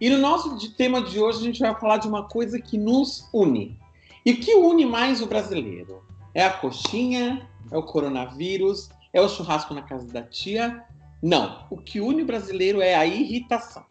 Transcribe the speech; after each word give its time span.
E 0.00 0.10
no 0.10 0.18
nosso 0.18 0.56
tema 0.74 1.02
de 1.02 1.18
hoje 1.20 1.38
a 1.38 1.42
gente 1.42 1.60
vai 1.60 1.74
falar 1.78 1.98
de 1.98 2.08
uma 2.08 2.24
coisa 2.28 2.60
que 2.60 2.76
nos 2.76 3.28
une. 3.32 3.78
E 4.24 4.34
que 4.34 4.54
une 4.54 4.84
mais 4.84 5.22
o 5.22 5.26
brasileiro? 5.26 6.02
É 6.34 6.44
a 6.44 6.50
coxinha? 6.50 7.48
É 7.70 7.76
o 7.76 7.82
coronavírus? 7.82 8.90
É 9.12 9.20
o 9.20 9.28
churrasco 9.28 9.74
na 9.74 9.82
casa 9.82 10.06
da 10.12 10.22
tia? 10.22 10.84
Não. 11.22 11.66
O 11.70 11.76
que 11.76 12.00
une 12.00 12.22
o 12.22 12.26
brasileiro 12.26 12.80
é 12.80 12.94
a 12.94 13.06
irritação. 13.06 13.84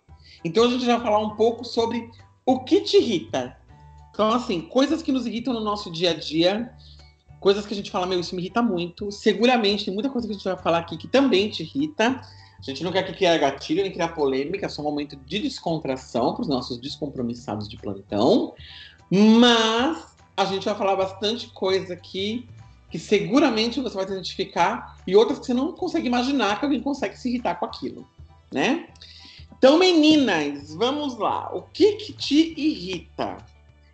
Então 0.44 0.66
a 0.66 0.68
gente 0.70 0.86
vai 0.86 1.00
falar 1.00 1.20
um 1.20 1.36
pouco 1.36 1.66
sobre 1.66 2.10
o 2.46 2.60
que 2.60 2.82
te 2.82 2.98
irrita. 2.98 3.58
Então, 4.12 4.32
assim, 4.32 4.62
coisas 4.62 5.02
que 5.02 5.12
nos 5.12 5.26
irritam 5.26 5.54
no 5.54 5.60
nosso 5.60 5.92
dia 5.92 6.12
a 6.12 6.14
dia 6.14 6.74
coisas 7.40 7.66
que 7.66 7.74
a 7.74 7.78
gente 7.78 7.92
fala, 7.92 8.06
meu, 8.06 8.20
isso 8.20 8.36
me 8.36 8.42
irrita 8.42 8.62
muito. 8.62 9.12
Seguramente 9.12 9.86
tem 9.86 9.94
muita 9.94 10.10
coisa 10.10 10.28
que 10.28 10.34
a 10.34 10.36
gente 10.38 10.44
vai 10.44 10.58
falar 10.58 10.80
aqui 10.80 10.98
que 10.98 11.08
também 11.08 11.50
te 11.50 11.64
irrita. 11.64 12.22
A 12.60 12.62
gente 12.62 12.84
não 12.84 12.92
quer 12.92 13.04
que 13.04 13.14
criar 13.14 13.38
gatilho 13.38 13.84
nem 13.84 13.92
criar 13.92 14.10
polêmica, 14.10 14.66
é 14.66 14.70
só 14.70 14.82
um 14.82 14.86
momento 14.86 15.16
de 15.16 15.40
descontração 15.40 16.34
para 16.34 16.42
os 16.42 16.48
nossos 16.48 16.78
descompromissados 16.80 17.68
de 17.70 17.78
plantão. 17.78 18.54
Mas 19.10 20.16
a 20.36 20.46
gente 20.46 20.66
vai 20.66 20.76
falar 20.76 20.96
bastante 20.96 21.48
coisa 21.50 21.94
aqui 21.94 22.48
que 22.90 22.98
seguramente 22.98 23.82
você 23.82 23.96
vai 23.96 24.06
se 24.06 24.14
identificar 24.14 24.98
e 25.06 25.16
outras 25.16 25.40
que 25.40 25.46
você 25.46 25.54
não 25.54 25.74
consegue 25.74 26.08
imaginar 26.08 26.60
que 26.60 26.66
alguém 26.66 26.82
consegue 26.82 27.18
se 27.18 27.30
irritar 27.30 27.56
com 27.56 27.66
aquilo, 27.66 28.08
né? 28.52 28.88
Então, 29.58 29.78
meninas, 29.78 30.74
vamos 30.74 31.18
lá. 31.18 31.54
O 31.54 31.64
que 31.64 31.94
que 31.94 32.14
te 32.14 32.54
irrita? 32.58 33.38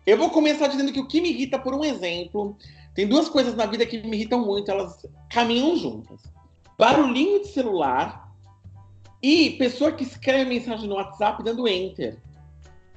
Eu 0.06 0.18
vou 0.18 0.30
começar 0.30 0.68
dizendo 0.68 0.92
que 0.92 1.00
o 1.00 1.08
que 1.08 1.20
me 1.20 1.30
irrita, 1.30 1.58
por 1.58 1.74
um 1.74 1.82
exemplo, 1.82 2.56
tem 2.94 3.08
duas 3.08 3.28
coisas 3.28 3.54
na 3.54 3.66
vida 3.66 3.86
que 3.86 3.98
me 4.02 4.16
irritam 4.16 4.44
muito, 4.44 4.70
elas 4.70 5.06
caminham 5.30 5.76
juntas. 5.76 6.20
Barulhinho 6.78 7.40
de 7.40 7.48
celular 7.48 8.23
e 9.24 9.52
pessoa 9.52 9.90
que 9.90 10.04
escreve 10.04 10.44
mensagem 10.44 10.86
no 10.86 10.96
WhatsApp 10.96 11.42
dando 11.42 11.66
enter. 11.66 12.18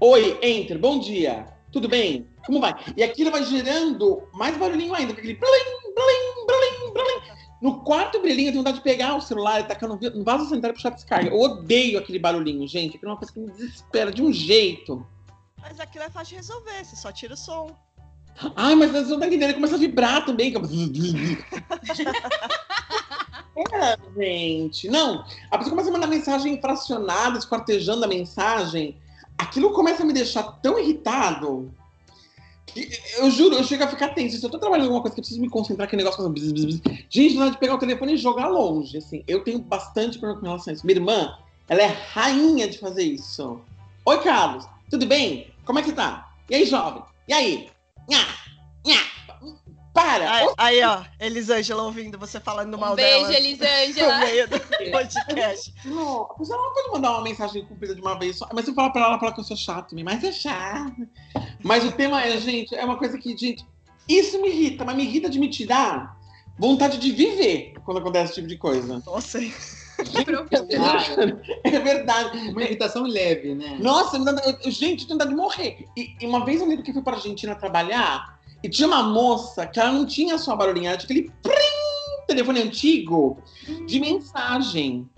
Oi, 0.02 0.38
enter, 0.44 0.78
bom 0.78 1.00
dia. 1.00 1.48
Tudo 1.72 1.88
bem? 1.88 2.28
Como 2.46 2.60
vai? 2.60 2.76
E 2.98 3.04
aquilo 3.04 3.32
vai 3.32 3.46
gerando 3.46 4.28
mais 4.34 4.58
barulhinho 4.58 4.94
ainda, 4.94 5.14
aquele 5.14 5.36
blim, 5.36 5.48
blim, 5.96 6.46
blim, 6.46 6.92
blim. 6.92 7.22
No 7.62 7.82
quarto 7.82 8.20
brilhinho, 8.20 8.50
eu 8.50 8.52
tenho 8.52 8.62
vontade 8.62 8.80
de 8.80 8.84
pegar 8.84 9.16
o 9.16 9.22
celular 9.22 9.62
e 9.62 9.64
tacar 9.64 9.88
no 9.88 9.98
vaso 10.26 10.50
sanitário 10.50 10.74
e 10.74 10.76
puxar 10.76 10.90
a 10.90 10.96
descarga. 10.96 11.30
Eu 11.30 11.40
odeio 11.40 11.98
aquele 11.98 12.20
barulhinho, 12.20 12.68
gente. 12.68 12.98
Aquilo 12.98 13.12
é 13.12 13.14
uma 13.14 13.20
coisa 13.20 13.34
que 13.34 13.40
me 13.40 13.50
desespera 13.50 14.12
de 14.12 14.22
um 14.22 14.34
jeito. 14.34 15.08
Mas 15.62 15.80
aquilo 15.80 16.04
é 16.04 16.10
fácil 16.10 16.32
de 16.32 16.36
resolver, 16.36 16.84
você 16.84 16.98
só 16.98 17.10
tira 17.10 17.36
o 17.36 17.38
som. 17.38 17.74
Ai, 18.54 18.76
mas 18.76 18.92
você 18.92 19.12
não 19.12 19.20
tá 19.22 19.28
entendendo, 19.28 19.54
começa 19.54 19.76
a 19.76 19.80
vibrar 19.80 20.26
também. 20.26 20.54
é, 23.58 23.98
gente. 24.16 24.88
Não, 24.90 25.26
a 25.50 25.58
pessoa 25.58 25.72
começa 25.72 25.90
a 25.90 25.94
mandar 25.94 26.08
mensagem 26.08 26.60
fracionada, 26.62 27.38
esquartejando 27.38 28.06
a 28.06 28.08
mensagem. 28.08 28.98
Aquilo 29.38 29.72
começa 29.72 30.04
a 30.04 30.06
me 30.06 30.14
deixar 30.14 30.44
tão 30.62 30.78
irritado. 30.80 31.72
Que, 32.68 32.90
eu 33.18 33.32
juro, 33.32 33.56
eu 33.56 33.64
chego 33.64 33.84
a 33.84 33.88
ficar 33.88 34.10
tenso. 34.10 34.38
Se 34.38 34.46
eu 34.46 34.50
tô 34.50 34.60
trabalhando 34.60 34.86
em 34.86 34.88
alguma 34.88 35.02
coisa 35.02 35.16
que 35.16 35.22
eu 35.22 35.24
preciso 35.24 35.42
me 35.42 35.50
concentrar, 35.50 35.88
que 35.90 35.96
negócio 35.96 36.22
faz 36.22 36.32
bzz. 36.32 36.82
Gente, 37.10 37.36
não 37.36 37.48
é 37.48 37.50
de 37.50 37.58
pegar 37.58 37.76
o 37.76 37.80
telefone 37.80 38.14
e 38.14 38.18
jogar 38.18 38.48
longe. 38.48 38.98
Assim, 38.98 39.24
eu 39.28 39.44
tenho 39.44 39.60
bastante 39.60 40.20
problema 40.20 40.40
com 40.40 40.48
relação 40.48 40.72
a 40.72 40.76
isso. 40.76 40.86
Minha 40.86 41.00
irmã, 41.00 41.38
ela 41.70 41.82
é 41.82 41.88
rainha 41.88 42.68
de 42.68 42.78
fazer 42.78 43.04
isso. 43.04 43.60
Oi, 44.06 44.22
Carlos, 44.22 44.66
tudo 44.90 45.06
bem? 45.06 45.52
Como 45.66 45.80
é 45.80 45.84
que 45.84 45.92
tá? 45.92 46.32
E 46.50 46.56
aí, 46.56 46.66
jovem? 46.66 47.04
E 47.28 47.34
aí? 47.34 47.70
Nha, 48.10 48.26
nha. 48.86 49.17
Para! 49.98 50.32
Aí, 50.32 50.48
aí, 50.58 50.84
ó, 50.84 51.02
Elisângela 51.20 51.82
ouvindo 51.82 52.20
você 52.20 52.40
falando 52.40 52.78
mal 52.78 52.94
um 52.94 52.96
beijo, 52.96 53.26
dela. 53.26 53.34
Elisângela. 53.34 54.14
No 54.14 54.26
meio 54.28 54.48
do 54.48 54.60
podcast. 54.92 55.74
Não, 55.86 56.22
a 56.22 56.34
pessoa 56.36 56.62
não 56.62 56.72
pode 56.72 56.92
mandar 56.92 57.12
uma 57.14 57.24
mensagem 57.24 57.66
cumprida 57.66 57.96
de 57.96 58.02
uma 58.02 58.14
vez 58.14 58.38
só. 58.38 58.48
Mas 58.54 58.66
se 58.66 58.70
eu 58.70 58.76
falar 58.76 58.92
pra 58.92 59.06
ela, 59.06 59.20
falar 59.20 59.32
que 59.32 59.40
eu 59.40 59.44
sou 59.44 59.58
chato, 59.58 59.96
mas 60.04 60.24
é 60.24 60.32
chato. 60.32 61.08
Mas 61.64 61.84
o 61.84 61.92
tema 61.92 62.24
é, 62.24 62.38
gente, 62.38 62.76
é 62.76 62.86
uma 62.86 62.98
coisa 62.98 63.18
que, 63.18 63.36
gente, 63.36 63.66
isso 64.08 64.40
me 64.40 64.50
irrita, 64.50 64.86
mas 64.86 64.96
me 64.96 65.04
irrita 65.04 65.32
de 65.32 65.40
me 65.40 65.50
tirar 65.50 66.16
vontade 66.60 67.00
de 67.00 67.12
viver 67.12 67.74
quando 67.84 67.98
acontece 67.98 68.26
esse 68.26 68.36
tipo 68.36 68.48
de 68.48 68.58
coisa. 68.58 69.02
Nossa, 69.04 69.40
É 71.64 71.80
verdade. 71.80 72.50
Uma 72.50 72.62
irritação 72.62 73.02
leve, 73.02 73.56
né? 73.56 73.80
Nossa, 73.80 74.18
eu, 74.18 74.72
gente, 74.72 75.02
eu 75.02 75.08
tenho 75.08 75.20
vontade 75.20 75.32
de 75.32 75.36
morrer. 75.36 75.88
E, 75.98 76.16
e, 76.22 76.28
uma 76.28 76.46
vez 76.46 76.62
eu 76.62 76.68
lembro 76.68 76.84
que 76.84 76.94
fui 76.94 77.02
para 77.02 77.14
a 77.14 77.16
Argentina 77.16 77.56
trabalhar 77.56 78.37
e 78.64 78.70
tinha 78.70 78.88
uma 78.88 79.04
moça 79.04 79.66
que 79.68 79.80
ela 79.80 79.92
não 79.92 80.06
tinha 80.06 80.38
só 80.38 80.56
barulhinha, 80.56 80.90
ela 80.90 80.98
tinha 80.98 81.06
aquele 81.06 81.32
prim, 81.42 82.26
telefone 82.28 82.62
antigo 82.62 83.42
de 83.86 84.00
mensagem. 84.00 85.10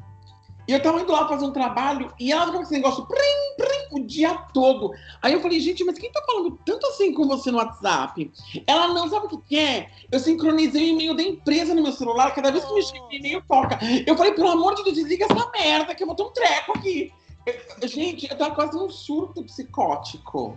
E 0.67 0.71
eu 0.71 0.79
tava 0.83 1.01
indo 1.01 1.11
lá 1.11 1.27
fazer 1.27 1.45
um 1.45 1.51
trabalho 1.51 2.13
e 2.19 2.31
ela 2.31 2.41
ficava 2.41 2.57
com 2.59 2.63
esse 2.63 2.73
negócio 2.73 3.03
prim, 3.07 3.17
prim, 3.57 4.01
o 4.01 4.05
dia 4.05 4.35
todo. 4.53 4.91
Aí 5.19 5.33
eu 5.33 5.41
falei, 5.41 5.59
gente, 5.59 5.83
mas 5.83 5.97
quem 5.97 6.11
tá 6.11 6.21
falando 6.23 6.59
tanto 6.63 6.85
assim 6.85 7.11
com 7.11 7.27
você 7.27 7.49
no 7.49 7.57
WhatsApp? 7.57 8.31
Ela 8.67 8.89
não 8.89 9.09
sabe 9.09 9.25
o 9.25 9.29
que, 9.29 9.37
que 9.49 9.57
é. 9.57 9.89
Eu 10.11 10.19
sincronizei 10.19 10.83
o 10.83 10.93
e-mail 10.93 11.15
da 11.15 11.23
empresa 11.23 11.73
no 11.73 11.81
meu 11.81 11.91
celular, 11.91 12.35
cada 12.35 12.51
vez 12.51 12.63
que 12.63 12.73
me 12.73 12.83
chega 12.83 13.03
e-mail 13.09 13.43
toca. 13.47 13.79
Eu 14.05 14.15
falei, 14.15 14.33
pelo 14.33 14.49
amor 14.49 14.75
de 14.75 14.83
Deus, 14.83 14.95
desliga 14.95 15.25
essa 15.25 15.49
merda 15.49 15.95
que 15.95 16.03
eu 16.03 16.07
vou 16.07 16.15
ter 16.15 16.21
um 16.21 16.31
treco 16.31 16.77
aqui. 16.77 17.11
Eu, 17.47 17.87
gente, 17.87 18.29
eu 18.29 18.37
tava 18.37 18.53
quase 18.53 18.77
num 18.77 18.91
surto 18.91 19.43
psicótico. 19.43 20.55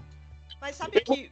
Mas 0.61 0.77
sabe 0.77 1.01
que 1.01 1.31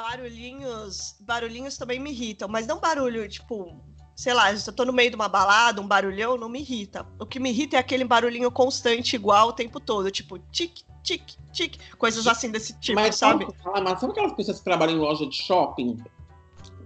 barulhinhos, 0.00 1.14
barulhinhos 1.20 1.76
também 1.76 2.00
me 2.00 2.10
irritam, 2.10 2.48
mas 2.48 2.66
não 2.66 2.80
barulho, 2.80 3.28
tipo, 3.28 3.78
sei 4.16 4.32
lá, 4.32 4.54
se 4.56 4.68
eu 4.68 4.72
tô 4.72 4.84
no 4.84 4.92
meio 4.92 5.10
de 5.10 5.16
uma 5.16 5.28
balada, 5.28 5.80
um 5.80 5.86
barulhão, 5.86 6.38
não 6.38 6.48
me 6.48 6.60
irrita. 6.60 7.06
O 7.18 7.26
que 7.26 7.38
me 7.38 7.50
irrita 7.50 7.76
é 7.76 7.78
aquele 7.78 8.04
barulhinho 8.04 8.50
constante, 8.50 9.14
igual 9.14 9.48
o 9.48 9.52
tempo 9.52 9.78
todo, 9.78 10.10
tipo, 10.10 10.38
tic, 10.50 10.80
tic, 11.02 11.22
tic, 11.52 11.76
coisas 11.98 12.26
assim 12.26 12.50
desse 12.50 12.78
tipo, 12.80 12.98
mas, 12.98 13.16
sabe? 13.16 13.46
Sabe, 13.62 13.80
mas 13.82 14.00
sabe 14.00 14.12
aquelas 14.12 14.32
pessoas 14.32 14.58
que 14.58 14.64
trabalham 14.64 14.96
em 14.96 15.00
loja 15.00 15.26
de 15.26 15.36
shopping? 15.36 16.02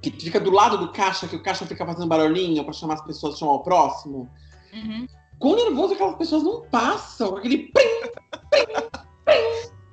Que 0.02 0.10
fica 0.10 0.40
do 0.40 0.50
lado 0.50 0.76
do 0.76 0.92
caixa, 0.92 1.28
que 1.28 1.36
o 1.36 1.42
caixa 1.42 1.64
fica 1.64 1.86
fazendo 1.86 2.08
barulhinho 2.08 2.64
para 2.64 2.72
chamar 2.72 2.94
as 2.94 3.04
pessoas, 3.04 3.38
chamar 3.38 3.52
o 3.52 3.62
próximo? 3.62 4.28
Uhum. 4.72 5.06
Com 5.38 5.54
nervoso, 5.54 5.94
aquelas 5.94 6.16
pessoas 6.16 6.42
não 6.42 6.62
passam, 6.68 7.36
aquele 7.36 7.58
pim, 7.58 7.72
pim, 7.72 8.66
pim, 8.66 8.80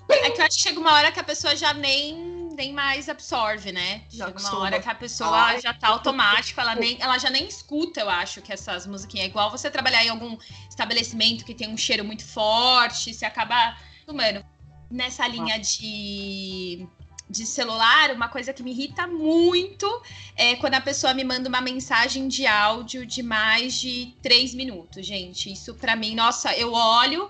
pim. 0.07 0.13
É 0.13 0.29
que 0.29 0.41
eu 0.41 0.45
acho 0.45 0.57
que 0.57 0.63
chega 0.63 0.79
uma 0.79 0.93
hora 0.93 1.11
que 1.11 1.19
a 1.19 1.23
pessoa 1.23 1.55
já 1.55 1.73
nem, 1.73 2.30
nem 2.51 2.73
mais 2.73 3.09
absorve, 3.09 3.71
né? 3.71 4.03
Já 4.09 4.27
Chega 4.27 4.39
uma 4.39 4.59
hora 4.59 4.79
que 4.79 4.89
a 4.89 4.95
pessoa 4.95 5.29
Ai, 5.29 5.61
já 5.61 5.73
tá 5.73 5.87
automático, 5.87 6.59
ela, 6.59 6.75
nem, 6.75 6.97
ela 6.99 7.17
já 7.17 7.29
nem 7.29 7.47
escuta, 7.47 8.01
eu 8.01 8.09
acho, 8.09 8.41
que 8.41 8.51
essas 8.51 8.85
musiquinhas. 8.85 9.25
É 9.25 9.29
igual 9.29 9.49
você 9.49 9.69
trabalhar 9.69 10.03
em 10.05 10.09
algum 10.09 10.37
estabelecimento 10.69 11.45
que 11.45 11.53
tem 11.53 11.69
um 11.69 11.77
cheiro 11.77 12.03
muito 12.03 12.25
forte, 12.25 13.13
você 13.13 13.25
acaba. 13.25 13.77
Mano, 14.07 14.43
nessa 14.89 15.27
linha 15.27 15.57
de, 15.57 16.85
de 17.29 17.45
celular, 17.45 18.11
uma 18.11 18.27
coisa 18.27 18.51
que 18.51 18.61
me 18.61 18.71
irrita 18.71 19.07
muito 19.07 19.87
é 20.35 20.55
quando 20.57 20.73
a 20.73 20.81
pessoa 20.81 21.13
me 21.13 21.23
manda 21.23 21.47
uma 21.47 21.61
mensagem 21.61 22.27
de 22.27 22.45
áudio 22.45 23.05
de 23.05 23.23
mais 23.23 23.79
de 23.79 24.13
três 24.21 24.53
minutos, 24.53 25.05
gente. 25.05 25.51
Isso 25.51 25.73
pra 25.75 25.95
mim, 25.95 26.13
nossa, 26.13 26.53
eu 26.55 26.73
olho 26.73 27.29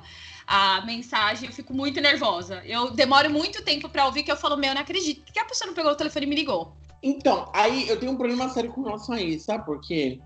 a 0.53 0.81
mensagem, 0.85 1.47
eu 1.47 1.55
fico 1.55 1.73
muito 1.73 2.01
nervosa. 2.01 2.61
Eu 2.65 2.91
demoro 2.91 3.29
muito 3.29 3.63
tempo 3.63 3.87
pra 3.87 4.05
ouvir 4.05 4.23
que 4.23 4.29
eu 4.31 4.35
falo, 4.35 4.57
meu, 4.57 4.71
eu 4.71 4.75
não 4.75 4.81
acredito. 4.81 5.23
Por 5.23 5.31
que 5.31 5.39
a 5.39 5.45
pessoa 5.45 5.67
não 5.67 5.73
pegou 5.73 5.89
o 5.93 5.95
telefone 5.95 6.25
e 6.25 6.29
me 6.29 6.35
ligou? 6.35 6.73
Então, 7.01 7.49
aí 7.53 7.87
eu 7.87 7.97
tenho 7.97 8.11
um 8.11 8.17
problema 8.17 8.49
sério 8.49 8.69
com 8.69 8.83
relação 8.83 9.15
a 9.15 9.21
isso, 9.21 9.45
sabe? 9.45 9.65
Porque 9.65 10.19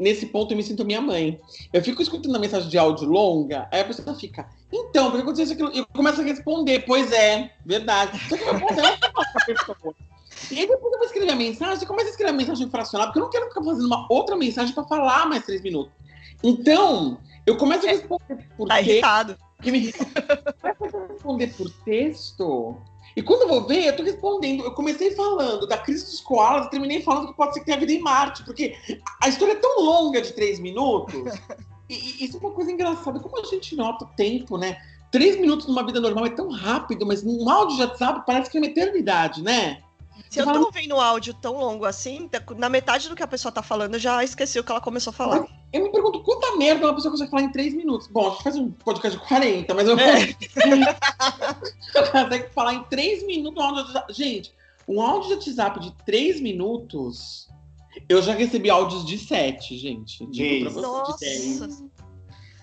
nesse 0.00 0.26
ponto 0.26 0.52
eu 0.52 0.56
me 0.56 0.64
sinto 0.64 0.84
minha 0.84 1.00
mãe. 1.00 1.40
Eu 1.72 1.80
fico 1.80 2.02
escutando 2.02 2.34
a 2.34 2.40
mensagem 2.40 2.68
de 2.68 2.76
áudio 2.76 3.08
longa, 3.08 3.68
aí 3.70 3.80
a 3.80 3.84
pessoa 3.84 4.14
fica, 4.16 4.48
então, 4.72 5.10
porque 5.10 5.22
aconteceu 5.22 5.44
isso 5.44 5.52
aquilo? 5.52 5.70
Eu 5.72 5.86
começo 5.86 6.20
a 6.20 6.24
responder, 6.24 6.80
pois 6.80 7.12
é, 7.12 7.52
verdade. 7.64 8.18
Só 8.28 8.36
que 8.36 8.42
eu 8.42 8.58
vou 8.58 8.68
responder 8.68 8.98
a 9.14 9.40
pessoa. 9.46 9.94
E 10.50 10.58
aí 10.58 10.66
depois 10.66 10.92
eu 10.92 10.98
vou 10.98 11.06
escrever 11.06 11.30
a 11.30 11.36
mensagem, 11.36 11.76
você 11.76 11.86
começa 11.86 12.08
a 12.08 12.10
escrever 12.10 12.30
a 12.30 12.36
mensagem 12.36 12.68
fracionada, 12.68 13.10
porque 13.10 13.20
eu 13.20 13.24
não 13.24 13.30
quero 13.30 13.46
ficar 13.46 13.62
fazendo 13.62 13.86
uma 13.86 14.06
outra 14.10 14.34
mensagem 14.34 14.74
para 14.74 14.82
falar 14.84 15.26
mais 15.26 15.44
três 15.44 15.62
minutos. 15.62 15.92
Então, 16.42 17.18
eu 17.46 17.56
começo 17.56 17.86
a 17.86 17.90
responder 17.90 18.48
por 18.56 18.66
Tá 18.68 18.76
texto. 18.76 18.90
irritado. 18.90 19.36
Que 19.62 19.70
me 19.70 19.92
responder 21.08 21.46
por 21.48 21.70
texto. 21.84 22.76
E 23.14 23.22
quando 23.22 23.42
eu 23.42 23.48
vou 23.48 23.66
ver, 23.66 23.86
eu 23.86 23.96
tô 23.96 24.02
respondendo. 24.02 24.64
Eu 24.64 24.72
comecei 24.72 25.14
falando 25.14 25.66
da 25.66 25.78
crise 25.78 26.04
dos 26.04 26.20
koalas 26.20 26.66
e 26.66 26.70
terminei 26.70 27.02
falando 27.02 27.28
que 27.28 27.36
pode 27.36 27.54
ser 27.54 27.60
que 27.60 27.66
tenha 27.66 27.78
vida 27.78 27.92
em 27.92 28.00
Marte, 28.00 28.44
porque 28.44 28.76
a 29.22 29.28
história 29.28 29.52
é 29.52 29.56
tão 29.56 29.84
longa 29.84 30.20
de 30.20 30.32
três 30.32 30.58
minutos. 30.58 31.38
E, 31.88 31.94
e 31.94 32.24
isso 32.24 32.38
é 32.38 32.40
uma 32.40 32.52
coisa 32.52 32.72
engraçada. 32.72 33.20
Como 33.20 33.38
a 33.38 33.44
gente 33.44 33.76
nota 33.76 34.04
o 34.04 34.08
tempo, 34.16 34.56
né? 34.56 34.78
três 35.12 35.38
minutos 35.38 35.66
numa 35.68 35.84
vida 35.84 36.00
normal 36.00 36.26
é 36.26 36.30
tão 36.30 36.50
rápido, 36.50 37.06
mas 37.06 37.22
num 37.22 37.48
áudio 37.48 37.76
de 37.76 37.82
WhatsApp 37.82 38.22
parece 38.26 38.50
que 38.50 38.56
é 38.56 38.60
uma 38.60 38.66
eternidade, 38.66 39.42
né? 39.42 39.82
Se 40.30 40.40
eu 40.40 40.50
tô 40.50 40.64
ouvindo 40.64 40.96
um 40.96 41.00
áudio 41.00 41.34
tão 41.34 41.58
longo 41.58 41.84
assim, 41.84 42.28
na 42.56 42.70
metade 42.70 43.08
do 43.08 43.14
que 43.14 43.22
a 43.22 43.26
pessoa 43.26 43.52
tá 43.52 43.62
falando, 43.62 43.94
eu 43.94 44.00
já 44.00 44.24
esqueci 44.24 44.58
o 44.58 44.64
que 44.64 44.72
ela 44.72 44.80
começou 44.80 45.10
a 45.10 45.14
falar. 45.14 45.46
Eu 45.72 45.84
me 45.84 45.90
pergunto 45.90 46.22
quanta 46.22 46.56
merda 46.56 46.86
uma 46.86 46.94
pessoa 46.94 47.10
consegue 47.12 47.30
falar 47.30 47.42
em 47.44 47.52
três 47.52 47.72
minutos. 47.74 48.06
Bom, 48.08 48.26
a 48.26 48.30
gente 48.30 48.42
faz 48.42 48.56
um 48.56 48.70
podcast 48.70 49.18
de 49.18 49.26
40, 49.26 49.74
mas 49.74 49.88
eu 49.88 49.98
É. 49.98 50.34
consegue 52.12 52.48
falar 52.52 52.74
em 52.74 52.82
três 52.84 53.24
minutos 53.26 53.62
um 53.62 53.66
áudio 53.66 53.82
de 53.84 53.88
WhatsApp. 53.92 54.12
Gente, 54.12 54.52
um 54.86 55.00
áudio 55.00 55.28
de 55.28 55.34
WhatsApp 55.50 55.80
de 55.80 55.92
três 56.04 56.40
minutos. 56.40 57.48
Eu 58.08 58.22
já 58.22 58.34
recebi 58.34 58.70
áudios 58.70 59.04
de 59.04 59.18
sete, 59.18 59.76
gente. 59.76 60.26
Digo 60.26 60.70
pra 60.72 60.82
Dez. 60.82 61.04
você, 61.06 61.26
de 61.26 61.38
dez. 61.38 61.60
Nossa. 61.60 61.92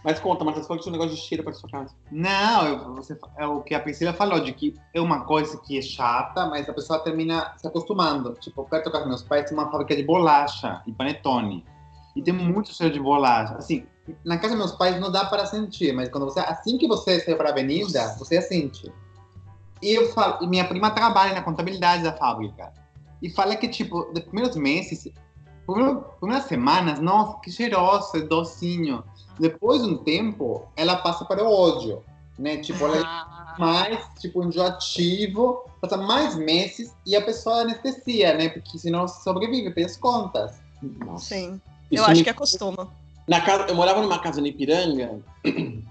Mas 0.04 0.18
conta, 0.20 0.46
Marcos, 0.46 0.66
falou 0.66 0.78
que 0.78 0.84
tinha 0.84 0.96
um 0.96 0.98
negócio 0.98 1.16
de 1.22 1.28
cheiro 1.28 1.44
pra 1.44 1.52
sua 1.52 1.70
casa. 1.70 1.94
Não, 2.10 2.66
eu- 2.68 2.96
você, 2.96 3.18
é 3.38 3.46
o 3.46 3.62
que 3.62 3.76
a 3.76 3.80
Priscila 3.82 4.14
falou, 4.14 4.40
de 4.40 4.54
que 4.54 4.74
é 4.94 5.02
uma 5.02 5.26
coisa 5.26 5.58
que 5.60 5.78
é 5.78 5.82
chata, 5.82 6.46
mas 6.46 6.70
a 6.70 6.74
pessoa 6.74 7.00
termina 7.00 7.54
se 7.58 7.68
acostumando. 7.68 8.34
Tipo, 8.40 8.64
perto 8.64 8.86
da 8.86 8.92
casa 8.92 9.04
dos 9.04 9.10
meus 9.10 9.24
pais 9.24 9.50
tem 9.50 9.58
uma 9.58 9.70
fábrica 9.70 9.96
de 9.96 10.04
bolacha 10.04 10.82
e 10.88 10.92
panetone. 10.94 11.66
E 12.20 12.22
tem 12.22 12.34
muito 12.34 12.74
cheiro 12.74 12.94
de 12.94 13.00
bolacha. 13.00 13.56
Assim, 13.56 13.86
na 14.26 14.38
casa 14.38 14.50
dos 14.50 14.66
meus 14.66 14.72
pais 14.78 15.00
não 15.00 15.10
dá 15.10 15.24
para 15.24 15.46
sentir, 15.46 15.94
mas 15.94 16.10
quando 16.10 16.26
você, 16.26 16.42
assim 16.42 16.78
que 16.78 16.86
você 16.86 17.18
sai 17.22 17.34
para 17.34 17.48
a 17.48 17.52
avenida, 17.54 18.14
você 18.20 18.42
sente. 18.42 18.92
E 19.82 19.98
eu 19.98 20.12
falo, 20.12 20.44
e 20.44 20.48
minha 20.48 20.68
prima 20.68 20.92
trabalha 20.92 21.34
na 21.34 21.42
contabilidade 21.42 22.04
da 22.04 22.12
fábrica. 22.12 22.74
E 23.22 23.30
fala 23.30 23.56
que, 23.56 23.70
tipo, 23.70 24.12
nos 24.14 24.20
primeiros 24.26 24.58
meses, 24.58 25.08
por 25.66 26.02
primeiras 26.20 26.46
semanas, 26.46 27.00
nossa, 27.00 27.40
que 27.40 27.50
cheiroso, 27.50 28.18
é 28.18 28.20
docinho. 28.20 29.02
Depois 29.40 29.82
de 29.82 29.88
um 29.88 29.98
tempo, 29.98 30.68
ela 30.76 30.98
passa 30.98 31.24
para 31.24 31.42
o 31.42 31.50
ódio, 31.50 32.04
né? 32.38 32.58
Tipo, 32.58 32.86
ela 32.86 33.02
Ah, 33.06 33.54
é 33.56 33.60
mais, 33.62 34.06
tipo, 34.20 34.44
enjoativo, 34.44 35.64
passa 35.80 35.96
mais 35.96 36.36
meses 36.36 36.94
e 37.06 37.16
a 37.16 37.22
pessoa 37.22 37.62
anestesia, 37.62 38.34
né? 38.34 38.50
Porque 38.50 38.78
senão 38.78 39.08
sobrevive, 39.08 39.72
fez 39.74 39.96
contas. 39.96 40.60
Nossa. 40.82 41.36
Sim. 41.36 41.62
Isso 41.92 42.02
eu 42.02 42.06
acho 42.06 42.16
me- 42.16 42.24
que 42.24 42.30
acostuma. 42.30 42.88
Na 43.28 43.42
casa, 43.42 43.66
eu 43.68 43.76
morava 43.76 44.02
numa 44.02 44.18
casa 44.20 44.42
no 44.42 44.48
Ipiranga 44.48 45.20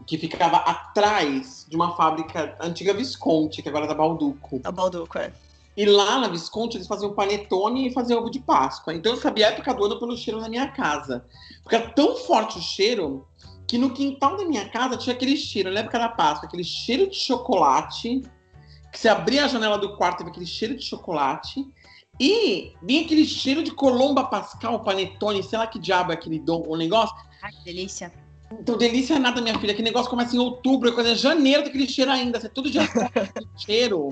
que 0.06 0.18
ficava 0.18 0.56
atrás 0.56 1.64
de 1.68 1.76
uma 1.76 1.94
fábrica 1.96 2.56
antiga 2.60 2.92
Visconti, 2.92 3.62
que 3.62 3.68
agora 3.68 3.84
é 3.84 3.88
da 3.88 3.94
Balduco. 3.94 4.60
A 4.64 4.72
Balduco, 4.72 5.18
é. 5.18 5.32
E 5.76 5.84
lá 5.86 6.18
na 6.18 6.26
Visconti 6.28 6.76
eles 6.76 6.88
faziam 6.88 7.12
panetone 7.12 7.86
e 7.86 7.92
faziam 7.92 8.18
ovo 8.20 8.30
de 8.30 8.40
Páscoa. 8.40 8.92
Então 8.92 9.12
eu 9.12 9.20
sabia 9.20 9.46
a 9.46 9.50
época 9.50 9.72
do 9.72 9.84
ano 9.84 10.00
pelo 10.00 10.16
cheiro 10.16 10.40
na 10.40 10.48
minha 10.48 10.66
casa. 10.72 11.24
Porque 11.62 11.76
era 11.76 11.88
tão 11.90 12.16
forte 12.16 12.58
o 12.58 12.62
cheiro 12.62 13.24
que 13.68 13.78
no 13.78 13.90
quintal 13.90 14.36
da 14.36 14.44
minha 14.44 14.68
casa 14.70 14.96
tinha 14.96 15.14
aquele 15.14 15.36
cheiro, 15.36 15.70
na 15.70 15.80
época 15.80 15.98
da 15.98 16.08
Páscoa, 16.08 16.48
aquele 16.48 16.64
cheiro 16.64 17.08
de 17.08 17.14
chocolate, 17.14 18.22
que 18.90 18.98
você 18.98 19.08
abria 19.08 19.44
a 19.44 19.48
janela 19.48 19.78
do 19.78 19.94
quarto 19.96 20.24
e 20.24 20.26
aquele 20.26 20.46
cheiro 20.46 20.74
de 20.76 20.82
chocolate. 20.84 21.64
E 22.20 22.72
vinha 22.82 23.02
aquele 23.04 23.24
cheiro 23.24 23.62
de 23.62 23.70
colomba 23.70 24.24
pascal, 24.24 24.82
panetone, 24.82 25.42
sei 25.42 25.58
lá 25.58 25.66
que 25.66 25.78
diabo 25.78 26.10
é 26.12 26.14
aquele 26.14 26.38
dom, 26.38 26.64
o 26.66 26.76
negócio. 26.76 27.14
ai, 27.42 27.52
que 27.52 27.64
delícia. 27.64 28.12
Então, 28.50 28.76
delícia 28.78 29.14
é 29.14 29.18
nada, 29.18 29.40
minha 29.42 29.58
filha. 29.58 29.72
Aquele 29.72 29.88
negócio 29.88 30.08
começa 30.10 30.34
em 30.34 30.38
outubro, 30.38 30.88
é 30.88 30.92
coisa 30.92 31.14
de 31.14 31.20
janeiro 31.20 31.62
daquele 31.64 31.86
cheiro 31.86 32.10
ainda. 32.10 32.40
Você 32.40 32.48
todo 32.48 32.70
dia 32.70 32.80
aquele 33.04 33.46
cheiro. 33.58 34.10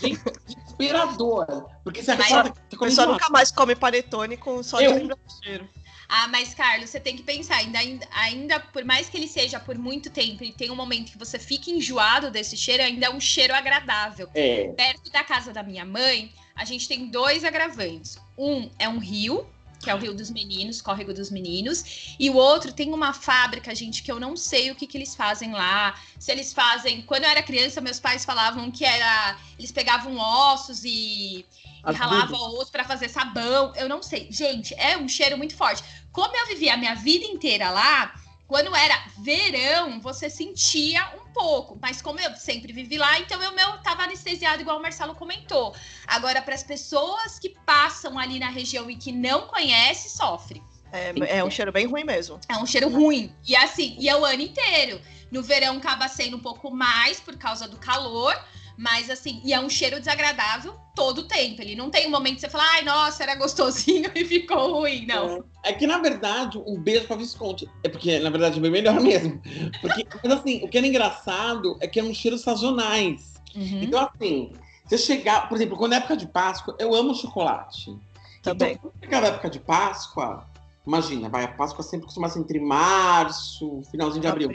Gente, 0.00 0.18
desesperador. 0.46 1.68
Porque 1.84 2.02
você 2.02 2.14
Mas- 2.14 2.32
acorda. 2.32 2.54
Você 2.68 2.74
A 2.74 2.78
come 2.78 2.90
pessoa 2.90 3.06
de 3.06 3.12
nunca 3.12 3.28
mais 3.30 3.50
come 3.50 3.74
panetone 3.76 4.36
com 4.36 4.62
só 4.62 4.78
de 4.78 4.84
Eu- 4.84 5.10
cheiro. 5.44 5.68
Ah, 6.12 6.26
mas 6.26 6.54
Carlos, 6.54 6.90
você 6.90 6.98
tem 6.98 7.14
que 7.14 7.22
pensar, 7.22 7.54
ainda, 7.58 7.78
ainda, 7.78 8.04
ainda, 8.10 8.58
por 8.58 8.84
mais 8.84 9.08
que 9.08 9.16
ele 9.16 9.28
seja 9.28 9.60
por 9.60 9.78
muito 9.78 10.10
tempo 10.10 10.42
e 10.42 10.52
tem 10.52 10.68
um 10.68 10.74
momento 10.74 11.12
que 11.12 11.18
você 11.18 11.38
fica 11.38 11.70
enjoado 11.70 12.32
desse 12.32 12.56
cheiro, 12.56 12.82
ainda 12.82 13.06
é 13.06 13.10
um 13.10 13.20
cheiro 13.20 13.54
agradável. 13.54 14.28
É. 14.34 14.72
Perto 14.76 15.08
da 15.12 15.22
casa 15.22 15.52
da 15.52 15.62
minha 15.62 15.84
mãe, 15.84 16.32
a 16.60 16.64
gente 16.66 16.86
tem 16.86 17.06
dois 17.06 17.42
agravantes. 17.42 18.18
Um 18.36 18.68
é 18.78 18.86
um 18.86 18.98
rio, 18.98 19.46
que 19.82 19.88
é 19.88 19.94
o 19.94 19.98
Rio 19.98 20.12
dos 20.12 20.30
Meninos, 20.30 20.82
Córrego 20.82 21.14
dos 21.14 21.30
Meninos, 21.30 22.14
e 22.18 22.28
o 22.28 22.36
outro 22.36 22.70
tem 22.70 22.92
uma 22.92 23.14
fábrica, 23.14 23.74
gente, 23.74 24.02
que 24.02 24.12
eu 24.12 24.20
não 24.20 24.36
sei 24.36 24.70
o 24.70 24.74
que, 24.74 24.86
que 24.86 24.98
eles 24.98 25.14
fazem 25.14 25.52
lá. 25.52 25.98
Se 26.18 26.30
eles 26.30 26.52
fazem. 26.52 27.00
Quando 27.00 27.24
eu 27.24 27.30
era 27.30 27.42
criança, 27.42 27.80
meus 27.80 27.98
pais 27.98 28.26
falavam 28.26 28.70
que 28.70 28.84
era. 28.84 29.38
Eles 29.58 29.72
pegavam 29.72 30.18
ossos 30.18 30.84
e, 30.84 31.46
e 31.88 31.92
ralavam 31.94 32.38
osso 32.58 32.70
para 32.70 32.84
fazer 32.84 33.08
sabão. 33.08 33.72
Eu 33.74 33.88
não 33.88 34.02
sei. 34.02 34.28
Gente, 34.30 34.74
é 34.74 34.98
um 34.98 35.08
cheiro 35.08 35.38
muito 35.38 35.56
forte. 35.56 35.82
Como 36.12 36.36
eu 36.36 36.46
vivi 36.48 36.68
a 36.68 36.76
minha 36.76 36.94
vida 36.94 37.24
inteira 37.24 37.70
lá, 37.70 38.14
quando 38.50 38.74
era 38.74 39.04
verão, 39.18 40.00
você 40.00 40.28
sentia 40.28 41.08
um 41.14 41.32
pouco, 41.32 41.78
mas 41.80 42.02
como 42.02 42.18
eu 42.18 42.34
sempre 42.34 42.72
vivi 42.72 42.98
lá, 42.98 43.16
então 43.20 43.40
eu 43.40 43.54
meu 43.54 43.78
tava 43.78 44.02
anestesiado 44.02 44.60
igual 44.60 44.80
o 44.80 44.82
Marcelo 44.82 45.14
comentou. 45.14 45.72
Agora 46.04 46.42
para 46.42 46.56
as 46.56 46.64
pessoas 46.64 47.38
que 47.38 47.50
passam 47.64 48.18
ali 48.18 48.40
na 48.40 48.48
região 48.48 48.90
e 48.90 48.96
que 48.96 49.12
não 49.12 49.46
conhecem, 49.46 50.10
sofre. 50.10 50.60
É, 50.90 51.38
é 51.38 51.44
um 51.44 51.50
cheiro 51.50 51.70
bem 51.70 51.86
ruim 51.86 52.02
mesmo. 52.02 52.40
É 52.48 52.56
um 52.56 52.66
cheiro 52.66 52.88
ruim. 52.88 53.32
E 53.46 53.54
assim, 53.54 53.94
e 54.00 54.08
é 54.08 54.16
o 54.16 54.24
ano 54.24 54.42
inteiro. 54.42 55.00
No 55.30 55.44
verão 55.44 55.76
acaba 55.76 56.08
sendo 56.08 56.36
um 56.36 56.40
pouco 56.40 56.72
mais 56.72 57.20
por 57.20 57.36
causa 57.38 57.68
do 57.68 57.76
calor, 57.76 58.36
mas 58.80 59.10
assim, 59.10 59.42
e 59.44 59.52
é 59.52 59.60
um 59.60 59.68
cheiro 59.68 59.98
desagradável 59.98 60.74
todo 60.96 61.18
o 61.18 61.28
tempo. 61.28 61.60
Ele 61.60 61.76
não 61.76 61.90
tem 61.90 62.06
um 62.06 62.10
momento 62.10 62.36
que 62.36 62.40
você 62.40 62.48
fala, 62.48 62.64
ai, 62.70 62.82
nossa, 62.82 63.22
era 63.22 63.34
gostosinho 63.34 64.10
e 64.16 64.24
ficou 64.24 64.80
ruim. 64.80 65.04
Não. 65.04 65.44
É 65.62 65.70
que, 65.70 65.86
na 65.86 65.98
verdade, 65.98 66.56
um 66.56 66.80
beijo 66.80 67.06
pra 67.06 67.14
Visconti. 67.14 67.68
É 67.84 67.90
porque, 67.90 68.18
na 68.18 68.30
verdade, 68.30 68.58
é 68.58 68.62
bem 68.62 68.70
melhor 68.70 68.96
mesmo. 69.02 69.38
Porque, 69.82 70.06
mas 70.24 70.32
assim, 70.32 70.64
o 70.64 70.68
que 70.68 70.78
era 70.78 70.86
engraçado 70.86 71.76
é 71.78 71.86
que 71.86 72.00
eram 72.00 72.14
cheiros 72.14 72.40
sazonais. 72.40 73.34
Uhum. 73.54 73.82
Então, 73.82 74.00
assim, 74.00 74.50
você 74.86 74.96
chegar, 74.96 75.46
por 75.50 75.56
exemplo, 75.56 75.76
quando 75.76 75.92
é 75.92 75.96
época 75.96 76.16
de 76.16 76.26
Páscoa, 76.26 76.74
eu 76.78 76.94
amo 76.94 77.14
chocolate. 77.14 77.94
Também. 78.42 78.72
Então, 78.72 78.90
quando 78.90 79.04
chegava 79.04 79.26
a 79.26 79.28
época 79.28 79.50
de 79.50 79.60
Páscoa, 79.60 80.46
imagina, 80.86 81.28
vai, 81.28 81.44
a 81.44 81.48
Páscoa 81.48 81.82
sempre 81.82 82.06
costuma 82.06 82.30
ser 82.30 82.38
entre 82.38 82.58
março, 82.58 83.82
finalzinho 83.90 84.22
de 84.22 84.26
abril. 84.26 84.50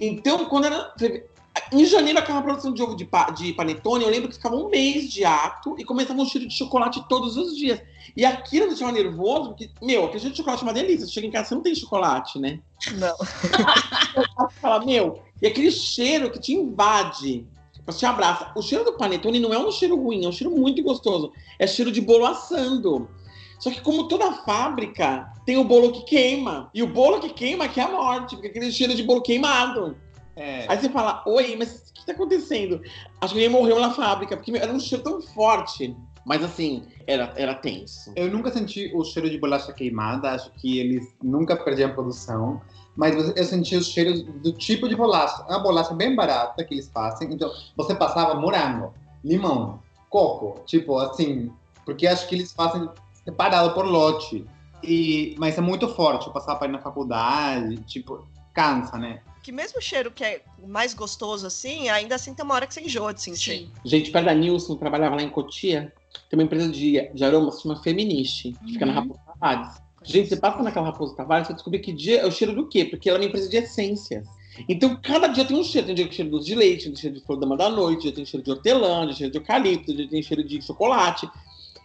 Então, 0.00 0.46
quando 0.46 0.64
era. 0.64 0.92
Em 1.72 1.84
janeiro 1.86 2.18
acaba 2.18 2.40
a 2.40 2.42
produção 2.42 2.72
de 2.74 2.82
ovo 2.82 2.94
de, 2.94 3.04
pa- 3.06 3.30
de 3.30 3.52
panetone, 3.54 4.04
eu 4.04 4.10
lembro 4.10 4.28
que 4.28 4.34
ficava 4.34 4.54
um 4.56 4.68
mês 4.68 5.10
de 5.10 5.24
ato 5.24 5.74
e 5.78 5.84
começava 5.84 6.20
um 6.20 6.26
cheiro 6.26 6.46
de 6.46 6.54
chocolate 6.54 7.02
todos 7.08 7.36
os 7.36 7.56
dias. 7.56 7.80
E 8.14 8.24
aquilo 8.24 8.64
me 8.66 8.72
deixava 8.72 8.92
nervoso, 8.92 9.50
porque, 9.50 9.70
meu, 9.80 10.04
aquele 10.04 10.20
cheiro 10.20 10.32
de 10.32 10.36
chocolate 10.38 10.62
é 10.62 10.66
uma 10.66 10.72
delícia. 10.74 11.06
Você 11.06 11.12
chega 11.12 11.26
em 11.26 11.30
casa, 11.30 11.48
você 11.48 11.54
não 11.54 11.62
tem 11.62 11.74
chocolate, 11.74 12.38
né? 12.38 12.60
Não. 12.98 13.14
Fala, 14.60 14.84
meu, 14.84 15.22
e 15.40 15.46
aquele 15.46 15.70
cheiro 15.70 16.30
que 16.30 16.38
te 16.38 16.52
invade, 16.52 17.46
você 17.86 18.00
te 18.00 18.06
abraça. 18.06 18.52
O 18.54 18.60
cheiro 18.60 18.84
do 18.84 18.92
panetone 18.94 19.40
não 19.40 19.54
é 19.54 19.58
um 19.58 19.70
cheiro 19.72 19.96
ruim, 19.96 20.24
é 20.24 20.28
um 20.28 20.32
cheiro 20.32 20.54
muito 20.54 20.82
gostoso. 20.82 21.32
É 21.58 21.66
cheiro 21.66 21.90
de 21.90 22.00
bolo 22.00 22.26
assando. 22.26 23.08
Só 23.58 23.70
que 23.70 23.80
como 23.80 24.08
toda 24.08 24.32
fábrica, 24.44 25.32
tem 25.46 25.56
o 25.56 25.64
bolo 25.64 25.92
que 25.92 26.02
queima. 26.04 26.68
E 26.74 26.82
o 26.82 26.86
bolo 26.86 27.20
que 27.20 27.30
queima 27.30 27.68
que 27.68 27.80
é 27.80 27.84
a 27.84 27.90
morte, 27.90 28.34
porque 28.34 28.48
é 28.48 28.50
aquele 28.50 28.72
cheiro 28.72 28.94
de 28.94 29.02
bolo 29.02 29.22
queimado. 29.22 29.96
É, 30.36 30.66
Aí 30.68 30.78
você 30.78 30.88
fala, 30.88 31.22
oi, 31.26 31.56
mas 31.58 31.90
o 31.90 31.94
que 31.94 32.06
tá 32.06 32.12
acontecendo? 32.12 32.80
Acho 33.20 33.34
que 33.34 33.44
alguém 33.44 33.48
morreu 33.48 33.78
na 33.78 33.90
fábrica, 33.90 34.36
porque 34.36 34.50
era 34.56 34.72
um 34.72 34.80
cheiro 34.80 35.04
tão 35.04 35.20
forte. 35.20 35.94
Mas 36.24 36.42
assim, 36.44 36.84
era, 37.06 37.32
era 37.36 37.54
tenso. 37.54 38.12
Eu 38.14 38.30
nunca 38.30 38.50
senti 38.50 38.92
o 38.94 39.04
cheiro 39.04 39.28
de 39.28 39.38
bolacha 39.38 39.72
queimada, 39.72 40.30
acho 40.30 40.50
que 40.52 40.78
eles 40.78 41.12
nunca 41.22 41.56
perdiam 41.56 41.90
a 41.90 41.92
produção. 41.92 42.60
Mas 42.94 43.36
eu 43.36 43.44
senti 43.44 43.74
os 43.74 43.88
cheiros 43.88 44.22
do 44.22 44.52
tipo 44.52 44.88
de 44.88 44.94
bolacha. 44.94 45.44
É 45.48 45.52
uma 45.52 45.62
bolacha 45.62 45.94
bem 45.94 46.14
barata 46.14 46.62
que 46.62 46.74
eles 46.74 46.88
fazem. 46.88 47.32
Então, 47.32 47.50
você 47.76 47.94
passava 47.94 48.34
morango, 48.34 48.94
limão, 49.24 49.80
coco, 50.08 50.60
tipo 50.66 50.98
assim, 50.98 51.50
porque 51.84 52.06
acho 52.06 52.28
que 52.28 52.34
eles 52.34 52.52
fazem 52.52 52.88
separado 53.24 53.72
por 53.72 53.86
lote. 53.86 54.46
E, 54.82 55.34
mas 55.38 55.56
é 55.56 55.60
muito 55.60 55.88
forte, 55.88 56.26
eu 56.26 56.32
passava 56.32 56.58
para 56.58 56.68
ir 56.68 56.72
na 56.72 56.80
faculdade, 56.80 57.76
tipo, 57.84 58.26
cansa, 58.52 58.98
né? 58.98 59.20
Que 59.42 59.50
mesmo 59.50 59.78
o 59.78 59.82
cheiro 59.82 60.10
que 60.10 60.22
é 60.22 60.40
mais 60.66 60.94
gostoso 60.94 61.46
assim, 61.46 61.88
ainda 61.88 62.14
assim 62.14 62.32
tem 62.32 62.44
uma 62.44 62.54
hora 62.54 62.66
que 62.66 62.74
você 62.74 62.80
enjoa 62.80 63.12
de 63.12 63.22
sentir. 63.22 63.58
Sim. 63.58 63.70
Gente, 63.84 64.10
perto 64.10 64.26
da 64.26 64.34
Nilson, 64.34 64.76
trabalhava 64.76 65.16
lá 65.16 65.22
em 65.22 65.28
Cotia, 65.28 65.92
tem 66.30 66.38
uma 66.38 66.44
empresa 66.44 66.68
de, 66.68 67.10
de 67.12 67.24
aroma 67.24 67.50
que 67.50 67.56
se 67.56 67.62
chama 67.62 67.82
Feministe, 67.82 68.54
que 68.64 68.72
fica 68.74 68.86
na 68.86 68.92
Uhum. 68.92 69.00
Raposo 69.00 69.20
Tavares. 69.26 69.82
Gente, 70.04 70.28
você 70.28 70.36
passa 70.36 70.62
naquela 70.62 70.86
Raposo 70.86 71.16
Tavares, 71.16 71.46
você 71.48 71.54
descobre 71.54 71.80
que 71.80 71.92
dia 71.92 72.20
é 72.20 72.26
o 72.26 72.30
cheiro 72.30 72.54
do 72.54 72.68
quê? 72.68 72.84
Porque 72.84 73.08
ela 73.08 73.18
é 73.18 73.22
uma 73.22 73.26
empresa 73.28 73.48
de 73.48 73.56
essências. 73.56 74.26
Então, 74.68 74.98
cada 75.02 75.28
dia 75.28 75.44
tem 75.44 75.56
um 75.56 75.64
cheiro. 75.64 75.86
Tem 75.86 75.94
dia 75.96 76.04
que 76.04 76.10
tem 76.10 76.16
cheiro 76.16 76.30
de 76.30 76.36
doce 76.36 76.46
de 76.46 76.54
leite, 76.54 76.84
tem 76.84 76.96
cheiro 76.96 77.16
de 77.16 77.24
flor 77.24 77.38
da 77.40 77.46
manhã 77.46 77.58
da 77.58 77.70
noite, 77.70 78.02
dia 78.02 78.12
tem 78.12 78.24
cheiro 78.24 78.44
de 78.44 78.50
hortelã, 78.50 79.06
dia 79.06 79.14
cheiro 79.14 79.32
de 79.32 79.38
eucalipto, 79.38 79.94
dia 79.94 80.08
tem 80.08 80.22
cheiro 80.22 80.44
de 80.44 80.60
chocolate. 80.60 81.28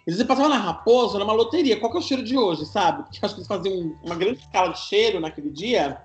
E 0.05 0.11
você 0.11 0.23
passava 0.25 0.49
na 0.49 0.57
Raposo, 0.57 1.15
era 1.15 1.23
uma 1.23 1.33
loteria. 1.33 1.79
Qual 1.79 1.91
que 1.91 1.97
é 1.97 2.01
o 2.01 2.03
cheiro 2.03 2.23
de 2.23 2.37
hoje, 2.37 2.65
sabe? 2.65 3.03
Porque 3.03 3.19
acho 3.21 3.33
que 3.35 3.39
eles 3.39 3.47
faziam 3.47 3.95
uma 4.03 4.15
grande 4.15 4.39
escala 4.39 4.73
de 4.73 4.79
cheiro 4.79 5.19
naquele 5.19 5.49
dia. 5.49 5.97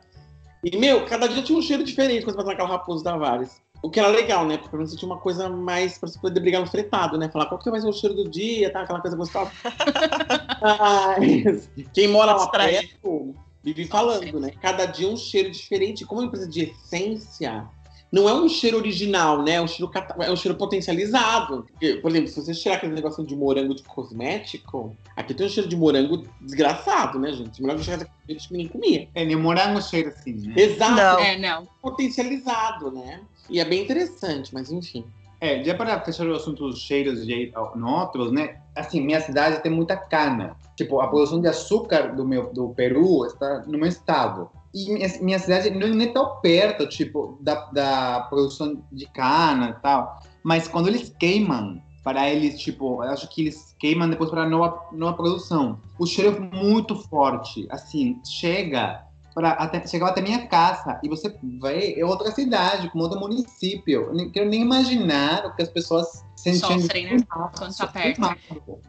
E, 0.65 0.77
meu, 0.77 1.05
cada 1.07 1.27
dia 1.27 1.43
tinha 1.43 1.59
um 1.59 1.63
cheiro 1.63 1.83
diferente 1.83 2.25
quando 2.25 2.37
você 2.37 2.37
passava 2.37 2.51
naquela 2.51 2.69
Raposo 2.69 3.03
Tavares. 3.03 3.61
O 3.83 3.91
que 3.91 3.99
era 3.99 4.09
legal, 4.09 4.47
né? 4.47 4.57
Porque 4.57 4.71
pelo 4.71 4.79
menos 4.79 4.93
você 4.93 4.97
tinha 4.97 5.11
uma 5.11 5.19
coisa 5.19 5.49
mais 5.49 5.99
pra 5.99 6.09
você 6.09 6.19
poder 6.19 6.39
brigar 6.39 6.61
no 6.61 6.69
fretado, 6.69 7.19
né? 7.19 7.29
Falar 7.29 7.47
qual 7.47 7.61
que 7.61 7.69
vai 7.69 7.81
ser 7.81 7.89
o 7.89 7.93
cheiro 7.93 8.15
do 8.15 8.31
dia, 8.31 8.71
tá? 8.71 8.83
Aquela 8.83 9.01
coisa 9.01 9.17
gostosa. 9.17 9.51
Mas 10.63 11.69
quem 11.93 12.07
mora 12.07 12.33
lá 12.33 12.47
perto 12.47 13.35
vive 13.65 13.87
falando, 13.87 14.39
né? 14.39 14.53
Cada 14.61 14.87
dia 14.87 15.09
um 15.09 15.17
cheiro 15.17 15.51
diferente. 15.51 16.05
Como 16.05 16.21
é 16.21 16.25
uma 16.25 16.29
empresa 16.29 16.49
de 16.49 16.63
essência, 16.63 17.69
não 18.13 18.29
é 18.29 18.35
um 18.35 18.47
cheiro 18.47 18.77
original, 18.77 19.43
né? 19.43 19.53
É 19.53 19.63
um 19.63 19.67
cheiro, 19.67 19.91
é 20.21 20.31
um 20.31 20.37
cheiro 20.37 20.57
potencializado. 20.59 21.67
Porque, 21.73 21.95
por 21.95 22.11
exemplo, 22.11 22.29
se 22.29 22.43
você 22.43 22.53
tirar 22.53 22.75
aquele 22.75 22.93
negócio 22.93 23.25
de 23.25 23.35
morango 23.35 23.75
de 23.75 23.83
cosmético, 23.83 24.95
aqui 25.17 25.33
tem 25.33 25.47
um 25.47 25.49
cheiro 25.49 25.67
de 25.67 25.75
morango 25.75 26.23
desgraçado, 26.43 27.19
né, 27.19 27.33
gente? 27.33 27.63
Morango 27.63 27.81
de 27.81 28.35
que 28.35 28.53
ninguém 28.53 28.69
comia. 28.69 29.09
É, 29.15 29.25
nem 29.25 29.35
morango 29.35 29.81
cheiro 29.81 30.11
assim, 30.11 30.35
né? 30.35 30.55
Exato. 30.57 30.95
Não. 30.95 31.19
É, 31.21 31.39
não. 31.39 31.67
Potencializado, 31.81 32.91
né? 32.91 33.23
E 33.49 33.59
é 33.59 33.65
bem 33.65 33.83
interessante, 33.83 34.53
mas 34.53 34.71
enfim. 34.71 35.05
É, 35.41 35.65
já 35.65 35.75
para 35.75 35.99
fechar 36.03 36.27
o 36.27 36.37
assunto 36.37 36.69
dos 36.69 36.81
cheiros 36.81 37.27
de 37.27 37.51
outros, 37.83 38.31
né? 38.31 38.59
Assim, 38.77 39.01
minha 39.01 39.21
cidade 39.21 39.63
tem 39.63 39.73
muita 39.73 39.97
cana. 39.97 40.55
Tipo, 40.77 41.01
a 41.01 41.09
produção 41.09 41.41
de 41.41 41.49
açúcar 41.49 42.15
do 42.15 42.25
meu 42.25 42.53
do 42.53 42.69
Peru 42.71 43.27
está 43.27 43.65
no 43.67 43.79
meu 43.79 43.89
estado. 43.89 44.51
E 44.75 44.91
minha, 44.91 45.09
minha 45.21 45.39
cidade 45.39 45.71
não 45.71 45.87
é 45.87 45.91
nem 45.91 46.13
tão 46.13 46.41
perto, 46.41 46.89
tipo, 46.89 47.39
da, 47.41 47.67
da 47.71 48.21
produção 48.31 48.83
de 48.91 49.07
cana 49.07 49.77
e 49.79 49.83
tal. 49.83 50.21
Mas 50.43 50.67
quando 50.67 50.89
eles 50.89 51.15
queimam, 51.19 51.81
para 52.03 52.29
eles, 52.29 52.61
tipo, 52.61 53.05
eu 53.05 53.11
acho 53.11 53.29
que 53.29 53.43
eles 53.43 53.77
queimam 53.79 54.09
depois 54.09 54.31
para 54.31 54.49
nova, 54.49 54.81
nova 54.93 55.17
produção. 55.17 55.79
O 55.99 56.07
cheiro 56.07 56.37
é 56.37 56.57
muito 56.57 56.97
forte, 56.97 57.67
assim, 57.71 58.21
chega 58.25 59.05
para 59.35 59.53
até 59.53 59.87
chegava 59.87 60.11
até 60.11 60.21
minha 60.21 60.47
casa 60.47 61.01
e 61.03 61.09
você 61.09 61.35
vai 61.59 61.95
é 61.99 62.05
outra 62.05 62.31
cidade, 62.31 62.91
com 62.91 62.99
outro 62.99 63.19
município. 63.19 64.03
Eu 64.03 64.15
não 64.15 64.31
quero 64.31 64.49
nem 64.49 64.61
imaginar 64.61 65.47
o 65.47 65.55
que 65.55 65.63
as 65.63 65.71
pessoas 65.71 66.25
sentem 66.37 66.81
Sofrem, 66.81 67.17
né? 67.17 67.25
Quando 67.57 67.75
tá 67.75 67.87
perto. 67.87 68.21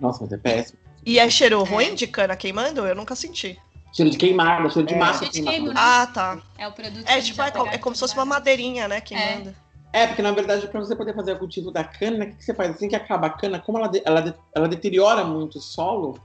Nossa, 0.02 0.24
mas 0.24 0.34
é 0.34 0.38
péssimo. 0.38 0.80
E 1.06 1.20
é 1.20 1.30
cheiro 1.30 1.64
ruim 1.64 1.96
de 1.96 2.08
cana 2.08 2.36
queimando? 2.36 2.86
Eu 2.86 2.96
nunca 2.96 3.16
senti. 3.16 3.58
Cheiro 3.94 4.10
de 4.10 4.18
queimada, 4.18 4.70
cheiro 4.70 4.88
de 4.88 4.94
É. 4.96 4.98
massa 4.98 5.20
Cheiro 5.20 5.32
de 5.34 5.42
queimada. 5.42 5.58
queimo, 5.58 5.74
né? 5.74 5.80
Ah, 5.80 6.08
tá. 6.08 6.42
É 6.58 6.68
o 6.68 6.72
produto. 6.72 7.08
É 7.08 7.22
tipo, 7.22 7.42
é, 7.42 7.48
é 7.74 7.78
como 7.78 7.96
se 7.96 8.00
fosse 8.00 8.16
uma 8.16 8.26
madeirinha, 8.26 8.88
né, 8.88 9.00
queimando. 9.00 9.56
É, 9.94 10.08
porque 10.08 10.24
na 10.24 10.32
verdade, 10.32 10.68
para 10.68 10.80
você 10.80 10.96
poder 10.96 11.14
fazer 11.14 11.34
o 11.34 11.38
cultivo 11.40 11.70
da 11.72 11.84
cana, 11.84 12.26
o 12.26 12.28
que, 12.30 12.38
que 12.38 12.44
você 12.44 12.54
faz? 12.56 12.72
Assim 12.72 12.90
que 12.90 12.96
acaba 12.96 13.28
a 13.28 13.30
cana, 13.30 13.60
como 13.60 13.78
ela, 13.78 13.88
de- 13.88 14.02
ela, 14.04 14.22
de- 14.22 14.34
ela 14.56 14.68
deteriora 14.68 15.24
muito 15.24 15.60
o 15.60 15.62
solo, 15.62 16.20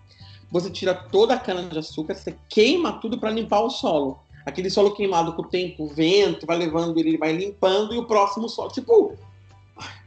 você 0.50 0.70
tira 0.70 0.94
toda 0.94 1.34
a 1.34 1.38
cana 1.38 1.62
de 1.64 1.78
açúcar, 1.78 2.14
você 2.14 2.34
queima 2.48 2.92
tudo 2.94 3.18
para 3.18 3.28
limpar 3.30 3.60
o 3.60 3.68
solo. 3.68 4.18
Aquele 4.46 4.70
solo 4.70 4.92
queimado 4.94 5.34
com 5.34 5.42
o 5.42 5.46
tempo, 5.46 5.84
o 5.84 5.88
vento, 5.88 6.46
vai 6.46 6.56
levando 6.56 6.98
ele, 6.98 7.10
ele 7.10 7.18
vai 7.18 7.32
limpando, 7.32 7.92
e 7.94 7.98
o 7.98 8.06
próximo 8.06 8.48
solo. 8.48 8.70
Tipo, 8.70 9.12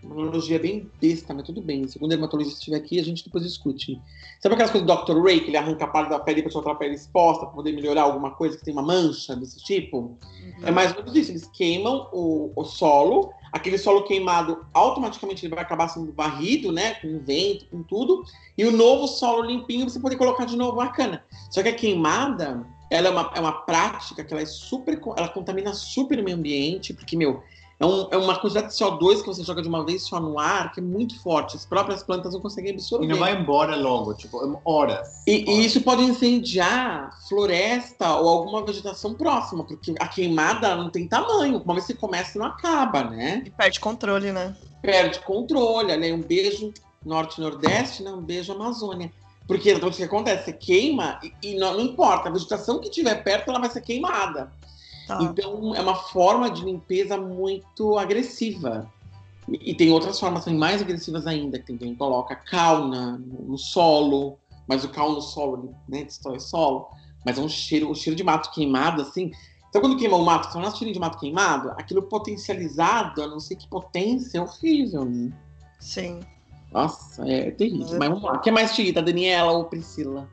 uma 0.03 0.21
analogia 0.21 0.59
bem 0.59 0.89
besta, 1.01 1.33
mas 1.33 1.45
tudo 1.45 1.61
bem. 1.61 1.87
Segundo 1.87 2.07
o 2.07 2.09
dermatologista 2.09 2.59
estiver 2.59 2.77
aqui, 2.77 2.99
a 2.99 3.03
gente 3.03 3.23
depois 3.23 3.43
discute. 3.43 4.01
Sabe 4.39 4.55
aquelas 4.55 4.71
coisas 4.71 4.87
do 4.87 4.95
Dr. 4.95 5.21
Ray, 5.21 5.41
que 5.41 5.49
ele 5.49 5.57
arranca 5.57 5.85
a 5.85 5.87
parte 5.87 6.09
da 6.09 6.19
pele 6.19 6.41
para 6.41 6.51
outra 6.55 6.75
pele 6.75 6.95
exposta, 6.95 7.45
para 7.45 7.55
poder 7.55 7.71
melhorar 7.73 8.03
alguma 8.03 8.31
coisa 8.31 8.57
que 8.57 8.63
tem 8.63 8.73
uma 8.73 8.81
mancha 8.81 9.35
desse 9.35 9.63
tipo? 9.63 9.97
Uhum. 9.97 10.17
É 10.63 10.71
mais 10.71 10.91
ou 10.91 10.97
menos 10.97 11.15
isso. 11.15 11.31
Eles 11.31 11.47
queimam 11.47 12.09
o, 12.11 12.51
o 12.55 12.63
solo, 12.63 13.31
aquele 13.51 13.77
solo 13.77 14.03
queimado 14.03 14.65
automaticamente 14.73 15.45
ele 15.45 15.53
vai 15.53 15.63
acabar 15.63 15.87
sendo 15.87 16.11
varrido, 16.13 16.71
né? 16.71 16.95
Com 16.95 17.15
o 17.15 17.19
vento, 17.19 17.65
com 17.67 17.83
tudo. 17.83 18.23
E 18.57 18.65
o 18.65 18.71
novo 18.71 19.07
solo 19.07 19.43
limpinho 19.43 19.89
você 19.89 19.99
poder 19.99 20.15
colocar 20.15 20.45
de 20.45 20.55
novo 20.55 20.79
a 20.81 20.87
cana. 20.87 21.23
Só 21.49 21.61
que 21.61 21.69
a 21.69 21.75
queimada, 21.75 22.65
ela 22.89 23.09
é 23.09 23.11
uma, 23.11 23.31
é 23.35 23.39
uma 23.39 23.53
prática 23.61 24.23
que 24.23 24.33
ela 24.33 24.41
é 24.41 24.45
super. 24.45 24.99
Ela 25.17 25.29
contamina 25.29 25.73
super 25.73 26.19
o 26.19 26.23
meio 26.23 26.37
ambiente, 26.37 26.93
porque, 26.93 27.15
meu. 27.17 27.43
É, 27.81 27.85
um- 27.85 28.07
é 28.11 28.17
uma 28.17 28.37
quantidade 28.39 28.67
de 28.67 28.75
CO2 28.75 29.21
que 29.21 29.27
você 29.27 29.43
joga 29.43 29.61
de 29.61 29.67
uma 29.67 29.83
vez 29.83 30.03
só 30.03 30.19
no 30.19 30.37
ar, 30.37 30.71
que 30.71 30.79
é 30.79 30.83
muito 30.83 31.19
forte. 31.21 31.55
As 31.57 31.65
próprias 31.65 32.03
plantas 32.03 32.33
não 32.33 32.39
conseguem 32.39 32.71
absorver. 32.73 33.05
E 33.05 33.07
não 33.07 33.17
vai 33.17 33.35
embora 33.35 33.75
logo, 33.75 34.13
tipo, 34.13 34.37
horas. 34.63 35.07
E, 35.25 35.43
e 35.49 35.51
Horas. 35.51 35.65
isso 35.65 35.81
pode 35.81 36.03
incendiar 36.03 37.11
floresta 37.27 38.15
ou 38.17 38.29
alguma 38.29 38.63
vegetação 38.63 39.15
próxima, 39.15 39.63
porque 39.63 39.95
a 39.99 40.07
queimada 40.07 40.75
não 40.75 40.89
tem 40.91 41.07
tamanho. 41.07 41.57
Uma 41.63 41.73
vez 41.73 41.87
que 41.87 41.95
começa, 41.95 42.37
não 42.37 42.45
acaba, 42.45 43.03
né? 43.03 43.41
E 43.45 43.49
perde 43.49 43.79
controle, 43.79 44.31
né? 44.31 44.55
Perde 44.81 45.19
controle, 45.21 45.97
né? 45.97 46.13
Um 46.13 46.21
beijo 46.21 46.71
norte 47.03 47.39
e 47.39 47.41
nordeste, 47.41 48.03
né? 48.03 48.11
Um 48.11 48.21
beijo 48.21 48.53
Amazônia. 48.53 49.11
Porque 49.47 49.69
exatamente 49.69 49.95
o 49.95 49.97
que 49.97 50.03
acontece? 50.03 50.45
Você 50.45 50.53
queima 50.53 51.19
e, 51.23 51.33
e 51.53 51.57
não, 51.57 51.73
não 51.73 51.81
importa, 51.81 52.29
a 52.29 52.31
vegetação 52.31 52.79
que 52.79 52.89
estiver 52.89 53.23
perto 53.23 53.49
ela 53.49 53.59
vai 53.59 53.69
ser 53.71 53.81
queimada. 53.81 54.51
Tá. 55.11 55.23
Então 55.23 55.75
é 55.75 55.81
uma 55.81 55.95
forma 55.95 56.49
de 56.49 56.63
limpeza 56.63 57.17
muito 57.17 57.97
agressiva. 57.97 58.89
E, 59.49 59.73
tem 59.73 59.91
outras 59.91 60.17
formas 60.17 60.45
também 60.45 60.57
mais 60.57 60.81
agressivas 60.81 61.27
ainda, 61.27 61.59
que 61.59 61.65
tem 61.65 61.77
quem 61.77 61.95
coloca 61.95 62.33
cal 62.35 62.87
na- 62.87 63.17
no, 63.17 63.57
solo, 63.57 64.37
mas 64.67 64.85
o 64.85 64.89
cal 64.89 65.11
no 65.11 65.19
solo, 65.21 65.75
né, 65.89 66.05
destrói 66.05 66.37
o 66.37 66.39
solo. 66.39 66.87
Mas 67.25 67.37
é 67.37 67.41
um 67.41 67.49
cheiro, 67.49 67.89
um 67.89 67.95
cheiro 67.95 68.15
de 68.15 68.23
mato 68.23 68.51
queimado, 68.51 69.01
assim. 69.01 69.31
Então 69.69 69.81
quando 69.81 69.97
queima 69.97 70.15
o 70.15 70.23
mato, 70.23 70.49
quando 70.49 70.65
é 70.65 70.67
um 70.69 70.71
cheirinho 70.71 70.93
de 70.93 70.99
mato 70.99 71.17
queimado, 71.17 71.71
aquilo 71.71 72.03
potencializado, 72.03 73.21
a 73.21 73.27
não 73.27 73.39
sei 73.39 73.57
que 73.57 73.67
potência, 73.67 74.37
é 74.37 74.41
horrível, 74.41 75.03
né? 75.03 75.29
Sim. 75.79 76.21
Nossa, 76.71 77.27
é 77.29 77.51
terrível. 77.51 77.99
Mas 77.99 78.07
vamos 78.07 78.23
lá. 78.23 78.33
O 78.33 78.39
que 78.39 78.51
mais 78.51 78.73
te 78.73 78.81
irrita, 78.81 79.01
Daniela 79.01 79.51
ou 79.51 79.65
Priscila? 79.65 80.29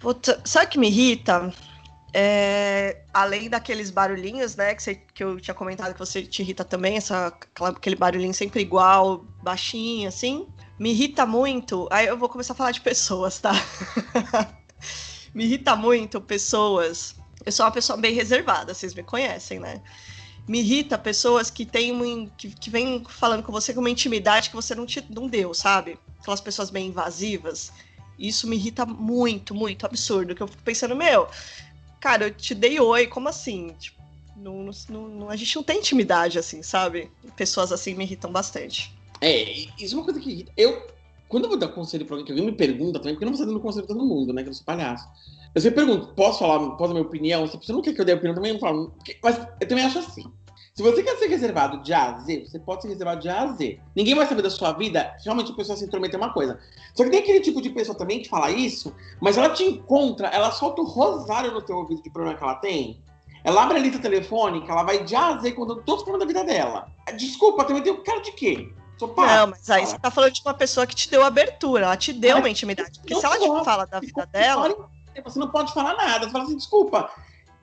Puta, 0.00 0.40
sabe 0.44 0.66
o 0.66 0.68
que 0.70 0.78
me 0.78 0.88
irrita? 0.88 1.52
É, 2.12 3.02
além 3.12 3.50
daqueles 3.50 3.90
barulhinhos, 3.90 4.56
né, 4.56 4.74
que, 4.74 4.82
você- 4.82 4.94
que 4.94 5.22
eu 5.22 5.38
tinha 5.40 5.54
comentado 5.54 5.92
que 5.92 5.98
você 5.98 6.22
te 6.22 6.42
irrita 6.42 6.64
também, 6.64 6.96
essa, 6.96 7.32
aquele 7.60 7.96
barulhinho 7.96 8.32
sempre 8.32 8.60
igual, 8.62 9.24
baixinho, 9.42 10.08
assim. 10.08 10.46
Me 10.78 10.90
irrita 10.90 11.26
muito. 11.26 11.88
Aí 11.90 12.06
eu 12.06 12.16
vou 12.16 12.28
começar 12.28 12.52
a 12.52 12.56
falar 12.56 12.70
de 12.70 12.80
pessoas, 12.80 13.38
tá? 13.38 13.52
me 15.34 15.44
irrita 15.44 15.76
muito 15.76 16.20
pessoas. 16.20 17.14
Eu 17.44 17.52
sou 17.52 17.64
uma 17.66 17.72
pessoa 17.72 17.96
bem 17.96 18.14
reservada, 18.14 18.74
vocês 18.74 18.94
me 18.94 19.02
conhecem, 19.02 19.58
né? 19.58 19.80
Me 20.46 20.60
irrita 20.60 20.96
pessoas 20.96 21.50
que 21.50 21.66
têm 21.66 21.92
um, 21.92 22.26
que, 22.28 22.50
que 22.50 22.70
vêm 22.70 23.04
falando 23.08 23.42
com 23.42 23.52
você 23.52 23.74
com 23.74 23.80
uma 23.80 23.90
intimidade 23.90 24.48
que 24.48 24.56
você 24.56 24.74
não, 24.74 24.86
te, 24.86 25.04
não 25.10 25.28
deu, 25.28 25.52
sabe? 25.52 25.98
Aquelas 26.20 26.40
pessoas 26.40 26.70
bem 26.70 26.88
invasivas. 26.88 27.70
Isso 28.18 28.48
me 28.48 28.56
irrita 28.56 28.84
muito, 28.86 29.54
muito 29.54 29.84
absurdo. 29.84 30.34
Que 30.34 30.42
eu 30.42 30.48
fico 30.48 30.62
pensando, 30.62 30.96
meu, 30.96 31.28
cara, 32.00 32.26
eu 32.26 32.30
te 32.34 32.54
dei 32.54 32.78
oi, 32.80 33.06
como 33.06 33.28
assim? 33.28 33.74
Tipo, 33.78 33.98
não, 34.36 34.70
não- 34.88 35.08
não- 35.08 35.30
a 35.30 35.36
gente 35.36 35.54
não 35.56 35.62
tem 35.62 35.78
intimidade 35.78 36.38
assim, 36.38 36.62
sabe? 36.62 37.10
Pessoas 37.36 37.72
assim 37.72 37.94
me 37.94 38.04
irritam 38.04 38.30
bastante. 38.30 38.92
É, 39.20 39.42
isso 39.78 39.94
é 39.94 39.98
uma 39.98 40.04
coisa 40.04 40.20
que 40.20 40.30
irrita. 40.30 40.52
Eu, 40.56 40.86
quando 41.28 41.44
eu 41.44 41.50
vou 41.50 41.58
dar 41.58 41.68
conselho 41.68 42.04
pra 42.06 42.14
alguém, 42.14 42.24
que 42.26 42.32
alguém 42.32 42.46
me 42.46 42.56
pergunta 42.56 42.98
também, 42.98 43.14
porque 43.14 43.24
eu 43.24 43.26
não 43.30 43.32
vou 43.36 43.42
estar 43.42 43.52
dando 43.52 43.62
conselho 43.62 43.86
pra 43.86 43.96
todo 43.96 44.06
mundo, 44.06 44.32
né? 44.32 44.42
Que 44.42 44.48
eu 44.48 44.54
sou 44.54 44.64
palhaço. 44.64 45.06
Eu 45.54 45.60
sempre 45.60 45.84
pergunto, 45.84 46.14
posso 46.14 46.38
falar, 46.38 46.58
posso 46.76 46.88
dar 46.92 46.94
minha 46.94 47.06
opinião? 47.06 47.46
Se 47.48 47.56
a 47.56 47.58
pessoa 47.58 47.76
não 47.76 47.82
quer 47.82 47.94
que 47.94 48.00
eu 48.00 48.04
dê 48.04 48.12
opinião, 48.12 48.34
também 48.34 48.50
eu 48.50 48.54
não 48.54 48.60
falo. 48.60 48.94
Mas 49.22 49.38
eu 49.60 49.66
também 49.68 49.84
acho 49.84 49.98
assim. 49.98 50.24
Se 50.78 50.82
você 50.84 51.02
quer 51.02 51.18
ser 51.18 51.26
reservado 51.26 51.82
de 51.82 51.92
A 51.92 52.04
a 52.04 52.18
Z, 52.20 52.46
você 52.46 52.56
pode 52.56 52.82
ser 52.82 52.88
reservado 52.90 53.20
de 53.20 53.28
A 53.28 53.42
a 53.42 53.46
Z. 53.48 53.80
Ninguém 53.96 54.14
vai 54.14 54.24
saber 54.28 54.42
da 54.42 54.48
sua 54.48 54.70
vida, 54.70 55.12
realmente 55.24 55.50
a 55.50 55.54
pessoa 55.56 55.76
se 55.76 55.84
intrometer 55.84 56.20
é 56.20 56.22
uma 56.22 56.32
coisa. 56.32 56.56
Só 56.94 57.02
que 57.02 57.10
tem 57.10 57.18
aquele 57.18 57.40
tipo 57.40 57.60
de 57.60 57.70
pessoa 57.70 57.98
também 57.98 58.22
que 58.22 58.28
fala 58.28 58.48
isso, 58.52 58.94
mas 59.20 59.36
ela 59.36 59.50
te 59.50 59.64
encontra, 59.64 60.28
ela 60.28 60.52
solta 60.52 60.80
o 60.80 60.84
rosário 60.84 61.50
no 61.50 61.60
teu 61.60 61.78
ouvido 61.78 62.00
de 62.00 62.08
problema 62.10 62.38
que 62.38 62.44
ela 62.44 62.54
tem. 62.54 63.02
Ela 63.42 63.64
abre 63.64 63.78
a 63.78 63.80
lista 63.80 63.98
telefônica, 63.98 64.70
ela 64.70 64.84
vai 64.84 65.02
de 65.02 65.16
A 65.16 65.34
a 65.34 65.38
Z 65.38 65.50
contando 65.50 65.82
todos 65.82 66.02
os 66.02 66.08
problemas 66.08 66.32
da 66.32 66.40
vida 66.40 66.44
dela. 66.44 66.86
Desculpa, 67.16 67.64
também 67.64 67.82
tem 67.82 67.92
o 67.92 68.04
cara 68.04 68.20
de 68.20 68.30
quê? 68.30 68.72
Não, 69.36 69.48
mas 69.48 69.68
aí 69.68 69.84
você 69.84 69.98
tá 69.98 70.12
falando 70.12 70.32
de 70.32 70.42
uma 70.42 70.54
pessoa 70.54 70.86
que 70.86 70.94
te 70.94 71.10
deu 71.10 71.24
abertura, 71.24 71.86
ela 71.86 71.96
te 71.96 72.12
deu 72.12 72.36
Mas 72.36 72.44
uma 72.44 72.50
intimidade. 72.50 73.00
Porque 73.00 73.16
se 73.16 73.26
ela 73.26 73.36
te 73.36 73.64
fala 73.64 73.84
da 73.84 73.98
vida 73.98 74.24
dela, 74.26 74.88
Você 75.24 75.40
não 75.40 75.48
pode 75.48 75.74
falar 75.74 75.96
nada. 75.96 76.26
Você 76.26 76.30
fala 76.30 76.44
assim, 76.44 76.56
desculpa. 76.56 77.10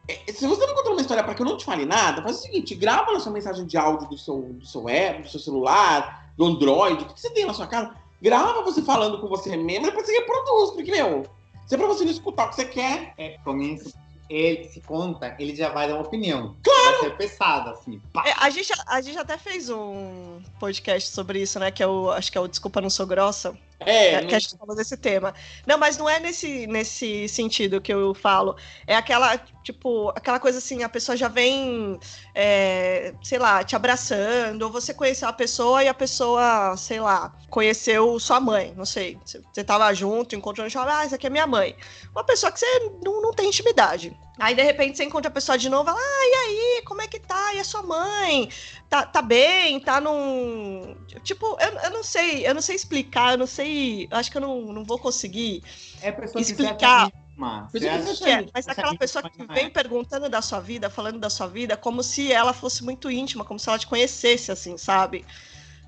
É, 0.08 0.32
Se 0.32 0.48
você 0.48 0.66
não 0.66 0.76
contar 0.76 0.92
uma 0.92 1.02
história 1.02 1.24
para 1.24 1.34
que 1.34 1.42
eu 1.42 1.46
não 1.46 1.58
te 1.58 1.66
fale 1.66 1.86
nada, 1.86 2.22
faz 2.22 2.40
o 2.40 2.42
seguinte: 2.42 2.76
grava 2.76 3.12
na 3.12 3.20
sua 3.20 3.32
mensagem 3.32 3.66
de 3.66 3.78
áudio 3.78 4.10
do 4.10 4.18
seu, 4.18 4.42
do 4.42 4.66
seu 4.66 4.88
app, 4.90 5.24
do 5.24 5.30
seu 5.30 5.40
celular, 5.40 6.32
do 6.38 6.46
Android, 6.46 7.04
o 7.04 7.08
que 7.08 7.20
você 7.20 7.30
tem 7.30 7.46
na 7.46 7.54
sua 7.54 7.68
casa. 7.68 7.94
Grava 8.22 8.64
você 8.64 8.82
falando 8.82 9.20
com 9.20 9.28
você 9.28 9.56
mesmo, 9.56 9.86
depois 9.86 10.06
você 10.06 10.14
reproduz, 10.14 10.72
porque, 10.72 10.92
meu, 10.92 11.26
se 11.68 11.76
é 11.76 11.78
pra 11.78 11.88
você 11.88 12.04
não 12.04 12.12
escutar 12.12 12.46
o 12.46 12.50
que 12.50 12.56
você 12.56 12.66
quer. 12.66 13.14
É, 13.18 13.38
com 13.44 13.60
isso, 13.60 13.94
ele 14.30 14.68
se 14.70 14.82
conta, 14.82 15.36
ele 15.38 15.56
já 15.56 15.70
vai 15.70 15.88
dar 15.88 15.96
uma 15.96 16.04
opinião. 16.04 16.56
Claro! 16.64 16.92
Vai 16.92 17.00
ser 17.02 17.18
pesado, 17.18 17.70
assim. 17.70 18.02
É, 18.26 18.34
a, 18.38 18.50
gente, 18.50 18.72
a 18.88 19.02
gente 19.02 19.18
até 19.18 19.38
fez 19.38 19.70
um 19.70 20.42
podcast 20.60 21.10
sobre 21.10 21.42
isso, 21.42 21.60
né? 21.60 21.72
Que 21.72 21.84
é 21.84 21.88
o. 21.88 22.12
Acho 22.12 22.32
que 22.32 22.38
é 22.38 22.42
o 22.42 22.48
Desculpa 22.48 22.82
Não 22.82 22.90
Sou 22.90 23.06
Grossa. 23.06 23.58
É, 23.80 24.16
É, 24.16 24.26
que 24.26 24.34
a 24.34 24.40
gente 24.40 24.58
falou 24.58 24.76
desse 24.76 24.96
tema. 24.98 25.34
Não, 25.66 25.78
mas 25.78 25.98
não 25.98 26.10
é 26.10 26.20
nesse, 26.20 26.66
nesse 26.68 27.28
sentido 27.28 27.82
que 27.82 27.94
eu 27.94 28.14
falo. 28.14 28.56
É 28.88 28.96
aquela, 28.96 29.38
tipo, 29.64 30.10
aquela 30.16 30.40
coisa 30.40 30.60
assim, 30.60 30.84
a 30.84 30.90
pessoa 30.90 31.18
já 31.18 31.28
vem, 31.28 32.00
é, 32.34 33.14
sei 33.22 33.38
lá, 33.38 33.64
te 33.64 33.76
abraçando, 33.76 34.64
ou 34.64 34.72
você 34.72 34.94
conheceu 34.94 35.28
a 35.28 35.34
pessoa 35.34 35.84
e 35.84 35.88
a 35.88 35.94
pessoa, 35.94 36.76
sei 36.78 37.00
lá, 37.00 37.36
conheceu 37.50 38.18
sua 38.20 38.40
mãe, 38.40 38.74
não 38.76 38.86
sei. 38.86 39.20
Você, 39.26 39.64
tava 39.64 39.94
junto, 39.94 40.36
encontrando, 40.36 40.70
ah, 40.80 41.04
essa 41.04 41.16
aqui 41.16 41.28
é 41.28 41.30
minha 41.30 41.48
mãe. 41.48 41.76
Uma 42.14 42.24
pessoa 42.24 42.52
que 42.52 42.60
você 42.60 42.92
não, 43.04 43.22
não 43.22 43.34
tem 43.34 43.48
intimidade. 43.48 44.18
Aí, 44.40 44.54
de 44.54 44.62
repente, 44.64 44.98
você 44.98 45.04
encontra 45.06 45.30
a 45.30 45.34
pessoa 45.34 45.58
de 45.58 45.70
novo, 45.70 45.90
ela, 45.90 45.98
ah, 46.00 46.26
e 46.28 46.34
aí, 46.36 46.82
como 46.86 47.02
é 47.02 47.08
que 47.08 47.20
tá? 47.20 47.54
E 47.54 47.60
a 47.60 47.64
sua 47.64 47.82
mãe? 47.82 48.50
Tá, 48.90 49.06
tá 49.06 49.22
bem? 49.22 49.80
Tá 49.80 50.00
num. 50.00 50.96
Tipo, 51.24 51.46
eu, 51.60 51.80
eu 51.86 51.92
não 51.92 52.04
sei, 52.04 52.48
eu 52.48 52.54
não 52.54 52.62
sei 52.62 52.76
explicar, 52.76 53.34
eu 53.34 53.38
não 53.40 53.48
sei. 53.48 54.08
eu 54.10 54.18
Acho 54.18 54.32
que 54.32 54.38
eu 54.38 54.42
não, 54.42 54.62
não 54.74 54.84
vou 54.84 55.00
conseguir 55.00 55.64
É 56.02 56.10
a 56.10 56.14
pessoa 56.14 56.44
que 56.44 56.52
explicar. 56.52 57.08
acha 57.08 57.12
Mas, 57.36 58.20
que 58.20 58.26
É, 58.26 58.46
mas 58.54 58.68
aquela 58.70 58.96
pessoa 58.96 59.24
que 59.24 59.40
não 59.40 59.54
vem 59.54 59.66
é? 59.66 59.70
perguntando 59.70 60.30
da 60.30 60.42
sua 60.42 60.60
vida, 60.60 60.90
falando 60.90 61.20
da 61.20 61.30
sua 61.30 61.48
vida, 61.48 61.76
como 61.76 62.02
se 62.04 62.32
ela 62.32 62.54
fosse 62.54 62.84
muito 62.84 63.12
íntima, 63.12 63.44
como 63.44 63.60
se 63.60 63.68
ela 63.68 63.80
te 63.80 63.88
conhecesse, 63.88 64.52
assim, 64.52 64.78
sabe? 64.78 65.26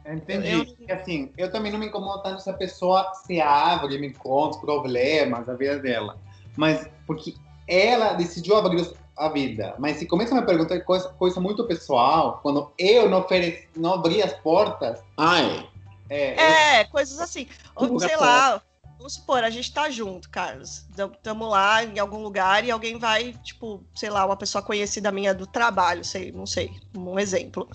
Entendi. 0.05 0.75
Eu- 0.87 0.95
assim, 0.95 1.33
eu 1.37 1.51
também 1.51 1.71
não 1.71 1.79
me 1.79 1.87
incomodo 1.87 2.23
tanto 2.23 2.41
se 2.41 2.49
a 2.49 2.53
pessoa 2.53 3.13
se 3.25 3.41
abre, 3.41 3.97
me 3.99 4.13
conta 4.13 4.55
os 4.55 4.61
problemas, 4.61 5.47
a 5.47 5.53
vida 5.55 5.79
dela. 5.79 6.17
Mas 6.55 6.89
porque 7.05 7.35
ela 7.67 8.13
decidiu 8.13 8.55
abrir 8.55 8.81
a 9.17 9.29
vida. 9.29 9.75
Mas 9.79 9.97
se 9.97 10.05
começa 10.05 10.35
a 10.35 10.39
me 10.39 10.45
perguntar 10.45 10.79
coisa, 10.81 11.09
coisa 11.09 11.39
muito 11.39 11.65
pessoal, 11.65 12.39
quando 12.43 12.71
eu 12.77 13.09
não, 13.09 13.19
ofereci, 13.19 13.67
não 13.75 13.93
abri 13.93 14.21
as 14.21 14.33
portas, 14.33 14.99
Ah, 15.17 15.41
é. 15.41 15.65
é, 16.09 16.79
É, 16.81 16.83
coisas 16.85 17.19
assim. 17.19 17.47
Ou, 17.75 17.85
Divulga 17.85 18.07
sei 18.07 18.17
lá, 18.17 18.61
vamos 18.97 19.13
supor, 19.13 19.43
a 19.43 19.49
gente 19.49 19.73
tá 19.73 19.89
junto, 19.89 20.29
Carlos. 20.29 20.85
Estamos 20.89 21.49
lá 21.49 21.83
em 21.83 21.97
algum 21.97 22.21
lugar 22.21 22.63
e 22.63 22.71
alguém 22.71 22.99
vai, 22.99 23.33
tipo, 23.43 23.83
sei 23.95 24.09
lá, 24.09 24.25
uma 24.25 24.37
pessoa 24.37 24.61
conhecida 24.61 25.11
minha 25.11 25.33
do 25.33 25.47
trabalho, 25.47 26.05
sei, 26.05 26.31
não 26.31 26.45
sei, 26.45 26.71
um 26.95 27.17
exemplo. 27.17 27.67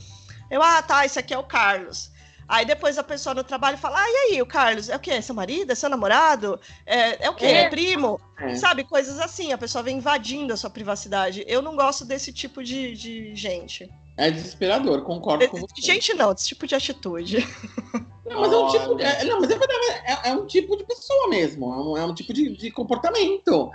Eu, 0.50 0.62
ah, 0.62 0.82
tá, 0.82 1.04
esse 1.04 1.18
aqui 1.18 1.34
é 1.34 1.38
o 1.38 1.44
Carlos. 1.44 2.12
Aí 2.52 2.66
depois 2.66 2.99
a 2.99 3.02
pessoa 3.02 3.35
no 3.35 3.42
trabalho 3.42 3.78
fala, 3.78 3.99
ah, 3.99 4.06
e 4.06 4.35
aí, 4.35 4.42
o 4.42 4.44
Carlos, 4.44 4.90
é 4.90 4.94
o 4.94 4.99
quê? 4.99 5.12
É 5.12 5.23
seu 5.23 5.35
marido? 5.35 5.73
É 5.73 5.75
seu 5.75 5.88
namorado? 5.88 6.61
É, 6.85 7.25
é 7.25 7.30
o 7.30 7.35
quê? 7.35 7.47
É, 7.47 7.62
É. 7.62 7.68
primo? 7.71 8.21
É. 8.38 8.54
Sabe, 8.56 8.85
coisas 8.85 9.18
assim, 9.18 9.54
a 9.54 9.56
pessoa 9.56 9.82
vem 9.82 9.97
invadindo 9.97 10.52
a 10.52 10.56
sua 10.59 10.68
privacidade. 10.68 11.42
Eu 11.49 11.62
não 11.62 11.75
gosto 11.75 12.04
desse 12.04 12.30
tipo 12.30 12.62
de, 12.62 12.92
de 12.94 13.35
gente. 13.35 13.88
É 14.18 14.30
desesperador, 14.30 15.00
concordo 15.00 15.49
com 15.49 15.61
você. 15.61 15.80
Gente, 15.80 16.12
não, 16.12 16.35
desse 16.35 16.49
tipo 16.49 16.66
de 16.66 16.75
atitude. 16.75 17.38
Não, 18.25 18.40
mas 18.40 18.52
é 18.52 18.56
um 18.56 18.68
tipo. 18.68 19.00
É- 19.00 19.25
não, 19.25 19.40
mas 19.40 19.50
é 19.50 19.59
verdade, 19.59 19.87
é, 20.04 20.28
é 20.30 20.32
um 20.35 20.47
tipo 20.47 20.76
de 20.76 20.85
pessoa 20.85 21.28
mesmo. 21.28 21.66
É 21.73 21.76
um, 21.76 21.97
é 21.99 22.04
um 22.06 22.14
tipo 22.14 22.32
de, 22.32 22.56
de 22.56 22.71
comportamento. 22.71 23.71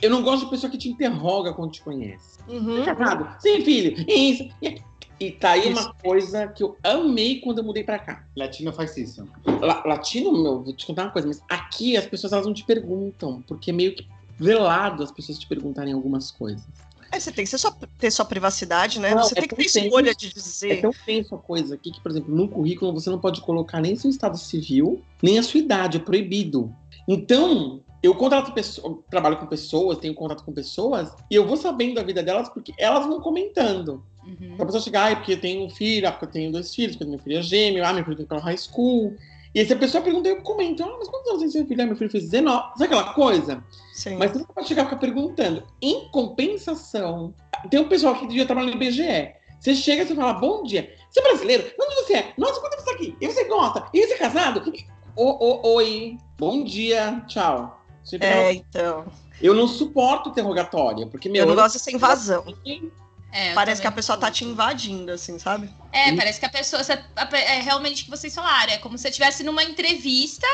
Eu 0.00 0.08
não 0.08 0.22
gosto 0.22 0.44
de 0.44 0.50
pessoa 0.50 0.70
que 0.70 0.78
te 0.78 0.88
interroga 0.88 1.52
quando 1.52 1.72
te 1.72 1.82
conhece. 1.82 2.38
Uhum. 2.48 2.82
Casado, 2.84 3.36
sem 3.40 3.62
filho, 3.62 4.02
isso. 4.08 4.48
E, 5.22 5.30
tá 5.32 5.50
aí 5.52 5.70
Isso. 5.70 5.80
uma 5.80 5.94
coisa 5.94 6.48
que 6.48 6.62
eu 6.64 6.76
amei 6.82 7.40
quando 7.40 7.58
eu 7.58 7.64
mudei 7.64 7.84
pra 7.84 7.98
cá. 7.98 8.24
latino 8.36 8.72
faz 8.72 8.96
isso. 8.96 9.28
La- 9.60 9.82
latino, 9.86 10.32
meu, 10.32 10.62
vou 10.62 10.72
te 10.74 10.84
contar 10.86 11.04
uma 11.04 11.10
coisa, 11.12 11.28
mas 11.28 11.40
aqui 11.48 11.96
as 11.96 12.06
pessoas 12.06 12.32
elas 12.32 12.46
não 12.46 12.52
te 12.54 12.64
perguntam, 12.64 13.42
porque 13.46 13.70
é 13.70 13.72
meio 13.72 13.94
que 13.94 14.06
velado 14.36 15.02
as 15.02 15.12
pessoas 15.12 15.38
te 15.38 15.46
perguntarem 15.46 15.92
algumas 15.92 16.30
coisas. 16.30 16.64
É, 17.12 17.20
você 17.20 17.30
tem 17.30 17.44
que 17.44 17.50
ser 17.50 17.58
sua- 17.58 17.76
ter 17.98 18.10
sua 18.10 18.24
privacidade, 18.24 18.98
né? 18.98 19.14
Não, 19.14 19.22
você 19.22 19.34
é 19.38 19.40
tem 19.40 19.48
que 19.48 19.54
ter 19.54 19.64
tenso. 19.64 19.78
escolha 19.80 20.14
de 20.14 20.26
É 20.26 20.30
dizer. 20.30 20.80
tão 20.80 20.90
tenso 21.06 21.34
a 21.34 21.38
coisa 21.38 21.74
aqui 21.74 21.92
que, 21.92 22.00
por 22.00 22.10
exemplo, 22.10 22.34
no 22.34 22.48
currículo 22.48 22.92
você 22.92 23.10
não 23.10 23.18
pode 23.20 23.42
colocar 23.42 23.80
nem 23.80 23.94
seu 23.94 24.10
estado 24.10 24.36
civil, 24.38 25.02
nem 25.22 25.38
a 25.38 25.42
sua 25.42 25.60
idade, 25.60 25.98
é 25.98 26.00
proibido. 26.00 26.74
Então, 27.06 27.80
eu 28.02 28.14
contrato 28.14 28.52
pessoas, 28.52 28.96
trabalho 29.10 29.36
com 29.36 29.46
pessoas, 29.46 29.98
tenho 29.98 30.14
contato 30.14 30.42
com 30.42 30.52
pessoas, 30.52 31.10
e 31.30 31.34
eu 31.34 31.46
vou 31.46 31.56
sabendo 31.58 31.94
da 31.94 32.02
vida 32.02 32.22
delas 32.22 32.48
porque 32.48 32.72
elas 32.78 33.06
vão 33.06 33.20
comentando. 33.20 34.02
Uhum. 34.24 34.56
A 34.58 34.64
pessoa 34.64 34.82
chegar, 34.82 35.04
ah, 35.04 35.10
é 35.10 35.14
porque 35.16 35.32
eu 35.32 35.40
tenho 35.40 35.64
um 35.64 35.70
filho, 35.70 36.08
ah, 36.08 36.12
porque 36.12 36.26
eu 36.26 36.30
tenho 36.30 36.52
dois 36.52 36.74
filhos, 36.74 36.96
porque 36.96 37.04
eu 37.04 37.08
tenho 37.08 37.22
minha 37.22 37.22
filha 37.22 37.42
gêmea, 37.42 37.88
ah, 37.88 37.92
meu 37.92 38.04
filho 38.04 38.16
tem 38.16 38.26
pela 38.26 38.40
high 38.40 38.56
school. 38.56 39.16
E 39.54 39.60
aí, 39.60 39.66
se 39.66 39.72
a 39.72 39.76
pessoa 39.76 40.02
pergunta, 40.02 40.28
eu 40.28 40.40
comento, 40.42 40.82
ah, 40.82 40.96
mas 40.98 41.08
quantos 41.08 41.28
anos 41.28 41.42
tem 41.42 41.50
seu 41.50 41.66
filho? 41.66 41.82
Ah, 41.82 41.86
meu 41.86 41.96
filho 41.96 42.10
fez 42.10 42.24
19. 42.30 42.62
Sabe 42.72 42.84
aquela 42.84 43.12
coisa? 43.12 43.64
Sim. 43.92 44.16
Mas 44.16 44.30
você 44.30 44.38
não 44.38 44.46
pode 44.46 44.68
chegar 44.68 44.82
e 44.82 44.84
ficar 44.86 44.98
perguntando. 44.98 45.62
Em 45.80 46.08
compensação, 46.10 47.34
tem 47.68 47.80
um 47.80 47.88
pessoal 47.88 48.14
que 48.14 48.26
devia 48.26 48.46
trabalhar 48.46 48.74
no 48.74 48.82
IBGE. 48.82 49.34
Você 49.60 49.74
chega 49.74 50.02
e 50.02 50.16
fala, 50.16 50.32
bom 50.32 50.62
dia. 50.64 50.92
Você 51.10 51.20
é 51.20 51.22
brasileiro? 51.22 51.62
De 51.64 51.74
Onde 51.78 51.94
você 51.94 52.14
é? 52.14 52.32
Nossa, 52.36 52.60
quanto 52.60 52.80
você 52.80 52.84
tá 52.84 52.92
aqui? 52.92 53.16
E 53.20 53.26
você 53.26 53.44
gosta? 53.44 53.86
E 53.92 54.06
você 54.06 54.14
é 54.14 54.18
casado? 54.18 54.72
O, 55.14 55.24
o, 55.24 55.74
oi, 55.74 56.16
bom 56.38 56.64
dia, 56.64 57.22
tchau. 57.28 57.80
Você 58.02 58.18
fala, 58.18 58.30
É, 58.30 58.52
então. 58.54 59.04
Eu 59.40 59.54
não 59.54 59.68
suporto 59.68 60.30
interrogatória, 60.30 61.06
porque 61.06 61.28
meu. 61.28 61.42
Eu 61.42 61.48
não 61.48 61.54
gosto 61.54 61.74
dessa 61.74 61.92
invasão. 61.92 62.44
É, 63.32 63.50
eu 63.50 63.54
Parece 63.54 63.80
que 63.80 63.86
a 63.86 63.92
pessoa 63.92 64.18
tá 64.18 64.30
te 64.30 64.44
invadindo, 64.44 65.10
assim, 65.10 65.38
sabe? 65.38 65.70
É, 65.90 66.14
parece 66.14 66.38
que 66.38 66.44
a 66.44 66.50
pessoa. 66.50 66.82
É 67.32 67.60
realmente 67.60 68.02
o 68.02 68.04
que 68.04 68.10
vocês 68.10 68.34
falaram. 68.34 68.72
É 68.72 68.78
como 68.78 68.98
se 68.98 69.02
você 69.02 69.08
estivesse 69.08 69.42
numa 69.42 69.64
entrevista 69.64 70.46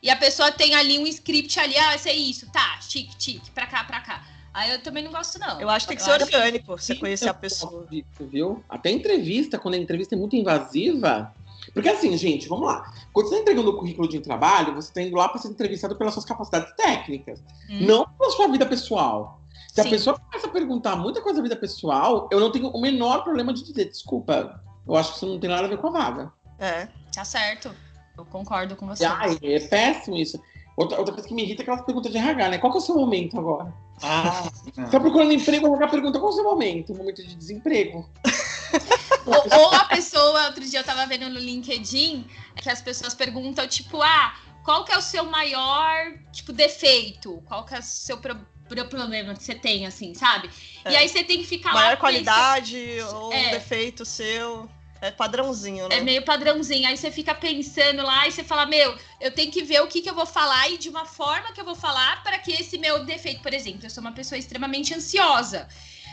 e 0.00 0.08
a 0.08 0.16
pessoa 0.16 0.52
tem 0.52 0.74
ali 0.74 0.98
um 0.98 1.06
script 1.08 1.58
ali, 1.58 1.76
ah, 1.76 1.88
vai 1.88 1.98
ser 1.98 2.12
isso, 2.12 2.50
tá, 2.50 2.78
tique, 2.88 3.16
tique, 3.16 3.50
pra 3.50 3.66
cá, 3.66 3.84
pra 3.84 4.00
cá. 4.00 4.24
Aí 4.54 4.70
eu 4.70 4.82
também 4.82 5.02
não 5.04 5.12
gosto, 5.12 5.38
não. 5.38 5.60
Eu 5.60 5.68
acho 5.68 5.86
que 5.86 5.94
tem 5.94 5.96
que 5.96 6.02
ser 6.02 6.22
orgânico, 6.22 6.76
você 6.78 6.94
conhecer 6.94 7.28
a 7.28 7.34
pessoa. 7.34 7.86
disso, 7.90 8.28
viu? 8.30 8.64
Até 8.68 8.90
entrevista, 8.90 9.58
quando 9.58 9.74
a 9.74 9.78
entrevista 9.78 10.14
é 10.14 10.18
muito 10.18 10.34
invasiva. 10.36 11.32
Porque 11.74 11.88
assim, 11.88 12.16
gente, 12.16 12.48
vamos 12.48 12.66
lá. 12.66 12.92
Quando 13.12 13.28
você 13.28 13.34
está 13.34 13.42
entregando 13.42 13.70
o 13.70 13.78
currículo 13.78 14.08
de 14.08 14.18
trabalho, 14.20 14.74
você 14.74 14.88
está 14.88 15.02
indo 15.02 15.16
lá 15.16 15.28
para 15.28 15.40
ser 15.40 15.48
entrevistado 15.48 15.94
pelas 15.96 16.14
suas 16.14 16.24
capacidades 16.24 16.72
técnicas, 16.76 17.40
Hum. 17.68 17.86
não 17.86 18.06
pela 18.06 18.30
sua 18.30 18.48
vida 18.48 18.66
pessoal. 18.66 19.39
Se 19.72 19.80
a 19.80 19.84
Sim. 19.84 19.90
pessoa 19.90 20.18
começa 20.18 20.48
a 20.48 20.50
perguntar 20.50 20.96
muita 20.96 21.20
coisa 21.20 21.36
da 21.38 21.42
vida 21.44 21.56
pessoal, 21.56 22.28
eu 22.32 22.40
não 22.40 22.50
tenho 22.50 22.68
o 22.68 22.80
menor 22.80 23.22
problema 23.22 23.52
de 23.52 23.62
dizer, 23.62 23.84
desculpa, 23.88 24.60
eu 24.86 24.96
acho 24.96 25.10
que 25.10 25.16
isso 25.18 25.26
não 25.26 25.38
tem 25.38 25.48
nada 25.48 25.66
a 25.66 25.68
ver 25.68 25.78
com 25.78 25.86
a 25.86 25.90
vaga. 25.90 26.32
É. 26.58 26.88
Tá 27.14 27.24
certo. 27.24 27.74
Eu 28.18 28.24
concordo 28.24 28.74
com 28.76 28.86
você. 28.86 29.04
Ai, 29.04 29.38
é 29.42 29.60
péssimo 29.60 30.16
isso. 30.16 30.40
Outra, 30.76 30.98
outra 30.98 31.14
coisa 31.14 31.28
que 31.28 31.34
me 31.34 31.42
irrita 31.42 31.62
é 31.62 31.64
aquelas 31.64 31.82
perguntas 31.84 32.10
de 32.10 32.18
RH, 32.18 32.48
né? 32.48 32.58
Qual 32.58 32.72
que 32.72 32.78
é 32.78 32.80
o 32.80 32.84
seu 32.84 32.94
momento 32.96 33.38
agora? 33.38 33.72
Ah, 34.02 34.48
Você 34.64 34.72
tá 34.90 34.98
procurando 35.00 35.32
emprego, 35.32 35.68
o 35.68 35.74
RH 35.74 35.88
pergunta 35.88 36.18
qual 36.18 36.30
é 36.30 36.32
o 36.32 36.36
seu 36.36 36.44
momento? 36.44 36.92
O 36.92 36.96
momento 36.96 37.22
de 37.24 37.34
desemprego. 37.34 38.08
Ou, 39.26 39.58
ou 39.60 39.74
a 39.74 39.84
pessoa, 39.84 40.46
outro 40.46 40.64
dia 40.64 40.80
eu 40.80 40.84
tava 40.84 41.04
vendo 41.06 41.28
no 41.28 41.38
LinkedIn, 41.38 42.26
que 42.56 42.70
as 42.70 42.80
pessoas 42.80 43.12
perguntam, 43.14 43.68
tipo, 43.68 44.00
ah, 44.00 44.34
qual 44.64 44.82
que 44.84 44.92
é 44.92 44.96
o 44.96 45.02
seu 45.02 45.24
maior, 45.26 46.14
tipo, 46.32 46.52
defeito? 46.52 47.42
Qual 47.46 47.64
que 47.64 47.74
é 47.74 47.80
o 47.80 47.82
seu 47.82 48.16
pro- 48.18 48.40
pro- 48.70 48.86
problema 48.86 49.34
que 49.34 49.42
você 49.42 49.54
tem, 49.54 49.84
assim, 49.86 50.14
sabe? 50.14 50.48
E 50.88 50.94
É. 50.94 50.98
aí 50.98 51.08
você 51.08 51.22
tem 51.24 51.38
que 51.38 51.46
ficar 51.46 51.74
lá 51.74 51.82
Maior 51.82 51.96
qualidade 51.98 52.78
ou 53.12 53.32
É. 53.32 53.48
um 53.48 53.50
defeito 53.50 54.04
seu. 54.04 54.68
É 55.02 55.10
padrãozinho, 55.10 55.88
né? 55.88 55.96
É 55.96 56.00
meio 56.02 56.22
padrãozinho. 56.22 56.86
Aí 56.86 56.94
você 56.94 57.10
fica 57.10 57.34
pensando 57.34 58.02
lá 58.02 58.28
e 58.28 58.32
você 58.32 58.44
fala, 58.44 58.66
meu, 58.66 58.94
eu 59.18 59.30
tenho 59.30 59.50
que 59.50 59.62
ver 59.62 59.80
o 59.80 59.86
que, 59.86 60.02
que 60.02 60.10
eu 60.10 60.14
vou 60.14 60.26
falar 60.26 60.68
e 60.68 60.76
de 60.76 60.90
uma 60.90 61.06
forma 61.06 61.52
que 61.52 61.60
eu 61.60 61.64
vou 61.64 61.74
falar 61.74 62.22
para 62.22 62.38
que 62.38 62.52
esse 62.52 62.76
meu 62.76 63.02
defeito, 63.06 63.40
por 63.40 63.54
exemplo, 63.54 63.80
eu 63.86 63.88
sou 63.90 64.02
uma 64.02 64.12
pessoa 64.12 64.38
extremamente 64.38 64.92
ansiosa. 64.92 65.66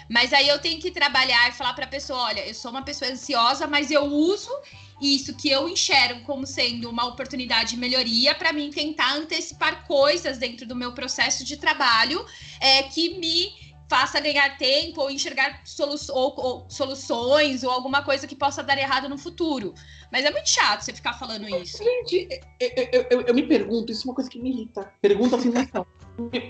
Mas 0.09 0.31
aí 0.33 0.47
eu 0.47 0.59
tenho 0.59 0.79
que 0.79 0.91
trabalhar 0.91 1.49
e 1.49 1.51
falar 1.53 1.73
para 1.73 1.85
a 1.85 1.89
pessoa, 1.89 2.19
olha, 2.23 2.45
eu 2.47 2.53
sou 2.53 2.71
uma 2.71 2.81
pessoa 2.83 3.11
ansiosa, 3.11 3.67
mas 3.67 3.91
eu 3.91 4.03
uso 4.05 4.49
isso 5.01 5.35
que 5.35 5.49
eu 5.49 5.67
enxergo 5.69 6.21
como 6.23 6.47
sendo 6.47 6.89
uma 6.89 7.05
oportunidade 7.05 7.71
de 7.71 7.77
melhoria 7.77 8.33
para 8.33 8.51
mim 8.53 8.69
tentar 8.71 9.13
antecipar 9.13 9.85
coisas 9.85 10.37
dentro 10.37 10.65
do 10.67 10.75
meu 10.75 10.91
processo 10.93 11.43
de 11.43 11.57
trabalho 11.57 12.25
é, 12.59 12.83
que 12.83 13.19
me 13.19 13.51
faça 13.89 14.19
ganhar 14.19 14.57
tempo 14.57 14.99
ou 15.01 15.09
enxergar 15.09 15.61
solu 15.63 15.95
ou- 16.09 16.33
ou 16.37 16.69
soluções 16.69 17.63
ou 17.63 17.71
alguma 17.71 18.01
coisa 18.03 18.27
que 18.27 18.35
possa 18.35 18.61
dar 18.61 18.77
errado 18.77 19.07
no 19.07 19.17
futuro. 19.17 19.73
Mas 20.11 20.25
é 20.25 20.31
muito 20.31 20.49
chato 20.49 20.81
você 20.81 20.93
ficar 20.93 21.13
falando 21.13 21.47
isso. 21.47 21.81
Gente, 21.81 22.27
eu, 22.59 22.69
eu- 22.91 23.07
eu- 23.11 23.21
eu 23.21 23.33
me 23.33 23.43
pergunto, 23.43 23.91
isso 23.91 24.01
é 24.01 24.09
uma 24.09 24.15
coisa 24.15 24.29
que 24.29 24.39
me 24.39 24.49
irrita. 24.49 24.91
Pergunta 25.01 25.39
sem 25.39 25.51
noção. 25.51 25.85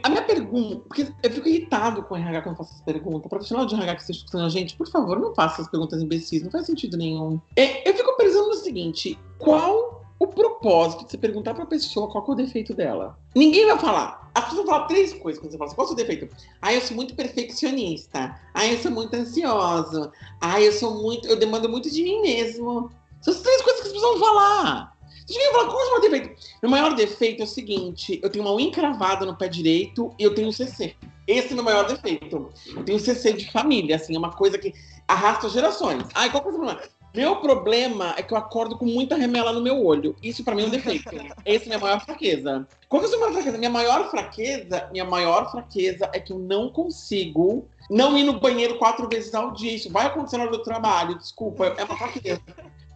A 0.04 0.10
minha 0.10 0.24
pergunta, 0.24 0.82
porque 0.88 1.08
eu 1.22 1.32
fico 1.32 1.48
irritado 1.48 2.04
com 2.04 2.16
o 2.16 2.18
RH 2.18 2.42
quando 2.42 2.58
faço 2.58 2.74
essa 2.76 2.84
pergunta. 2.84 3.28
Profissional 3.28 3.66
de 3.66 3.76
RH 3.76 3.96
que 3.96 4.02
esteja 4.02 4.20
escutando 4.20 4.46
a 4.46 4.50
gente, 4.50 4.76
por 4.76 4.88
favor, 4.88 5.20
não 5.20 5.36
faça 5.36 5.56
essas 5.56 5.68
perguntas 5.70 6.02
imbecis, 6.02 6.42
não 6.44 6.52
faz 6.52 6.66
sentido 6.66 6.98
nenhum. 6.98 7.40
É, 7.56 7.88
eu 7.88 7.94
fico 7.94 8.16
pensando 8.16 8.48
no 8.48 8.56
seguinte: 8.56 9.20
qual 9.38 10.06
o 10.20 10.28
propósito 10.28 11.06
de 11.06 11.12
você 11.12 11.18
perguntar 11.18 11.54
pra 11.54 11.66
pessoa 11.66 12.10
qual 12.10 12.26
é 12.28 12.32
o 12.32 12.36
defeito 12.36 12.74
dela? 12.74 13.18
Ninguém 13.36 13.66
vai 13.66 13.78
falar. 13.78 14.32
As 14.34 14.46
pessoas 14.46 14.66
vão 14.66 14.74
falar 14.74 14.88
três 14.88 15.14
coisas 15.14 15.42
quando 15.42 15.52
você 15.52 15.58
fala 15.58 15.68
assim, 15.68 15.76
qual 15.76 15.86
é 15.86 15.92
o 15.92 15.96
seu 15.96 15.98
defeito? 15.98 16.36
Ah, 16.62 16.74
eu 16.74 16.82
sou 16.82 16.96
muito 16.96 17.16
perfeccionista. 17.16 18.40
Ah, 18.54 18.68
eu 18.68 18.78
sou 18.78 18.92
muito 18.92 19.16
ansioso. 19.16 20.12
Ah, 20.40 20.62
eu 20.62 20.72
sou 20.72 21.02
muito. 21.02 21.28
Eu 21.28 21.38
demando 21.38 21.68
muito 21.68 21.92
de 21.92 22.04
mim 22.04 22.22
mesmo. 22.22 22.90
São 23.22 23.34
as 23.34 23.42
três 23.42 23.62
coisas 23.62 23.82
que 23.82 23.88
as 23.88 23.94
pessoas 23.94 24.20
vão 24.20 24.28
falar. 24.28 24.97
Você 25.28 25.34
chega 25.34 25.50
e 25.50 25.52
fala, 25.52 25.68
qual 25.70 25.82
é 25.82 25.86
o 25.86 25.92
meu 25.92 26.02
defeito? 26.02 26.42
Meu 26.64 26.72
maior 26.72 26.96
defeito 26.96 27.42
é 27.42 27.44
o 27.44 27.48
seguinte: 27.48 28.20
eu 28.24 28.30
tenho 28.30 28.46
uma 28.46 28.54
unha 28.54 28.68
encravada 28.68 29.26
no 29.26 29.36
pé 29.36 29.50
direito 29.50 30.14
e 30.18 30.24
eu 30.24 30.34
tenho 30.34 30.54
CC. 30.54 30.96
Esse 31.28 31.50
é 31.50 31.52
o 31.52 31.56
meu 31.56 31.66
maior 31.66 31.86
defeito. 31.86 32.50
Eu 32.74 32.84
tenho 32.86 33.00
CC 33.00 33.34
de 33.34 33.52
família, 33.52 33.98
assim, 33.98 34.16
é 34.16 34.18
uma 34.18 34.32
coisa 34.32 34.58
que 34.58 34.74
arrasta 35.06 35.50
gerações. 35.50 36.08
Ai, 36.14 36.32
qual 36.32 36.42
que 36.42 36.48
é 36.48 36.52
o 36.52 36.56
problema? 36.56 36.82
Meu 37.14 37.36
problema 37.38 38.14
é 38.18 38.22
que 38.22 38.34
eu 38.34 38.38
acordo 38.38 38.78
com 38.78 38.86
muita 38.86 39.16
remela 39.18 39.52
no 39.52 39.62
meu 39.62 39.84
olho. 39.84 40.16
Isso 40.22 40.44
pra 40.44 40.56
mim 40.56 40.64
é 40.64 40.68
um 40.68 40.70
defeito. 40.70 41.10
Essa 41.44 41.64
é 41.64 41.66
a 41.66 41.68
minha 41.68 41.80
maior 41.80 42.00
fraqueza. 42.00 42.68
Qual 42.88 43.02
que 43.02 43.08
é 43.08 43.10
a 43.10 43.12
sua 43.12 43.20
maior 43.20 43.34
fraqueza? 43.34 43.58
Minha 43.58 43.70
maior 43.70 44.10
fraqueza, 44.10 44.90
minha 44.92 45.06
maior 45.06 45.52
fraqueza 45.52 46.10
é 46.14 46.20
que 46.20 46.32
eu 46.32 46.40
não 46.40 46.70
consigo 46.70 47.68
não 47.90 48.18
ir 48.18 48.24
no 48.24 48.40
banheiro 48.40 48.78
quatro 48.78 49.10
vezes 49.10 49.34
ao 49.34 49.52
dia. 49.52 49.74
Isso 49.74 49.92
vai 49.92 50.06
acontecer 50.06 50.38
na 50.38 50.44
hora 50.44 50.52
do 50.52 50.64
trabalho, 50.64 51.18
desculpa, 51.18 51.74
é 51.78 51.84
uma 51.84 51.98
fraqueza. 51.98 52.42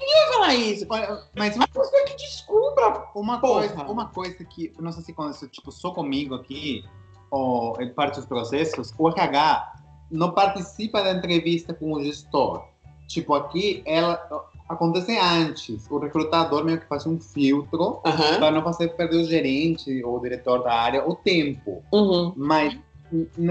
Ninguém 0.02 0.16
vai 0.16 0.34
falar 0.34 0.56
isso. 0.56 0.88
Mas 1.36 1.60
A 1.60 1.68
pessoa 1.68 2.06
que 2.06 2.16
descubra. 2.16 3.06
uma 3.16 3.40
Porra. 3.40 3.68
coisa, 3.70 3.84
uma 3.92 4.08
coisa 4.08 4.44
que, 4.44 4.74
não 4.80 4.92
sei 4.92 5.04
se 5.04 5.12
acontece 5.12 5.48
tipo, 5.48 5.72
só 5.72 5.92
comigo 5.92 6.34
aqui, 6.36 6.84
ou 7.30 7.80
em 7.80 7.94
parte 7.94 8.16
dos 8.16 8.26
processos, 8.26 8.94
o 8.98 9.08
RH 9.10 9.74
não 10.10 10.32
participa 10.32 11.02
da 11.04 11.12
entrevista 11.12 11.74
com 11.74 11.94
o 11.94 12.04
gestor. 12.04 12.66
Tipo, 13.08 13.34
aqui, 13.36 13.84
ela, 13.86 14.20
acontece 14.68 15.18
antes. 15.18 15.90
O 15.90 16.00
recrutador 16.00 16.64
meio 16.64 16.80
que 16.80 16.88
faz 16.88 17.06
um 17.06 17.20
filtro 17.20 18.02
Aham. 18.06 18.40
para 18.40 18.52
não 18.52 18.64
fazer 18.64 18.90
perder 18.96 19.18
o 19.18 19.26
gerente 19.26 20.04
ou 20.04 20.18
o 20.18 20.20
diretor 20.22 20.64
da 20.64 20.74
área 20.74 21.08
o 21.08 21.16
tempo. 21.16 21.84
Uhum. 21.92 22.34
Mas 22.36 22.78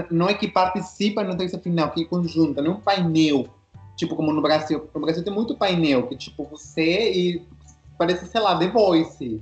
não 0.09 0.27
é 0.27 0.33
que 0.33 0.47
participa 0.47 1.23
na 1.23 1.33
entrevista 1.33 1.59
final, 1.59 1.91
que 1.91 2.05
conjunta, 2.05 2.61
não 2.61 2.71
é 2.71 2.75
um 2.75 2.79
painel. 2.79 3.47
Tipo, 4.01 4.15
como 4.15 4.33
no 4.33 4.41
Brasil. 4.41 4.89
No 4.95 5.01
Brasil 5.01 5.23
tem 5.23 5.31
muito 5.31 5.55
painel, 5.55 6.07
que 6.07 6.15
tipo, 6.15 6.43
você 6.45 7.11
e 7.11 7.45
parece, 7.99 8.25
sei 8.25 8.41
lá, 8.41 8.57
The 8.57 8.67
Voice. 8.67 9.39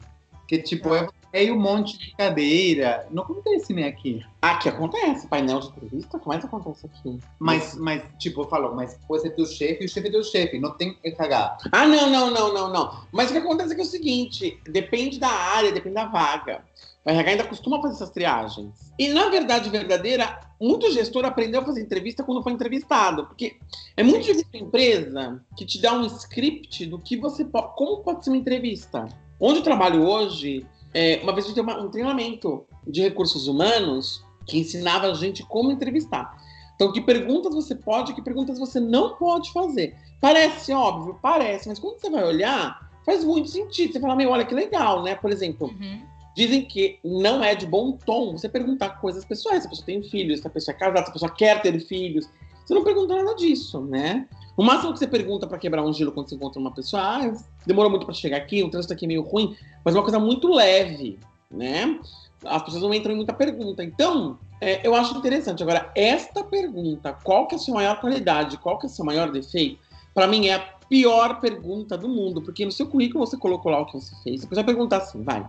Que 0.50 0.58
tipo, 0.58 0.94
é 0.94 1.08
você 1.32 1.46
e 1.46 1.50
um 1.50 1.58
monte 1.58 1.98
de 1.98 2.14
cadeira. 2.14 3.08
Não 3.10 3.24
acontece 3.24 3.72
nem 3.72 3.86
aqui. 3.86 4.22
Aqui 4.42 4.68
acontece, 4.68 5.28
painel 5.28 5.62
de 5.62 5.68
entrevista, 5.68 6.20
como 6.20 6.34
é 6.34 6.40
que 6.40 6.46
acontece 6.46 6.88
aqui? 6.88 7.20
Mas, 7.40 7.74
mas 7.76 8.04
tipo, 8.18 8.42
eu 8.42 8.50
falo, 8.50 8.76
mas 8.76 9.00
pode 9.08 9.22
ser 9.22 9.30
teu 9.30 9.46
chefe 9.46 9.84
e 9.84 9.86
o 9.86 9.90
chefe 9.90 10.10
é 10.10 10.12
teu 10.12 10.24
chefe. 10.26 10.60
Não 10.60 10.72
tem 10.72 10.98
RH. 11.06 11.58
Ah, 11.72 11.88
não, 11.88 12.10
não, 12.10 12.30
não, 12.32 12.54
não, 12.54 12.70
não. 12.70 13.04
Mas 13.14 13.30
o 13.30 13.32
que 13.32 13.38
acontece 13.38 13.72
é 13.72 13.76
que 13.76 13.82
é 13.82 13.86
o 13.86 13.88
seguinte: 13.88 14.60
depende 14.68 15.22
da 15.22 15.30
área, 15.30 15.72
depende 15.72 15.96
da 15.96 16.06
vaga. 16.06 16.66
O 17.06 17.10
RH 17.10 17.32
ainda 17.32 17.44
costuma 17.46 17.82
fazer 17.82 17.96
essas 17.96 18.10
triagens. 18.10 18.92
E 19.00 19.08
na 19.10 19.30
verdade 19.30 19.70
verdadeira, 19.70 20.40
muito 20.60 20.92
gestor 20.92 21.26
aprendeu 21.26 21.62
a 21.62 21.66
fazer 21.66 21.82
entrevista 21.82 22.24
quando 22.24 22.44
foi 22.44 22.52
entrevistado. 22.52 23.26
Porque 23.26 23.58
é 23.96 24.04
muito 24.04 24.26
difícil 24.26 24.48
a 24.54 24.58
empresa 24.58 25.46
que 25.58 25.66
te 25.66 25.82
dá 25.82 25.94
um 25.94 26.06
script 26.06 26.86
do 26.86 27.00
que 27.00 27.16
você 27.18 27.46
pode. 27.46 27.76
Como 27.76 28.04
pode 28.04 28.24
ser 28.24 28.32
uma 28.32 28.38
entrevista. 28.38 29.08
Onde 29.40 29.60
eu 29.60 29.64
trabalho 29.64 30.04
hoje, 30.06 30.66
é, 30.94 31.20
uma 31.24 31.34
vez 31.34 31.48
eu 31.56 31.64
uma- 31.64 31.82
um 31.82 31.90
treinamento 31.90 32.66
de 32.86 33.02
recursos 33.02 33.48
humanos 33.48 34.24
que 34.46 34.60
ensinava 34.60 35.08
a 35.08 35.14
gente 35.14 35.44
como 35.44 35.72
entrevistar. 35.72 36.36
Então, 36.76 36.92
que 36.92 37.02
perguntas 37.02 37.54
você 37.54 37.76
pode, 37.76 38.14
que 38.14 38.22
perguntas 38.22 38.58
você 38.60 38.80
não 38.80 39.16
pode 39.16 39.52
fazer. 39.52 39.96
Parece 40.20 40.74
óbvio, 40.74 41.18
parece, 41.22 41.68
mas 41.70 41.78
quando 41.80 42.00
você 42.00 42.10
vai 42.10 42.24
olhar, 42.24 42.90
faz 43.06 43.24
muito 43.24 43.50
sentido. 43.50 43.94
Você 43.94 44.00
fala, 44.00 44.16
meu, 44.16 44.32
olha 44.32 44.46
que 44.46 44.54
legal, 44.56 45.04
né? 45.04 45.16
Por 45.16 45.32
exemplo, 45.32 45.68
Uhum. 45.68 46.02
Dizem 46.40 46.64
que 46.64 46.98
não 47.04 47.44
é 47.44 47.54
de 47.54 47.66
bom 47.66 47.92
tom 47.92 48.32
você 48.32 48.48
perguntar 48.48 49.02
coisas 49.02 49.26
pessoais. 49.26 49.62
Se 49.62 49.68
a 49.68 49.70
pessoa 49.70 49.86
tem 49.86 50.02
filhos, 50.02 50.40
se 50.40 50.48
a 50.48 50.50
pessoa 50.50 50.74
é 50.74 50.80
casada, 50.80 51.04
se 51.04 51.10
a 51.10 51.14
pessoa 51.14 51.32
quer 51.32 51.62
ter 51.62 51.78
filhos. 51.82 52.30
Você 52.66 52.74
não 52.74 52.84
pergunta 52.84 53.14
nada 53.16 53.36
disso, 53.36 53.82
né? 53.82 54.26
O 54.56 54.64
máximo 54.64 54.94
que 54.94 55.00
você 55.00 55.08
pergunta 55.08 55.46
para 55.48 55.58
quebrar 55.58 55.84
um 55.84 55.92
gelo 55.92 56.12
quando 56.14 56.30
você 56.30 56.36
encontra 56.36 56.60
uma 56.60 56.72
pessoa, 56.72 57.02
ah, 57.02 57.34
demorou 57.66 57.90
muito 57.90 58.06
para 58.06 58.14
chegar 58.14 58.38
aqui, 58.38 58.64
o 58.64 58.70
trânsito 58.70 58.94
aqui 58.94 59.06
é 59.06 59.08
meio 59.08 59.24
ruim, 59.24 59.56
mas 59.84 59.96
uma 59.96 60.04
coisa 60.04 60.20
muito 60.20 60.48
leve, 60.48 61.20
né? 61.52 62.00
As 62.46 62.62
pessoas 62.64 62.84
não 62.84 62.94
entram 62.94 63.12
em 63.14 63.18
muita 63.18 63.34
pergunta. 63.34 63.84
Então, 63.84 64.38
é, 64.62 64.86
eu 64.88 64.96
acho 64.96 65.18
interessante. 65.18 65.62
Agora, 65.62 65.92
esta 65.94 66.44
pergunta, 66.44 67.12
qual 67.24 67.48
que 67.48 67.56
é 67.56 67.58
a 67.58 67.60
sua 67.60 67.76
maior 67.76 68.00
qualidade, 68.00 68.58
qual 68.60 68.78
que 68.78 68.86
é 68.86 68.90
o 68.90 68.92
seu 68.92 69.04
maior 69.04 69.30
defeito, 69.32 69.80
para 70.14 70.28
mim 70.28 70.48
é 70.48 70.54
a 70.54 70.60
pior 70.88 71.40
pergunta 71.42 71.98
do 71.98 72.08
mundo, 72.08 72.42
porque 72.42 72.64
no 72.66 72.72
seu 72.72 72.88
currículo 72.88 73.26
você 73.26 73.36
colocou 73.36 73.72
lá 73.72 73.82
o 73.82 73.86
que 73.86 73.94
você 73.94 74.16
fez. 74.24 74.46
Pessoa 74.46 74.64
vai 74.64 74.74
perguntar 74.74 74.98
assim, 74.98 75.22
vai. 75.22 75.46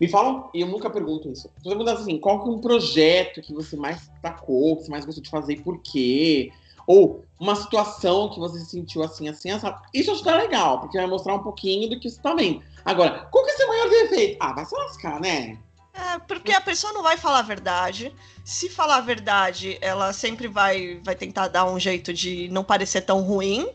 Me 0.00 0.08
falam, 0.08 0.50
e 0.52 0.60
eu 0.60 0.68
nunca 0.68 0.90
pergunto 0.90 1.30
isso. 1.30 1.50
Vai 1.64 1.74
perguntar 1.74 1.94
assim, 1.94 2.18
qual 2.18 2.42
que 2.42 2.48
é 2.48 2.52
um 2.52 2.60
projeto 2.60 3.40
que 3.40 3.54
você 3.54 3.76
mais 3.76 4.08
destacou, 4.08 4.76
que 4.76 4.84
você 4.84 4.90
mais 4.90 5.04
gostou 5.04 5.22
de 5.22 5.30
fazer 5.30 5.54
e 5.54 5.62
por 5.62 5.80
quê? 5.80 6.52
Ou 6.86 7.24
uma 7.40 7.56
situação 7.56 8.30
que 8.30 8.38
você 8.38 8.58
se 8.60 8.70
sentiu 8.70 9.02
assim, 9.02 9.28
assim, 9.28 9.50
assim. 9.50 9.66
Isso 9.92 10.10
acho 10.10 10.22
que 10.22 10.28
é 10.28 10.36
legal, 10.36 10.80
porque 10.80 10.98
vai 10.98 11.06
mostrar 11.06 11.34
um 11.34 11.42
pouquinho 11.42 11.88
do 11.88 11.98
que 11.98 12.10
você 12.10 12.20
tá 12.20 12.34
vendo. 12.34 12.62
Agora, 12.84 13.26
qual 13.30 13.44
que 13.44 13.50
é 13.50 13.54
o 13.54 13.56
seu 13.56 13.68
maior 13.68 13.88
defeito? 13.88 14.36
Ah, 14.38 14.52
vai 14.52 14.64
se 14.64 14.74
lascar, 14.74 15.20
né? 15.20 15.58
É, 15.92 16.18
porque 16.18 16.52
a 16.52 16.60
pessoa 16.60 16.92
não 16.92 17.02
vai 17.02 17.16
falar 17.16 17.38
a 17.38 17.42
verdade. 17.42 18.14
Se 18.44 18.68
falar 18.68 18.96
a 18.96 19.00
verdade, 19.00 19.78
ela 19.80 20.12
sempre 20.12 20.46
vai, 20.46 21.00
vai 21.02 21.14
tentar 21.14 21.48
dar 21.48 21.64
um 21.64 21.80
jeito 21.80 22.12
de 22.12 22.48
não 22.50 22.62
parecer 22.62 23.00
tão 23.00 23.22
ruim. 23.22 23.66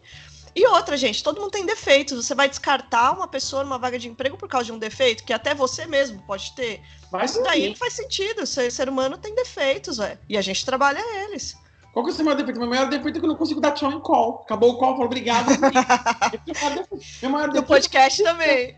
E 0.55 0.67
outra, 0.67 0.97
gente, 0.97 1.23
todo 1.23 1.39
mundo 1.39 1.51
tem 1.51 1.65
defeitos. 1.65 2.25
Você 2.25 2.35
vai 2.35 2.49
descartar 2.49 3.13
uma 3.13 3.27
pessoa 3.27 3.63
numa 3.63 3.77
vaga 3.77 3.97
de 3.97 4.07
emprego 4.07 4.37
por 4.37 4.49
causa 4.49 4.65
de 4.65 4.71
um 4.71 4.77
defeito 4.79 5.23
que 5.23 5.33
até 5.33 5.55
você 5.55 5.85
mesmo 5.85 6.21
pode 6.23 6.53
ter. 6.53 6.81
Vai 7.09 7.25
Isso 7.25 7.41
daí 7.41 7.69
não 7.69 7.75
faz 7.75 7.93
sentido. 7.93 8.45
Ser, 8.45 8.71
ser 8.71 8.89
humano 8.89 9.17
tem 9.17 9.33
defeitos, 9.33 9.99
é. 9.99 10.17
E 10.27 10.37
a 10.37 10.41
gente 10.41 10.65
trabalha 10.65 10.99
eles. 11.23 11.55
Qual 11.93 12.05
que 12.05 12.11
é 12.11 12.13
o 12.13 12.15
seu 12.15 12.25
maior 12.25 12.37
defeito? 12.37 12.59
Meu 12.59 12.69
maior 12.69 12.89
defeito 12.89 13.17
é 13.17 13.19
que 13.19 13.25
eu 13.25 13.29
não 13.29 13.35
consigo 13.35 13.61
dar 13.61 13.71
tchau 13.71 13.91
em 13.91 13.99
call. 13.99 14.41
Acabou 14.45 14.71
o 14.71 14.77
call, 14.77 14.93
falo 14.93 15.05
obrigado. 15.05 15.47
É 15.61 16.57
o 16.57 16.61
maior 16.61 16.77
defeito. 16.77 17.05
Meu 17.21 17.31
No 17.31 17.47
defeito 17.47 17.67
podcast 17.67 18.23
também. 18.23 18.77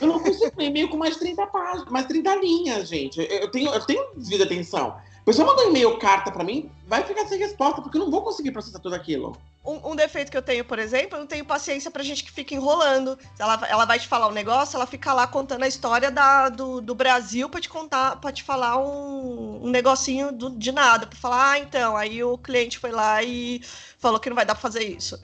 Eu 0.00 0.08
não 0.08 0.18
consigo 0.18 0.60
e-mail 0.60 0.88
com 0.88 0.96
mais 0.96 1.14
de 1.14 1.20
30 1.20 1.46
páginas, 1.46 1.88
mais 1.88 2.06
30 2.06 2.34
linhas, 2.36 2.88
gente. 2.88 3.20
Eu, 3.20 3.26
eu 3.26 3.50
tenho, 3.50 3.72
eu 3.72 3.80
tenho 3.86 4.04
desvio 4.16 4.38
de 4.38 4.44
atenção. 4.44 4.96
A 5.22 5.24
pessoa 5.24 5.46
manda 5.46 5.62
um 5.62 5.70
e-mail, 5.70 5.96
carta 5.98 6.32
pra 6.32 6.42
mim, 6.42 6.68
vai 6.84 7.04
ficar 7.04 7.24
sem 7.28 7.38
resposta, 7.38 7.80
porque 7.80 7.96
eu 7.96 8.02
não 8.02 8.10
vou 8.10 8.22
conseguir 8.22 8.50
processar 8.50 8.80
tudo 8.80 8.96
aquilo. 8.96 9.36
Um, 9.64 9.92
um 9.92 9.94
defeito 9.96 10.32
que 10.32 10.36
eu 10.36 10.42
tenho, 10.42 10.64
por 10.64 10.80
exemplo, 10.80 11.14
eu 11.16 11.20
não 11.20 11.26
tenho 11.28 11.44
paciência 11.44 11.92
pra 11.92 12.02
gente 12.02 12.24
que 12.24 12.32
fica 12.32 12.52
enrolando. 12.52 13.16
Ela, 13.38 13.60
ela 13.68 13.84
vai 13.84 14.00
te 14.00 14.08
falar 14.08 14.26
um 14.26 14.32
negócio, 14.32 14.74
ela 14.76 14.84
fica 14.86 15.12
lá 15.12 15.24
contando 15.28 15.62
a 15.62 15.68
história 15.68 16.10
da, 16.10 16.48
do, 16.48 16.80
do 16.80 16.92
Brasil 16.96 17.48
pra 17.48 17.60
te 17.60 17.68
contar, 17.68 18.16
para 18.16 18.32
te 18.32 18.42
falar 18.42 18.76
um, 18.78 19.64
um 19.64 19.70
negocinho 19.70 20.32
do- 20.32 20.50
de 20.58 20.72
nada. 20.72 21.06
Pra 21.06 21.16
falar, 21.16 21.52
ah, 21.52 21.58
então, 21.60 21.96
aí 21.96 22.24
o 22.24 22.36
cliente 22.36 22.80
foi 22.80 22.90
lá 22.90 23.22
e 23.22 23.62
falou 24.00 24.18
que 24.18 24.28
não 24.28 24.34
vai 24.34 24.44
dar 24.44 24.56
pra 24.56 24.62
fazer 24.62 24.82
isso. 24.82 25.16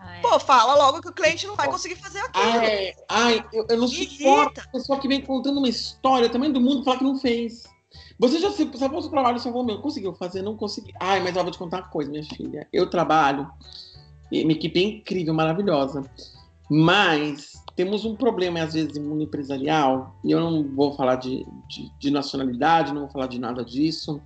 Ah, 0.00 0.16
é. 0.16 0.20
Pô, 0.20 0.40
fala 0.40 0.74
logo 0.74 1.00
que 1.00 1.08
o 1.10 1.12
cliente 1.12 1.46
não 1.46 1.54
vai 1.54 1.68
conseguir 1.68 1.94
fazer 1.94 2.18
aquilo. 2.18 2.64
Ai, 2.64 2.94
ai 3.08 3.44
eu, 3.52 3.64
eu 3.70 3.76
não 3.78 3.86
suporto 3.86 4.60
a 4.60 4.66
pessoa 4.72 4.98
que 4.98 5.06
vem 5.06 5.20
contando 5.20 5.58
uma 5.58 5.68
história, 5.68 6.28
também 6.28 6.50
do 6.50 6.60
mundo, 6.60 6.82
falar 6.82 6.98
que 6.98 7.04
não 7.04 7.16
fez. 7.16 7.72
Você 8.18 8.38
já 8.38 8.50
se 8.50 8.70
sabe 8.76 8.96
o 8.96 9.00
seu 9.00 9.10
trabalho, 9.10 9.40
falou, 9.40 9.64
meu, 9.64 9.80
conseguiu 9.80 10.14
fazer, 10.14 10.42
não 10.42 10.56
consegui. 10.56 10.92
Ai, 11.00 11.20
mas 11.20 11.36
eu 11.36 11.42
vou 11.42 11.52
te 11.52 11.58
contar 11.58 11.78
uma 11.78 11.88
coisa, 11.88 12.10
minha 12.10 12.24
filha. 12.24 12.68
Eu 12.72 12.88
trabalho, 12.88 13.50
minha 14.30 14.52
equipe 14.52 14.80
é 14.80 14.82
incrível, 14.84 15.34
maravilhosa. 15.34 16.08
Mas 16.70 17.52
temos 17.76 18.04
um 18.04 18.14
problema, 18.14 18.62
às 18.62 18.74
vezes, 18.74 18.96
no 18.98 19.08
mundo 19.08 19.22
empresarial, 19.24 20.14
e 20.24 20.30
eu 20.30 20.40
não 20.40 20.62
vou 20.74 20.92
falar 20.94 21.16
de, 21.16 21.44
de, 21.68 21.90
de 21.98 22.10
nacionalidade, 22.10 22.92
não 22.92 23.02
vou 23.02 23.10
falar 23.10 23.26
de 23.26 23.38
nada 23.38 23.64
disso. 23.64 24.20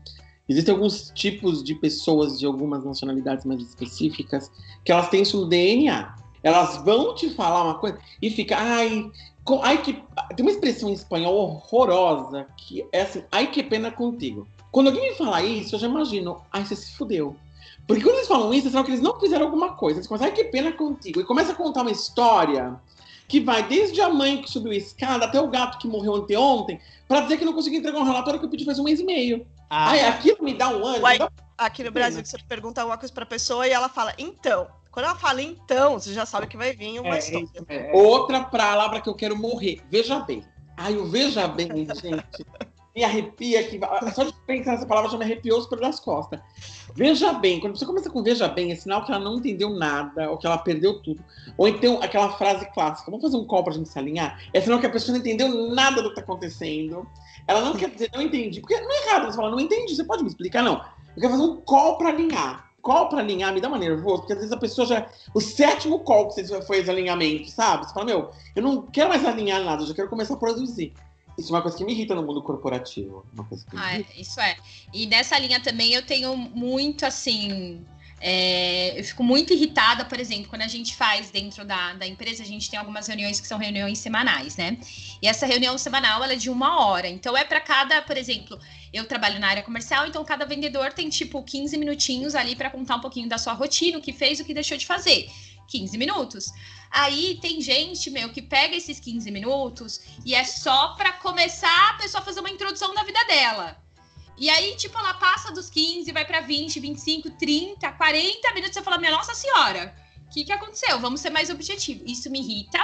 Existem 0.49 0.75
alguns 0.75 1.11
tipos 1.11 1.63
de 1.63 1.75
pessoas 1.75 2.39
de 2.39 2.47
algumas 2.47 2.85
nacionalidades 2.85 3.45
mais 3.45 3.61
específicas 3.61 4.51
que 4.85 4.93
elas 4.93 5.09
têm 5.09 5.23
isso 5.23 5.41
no 5.41 5.47
DNA. 5.47 6.15
Elas 6.43 6.77
vão 6.85 7.15
te 7.15 7.31
falar 7.31 7.65
uma 7.65 7.79
coisa 7.79 7.99
e 8.23 8.31
fica, 8.31 8.57
ai, 8.57 9.11
co- 9.45 9.61
ai 9.63 9.83
que. 9.83 9.93
Tem 10.37 10.45
uma 10.45 10.51
expressão 10.51 10.89
em 10.89 10.93
espanhol 10.93 11.35
horrorosa 11.37 12.47
que 12.57 12.87
é 12.93 13.03
assim, 13.03 13.25
ai 13.33 13.51
que 13.51 13.63
pena 13.63 13.91
contigo. 13.91 14.47
Quando 14.71 14.89
alguém 14.89 15.11
me 15.11 15.17
fala 15.17 15.43
isso, 15.43 15.75
eu 15.75 15.79
já 15.79 15.89
imagino, 15.89 16.43
ai, 16.53 16.65
você 16.65 16.77
se 16.77 16.93
fudeu. 16.97 17.37
Porque 17.87 18.03
quando 18.03 18.17
eles 18.17 18.29
falam 18.29 18.53
isso, 18.53 18.69
é 18.77 18.83
que 18.85 18.91
eles 18.91 19.01
não 19.01 19.19
fizeram 19.19 19.47
alguma 19.47 19.73
coisa. 19.75 19.99
Eles 19.99 20.07
começam, 20.07 20.27
ai 20.29 20.33
que 20.35 20.45
pena 20.45 20.71
contigo. 20.73 21.21
E 21.21 21.25
começa 21.25 21.53
a 21.53 21.55
contar 21.55 21.81
uma 21.83 21.91
história 21.91 22.79
que 23.27 23.41
vai 23.41 23.63
desde 23.67 24.01
a 24.01 24.09
mãe 24.11 24.41
que 24.43 24.51
subiu 24.51 24.73
a 24.73 24.77
escada 24.77 25.25
até 25.25 25.41
o 25.41 25.49
gato 25.49 25.79
que 25.79 25.89
morreu 25.89 26.15
anteontem, 26.15 26.81
pra 27.07 27.21
dizer 27.21 27.37
que 27.39 27.45
não 27.45 27.53
conseguiu 27.53 27.79
entregar 27.81 27.99
um 27.99 28.05
relatório 28.05 28.39
que 28.41 28.47
eu 28.47 28.51
pedi 28.51 28.65
faz 28.65 28.79
um 28.79 28.85
mês 28.85 29.01
e 29.01 29.05
meio. 29.05 29.47
Ah, 29.71 29.91
Ai, 29.91 30.01
aquilo 30.01 30.39
me 30.43 30.55
dá 30.55 30.69
um 30.69 30.85
ânimo. 30.87 31.03
Uai. 31.05 31.19
dá- 31.19 31.31
Aqui 31.59 31.83
no 31.83 31.91
Brasil, 31.91 32.23
que 32.23 32.29
você 32.29 32.39
pergunta 32.49 32.81
alguma 32.81 32.97
coisa 32.97 33.13
pra 33.13 33.27
pessoa 33.27 33.67
e 33.67 33.71
ela 33.73 33.89
fala, 33.89 34.15
então. 34.17 34.69
Quando 34.99 35.05
ela 35.05 35.15
fala 35.15 35.41
então, 35.41 35.93
você 35.93 36.13
já 36.13 36.27
sabe 36.27 36.49
que 36.49 36.57
vai 36.57 36.73
vir 36.73 36.99
uma 36.99 37.15
é, 37.15 37.19
história. 37.21 37.49
é, 37.69 37.77
é, 37.77 37.93
Outra 37.95 38.43
palavra 38.43 39.01
que 39.01 39.09
eu 39.09 39.15
quero 39.15 39.37
morrer. 39.37 39.81
Veja 39.89 40.19
bem. 40.19 40.43
Ai, 40.77 40.97
o 40.97 41.07
veja 41.07 41.47
bem, 41.47 41.87
gente. 41.95 42.45
Me 42.97 43.05
arrepia 43.05 43.61
aqui. 43.61 43.79
Só 44.13 44.25
de 44.25 44.35
pensar 44.45 44.73
nessa 44.73 44.87
palavra 44.87 45.09
já 45.09 45.17
me 45.17 45.25
arrepiou 45.25 45.61
os 45.61 45.69
pelos 45.69 45.83
das 45.83 46.01
costas. 46.01 46.41
Veja 46.97 47.33
bem. 47.33 47.61
Quando 47.61 47.79
você 47.79 47.87
começa 47.87 48.11
com 48.11 48.25
veja 48.25 48.49
bem, 48.49 48.73
é 48.73 48.75
sinal 48.75 49.05
que 49.05 49.13
ela 49.13 49.21
não 49.21 49.37
entendeu 49.37 49.71
nada, 49.71 50.33
ou 50.33 50.37
que 50.37 50.49
ela 50.49 50.59
perdeu 50.59 51.01
tudo. 51.01 51.25
Ou 51.57 51.69
então 51.69 52.03
aquela 52.03 52.37
frase 52.37 52.69
clássica: 52.73 53.09
vamos 53.09 53.25
fazer 53.25 53.37
um 53.37 53.47
call 53.47 53.63
pra 53.63 53.75
gente 53.75 53.89
se 53.89 53.97
alinhar? 54.01 54.43
É 54.53 54.61
sinal 54.61 54.81
que 54.81 54.87
a 54.87 54.91
pessoa 54.91 55.17
não 55.17 55.21
entendeu 55.21 55.71
nada 55.71 56.03
do 56.03 56.09
que 56.09 56.17
tá 56.17 56.23
acontecendo. 56.23 57.09
Ela 57.47 57.61
não 57.61 57.77
quer 57.77 57.91
dizer 57.91 58.11
não 58.13 58.21
entendi. 58.21 58.61
Porque 58.61 58.81
não 58.81 58.91
é 58.91 59.07
errado 59.07 59.27
você 59.27 59.37
falar 59.37 59.53
não 59.53 59.61
entendi. 59.61 59.95
Você 59.95 60.03
pode 60.03 60.25
me 60.25 60.29
explicar? 60.29 60.65
Não. 60.65 60.85
Eu 61.15 61.23
quero 61.23 61.35
fazer 61.35 61.45
um 61.45 61.61
call 61.61 61.99
pra 61.99 62.09
alinhar. 62.09 62.68
Call 62.89 63.11
pra 63.11 63.19
alinhar 63.21 63.53
me 63.53 63.61
dá 63.61 63.69
uma 63.69 63.77
nervoso, 63.77 64.21
porque 64.21 64.33
às 64.33 64.39
vezes 64.39 64.51
a 64.53 64.57
pessoa 64.57 64.87
já. 64.87 65.07
O 65.35 65.43
sétimo 65.43 65.99
call 65.99 66.29
que 66.29 66.43
você 66.43 66.63
foi 66.63 66.79
esse 66.79 66.89
alinhamento, 66.89 67.51
sabe? 67.51 67.87
Você 67.87 67.93
fala, 67.93 68.07
meu, 68.07 68.31
eu 68.57 68.63
não 68.63 68.81
quero 68.87 69.11
mais 69.11 69.27
alinhar 69.27 69.63
nada, 69.63 69.83
eu 69.83 69.87
já 69.89 69.93
quero 69.95 70.09
começar 70.09 70.33
a 70.33 70.37
produzir. 70.39 70.95
Isso 71.37 71.51
é 71.53 71.57
uma 71.57 71.61
coisa 71.61 71.77
que 71.77 71.85
me 71.85 71.93
irrita 71.93 72.15
no 72.15 72.23
mundo 72.23 72.43
corporativo. 72.43 73.27
Uma 73.35 73.45
coisa 73.45 73.67
que 73.67 73.77
me 73.77 73.83
Ah, 73.83 73.93
é, 73.93 73.95
irrita. 73.97 74.13
isso 74.19 74.41
é. 74.41 74.57
E 74.95 75.07
nessa 75.07 75.39
linha 75.39 75.61
também 75.61 75.93
eu 75.93 76.01
tenho 76.07 76.35
muito 76.35 77.05
assim. 77.05 77.85
É, 78.21 78.99
eu 78.99 79.05
fico 79.05 79.23
muito 79.23 79.53
irritada, 79.53 80.05
por 80.05 80.19
exemplo, 80.19 80.49
quando 80.49 80.63
a 80.63 80.69
gente 80.69 80.97
faz 80.97 81.31
dentro 81.31 81.65
da, 81.65 81.95
da 81.95 82.07
empresa, 82.07 82.43
a 82.43 82.47
gente 82.47 82.69
tem 82.69 82.79
algumas 82.79 83.07
reuniões 83.07 83.41
que 83.41 83.47
são 83.47 83.59
reuniões 83.59 83.99
semanais, 83.99 84.57
né? 84.57 84.79
E 85.23 85.29
essa 85.29 85.47
reunião 85.47 85.79
semanal 85.79 86.23
ela 86.23 86.33
é 86.33 86.37
de 86.37 86.51
uma 86.51 86.85
hora. 86.85 87.09
Então 87.09 87.37
é 87.37 87.45
para 87.45 87.61
cada, 87.61 88.03
por 88.03 88.17
exemplo, 88.17 88.59
eu 88.93 89.05
trabalho 89.05 89.39
na 89.39 89.49
área 89.49 89.63
comercial, 89.63 90.07
então 90.07 90.25
cada 90.25 90.45
vendedor 90.45 90.93
tem 90.93 91.09
tipo 91.09 91.43
15 91.43 91.77
minutinhos 91.79 92.35
ali 92.35 92.57
para 92.57 92.71
contar 92.71 92.97
um 92.97 93.01
pouquinho 93.01 93.29
da 93.29 93.39
sua 93.39 93.53
rotina, 93.53 93.99
o 93.99 94.03
que 94.03 94.13
fez, 94.13 94.41
o 94.41 94.45
que 94.45 94.55
deixou 94.55 94.77
de 94.77 94.87
fazer. 94.87 95.31
15 95.69 95.99
minutos. 95.99 96.47
Aí 96.91 97.39
tem 97.41 97.61
gente, 97.61 98.11
meu, 98.11 98.31
que 98.31 98.41
pega 98.41 98.75
esses 98.75 98.99
15 98.99 99.31
minutos 99.31 100.01
e 100.25 100.35
é 100.35 100.43
só 100.43 100.95
para 100.95 101.13
começar 101.13 101.91
a 101.91 101.95
pessoa 101.95 102.23
fazer 102.23 102.41
uma 102.41 102.51
introdução 102.51 102.95
da 102.95 103.05
vida 103.05 103.23
dela. 103.27 103.88
E 104.39 104.49
aí, 104.49 104.77
tipo, 104.77 104.97
ela 104.99 105.15
passa 105.15 105.53
dos 105.53 105.69
15, 105.69 106.13
vai 106.13 106.25
para 106.25 106.41
20, 106.41 106.79
25, 106.81 107.31
30, 107.31 107.93
40 107.93 108.55
minutos. 108.55 108.75
Você 108.75 108.83
fala, 108.83 108.99
minha 108.99 109.11
nossa 109.11 109.35
senhora, 109.35 109.95
O 110.29 110.31
que, 110.31 110.45
que 110.45 110.53
aconteceu? 110.53 111.01
Vamos 111.01 111.21
ser 111.21 111.31
mais 111.31 111.49
objetivo. 111.49 112.05
Isso 112.07 112.31
me 112.31 112.39
irrita. 112.41 112.79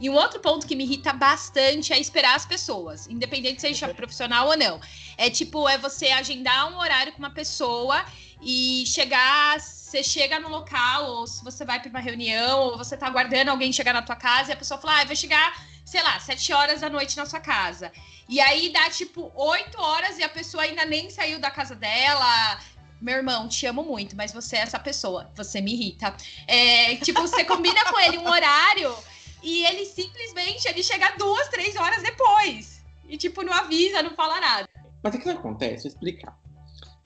E 0.00 0.10
um 0.10 0.14
outro 0.14 0.40
ponto 0.40 0.66
que 0.66 0.74
me 0.74 0.82
irrita 0.84 1.12
bastante 1.12 1.92
é 1.92 1.98
esperar 1.98 2.34
as 2.34 2.44
pessoas, 2.44 3.06
independente 3.06 3.60
seja 3.60 3.94
profissional 3.94 4.48
ou 4.48 4.56
não. 4.56 4.80
É 5.16 5.30
tipo, 5.30 5.68
é 5.68 5.78
você 5.78 6.08
agendar 6.08 6.72
um 6.72 6.78
horário 6.78 7.12
com 7.12 7.20
uma 7.20 7.30
pessoa 7.30 8.04
e 8.42 8.84
chegar, 8.86 9.60
você 9.60 10.02
chega 10.02 10.40
no 10.40 10.48
local, 10.48 11.06
ou 11.06 11.26
se 11.26 11.42
você 11.44 11.64
vai 11.64 11.80
para 11.80 11.88
uma 11.88 12.00
reunião, 12.00 12.58
ou 12.60 12.76
você 12.76 12.96
tá 12.96 13.06
aguardando 13.06 13.50
alguém 13.52 13.72
chegar 13.72 13.92
na 13.92 14.02
tua 14.02 14.16
casa 14.16 14.50
e 14.50 14.52
a 14.52 14.56
pessoa 14.56 14.80
fala, 14.80 15.00
ah, 15.00 15.04
vai 15.04 15.16
chegar, 15.16 15.54
sei 15.88 16.02
lá, 16.02 16.20
sete 16.20 16.52
horas 16.52 16.82
da 16.82 16.90
noite 16.90 17.16
na 17.16 17.24
sua 17.24 17.40
casa. 17.40 17.90
E 18.28 18.40
aí 18.40 18.70
dá 18.70 18.90
tipo 18.90 19.32
oito 19.34 19.80
horas 19.80 20.18
e 20.18 20.22
a 20.22 20.28
pessoa 20.28 20.62
ainda 20.62 20.84
nem 20.84 21.08
saiu 21.08 21.40
da 21.40 21.50
casa 21.50 21.74
dela. 21.74 22.60
Meu 23.00 23.16
irmão, 23.16 23.48
te 23.48 23.64
amo 23.64 23.82
muito, 23.82 24.14
mas 24.14 24.30
você 24.30 24.56
é 24.56 24.60
essa 24.60 24.78
pessoa, 24.78 25.30
você 25.34 25.62
me 25.62 25.72
irrita. 25.72 26.14
É, 26.46 26.96
tipo, 26.96 27.22
você 27.22 27.42
combina 27.44 27.84
com 27.86 27.98
ele 28.00 28.18
um 28.18 28.28
horário 28.28 28.94
e 29.42 29.64
ele 29.64 29.86
simplesmente 29.86 30.68
ele 30.68 30.82
chega 30.82 31.14
duas, 31.16 31.48
três 31.48 31.74
horas 31.76 32.02
depois. 32.02 32.84
E, 33.08 33.16
tipo, 33.16 33.42
não 33.42 33.52
avisa, 33.54 34.02
não 34.02 34.14
fala 34.14 34.40
nada. 34.40 34.68
Mas 35.02 35.14
o 35.14 35.18
que 35.18 35.30
acontece? 35.30 35.84
Vou 35.84 35.92
explicar. 35.92 36.38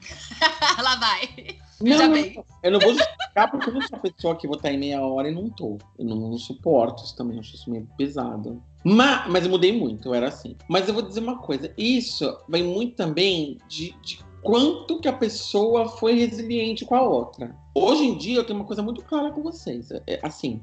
Lá 0.82 0.96
vai. 0.96 1.60
Não, 1.80 1.98
Já 1.98 2.08
não, 2.08 2.44
eu 2.62 2.70
não 2.72 2.80
vou 2.80 2.94
justificar 2.94 3.50
porque 3.50 3.70
eu 3.70 3.74
não 3.74 3.82
sou 3.82 3.98
a 3.98 4.00
pessoa 4.00 4.36
que 4.36 4.48
vou 4.48 4.56
estar 4.56 4.72
em 4.72 4.78
meia 4.78 5.00
hora 5.00 5.28
e 5.28 5.34
não 5.34 5.48
tô. 5.50 5.78
Eu 5.98 6.04
não, 6.04 6.16
não 6.16 6.38
suporto 6.38 7.04
isso 7.04 7.14
também, 7.14 7.38
acho 7.38 7.54
isso 7.54 7.70
meio 7.70 7.86
pesado. 7.96 8.62
Mas, 8.84 9.30
mas 9.30 9.44
eu 9.44 9.50
mudei 9.50 9.72
muito, 9.76 10.08
eu 10.08 10.14
era 10.14 10.28
assim. 10.28 10.56
Mas 10.68 10.88
eu 10.88 10.94
vou 10.94 11.02
dizer 11.02 11.20
uma 11.20 11.38
coisa: 11.38 11.72
isso 11.78 12.36
vem 12.48 12.64
muito 12.64 12.96
também 12.96 13.58
de, 13.68 13.94
de 14.02 14.18
quanto 14.42 14.98
que 15.00 15.08
a 15.08 15.12
pessoa 15.12 15.88
foi 15.88 16.14
resiliente 16.14 16.84
com 16.84 16.94
a 16.94 17.02
outra. 17.02 17.54
Hoje 17.74 18.04
em 18.04 18.18
dia 18.18 18.38
eu 18.38 18.44
tenho 18.44 18.58
uma 18.58 18.64
coisa 18.66 18.82
muito 18.82 19.02
clara 19.04 19.30
com 19.30 19.42
vocês. 19.42 19.90
É, 20.06 20.18
assim, 20.22 20.60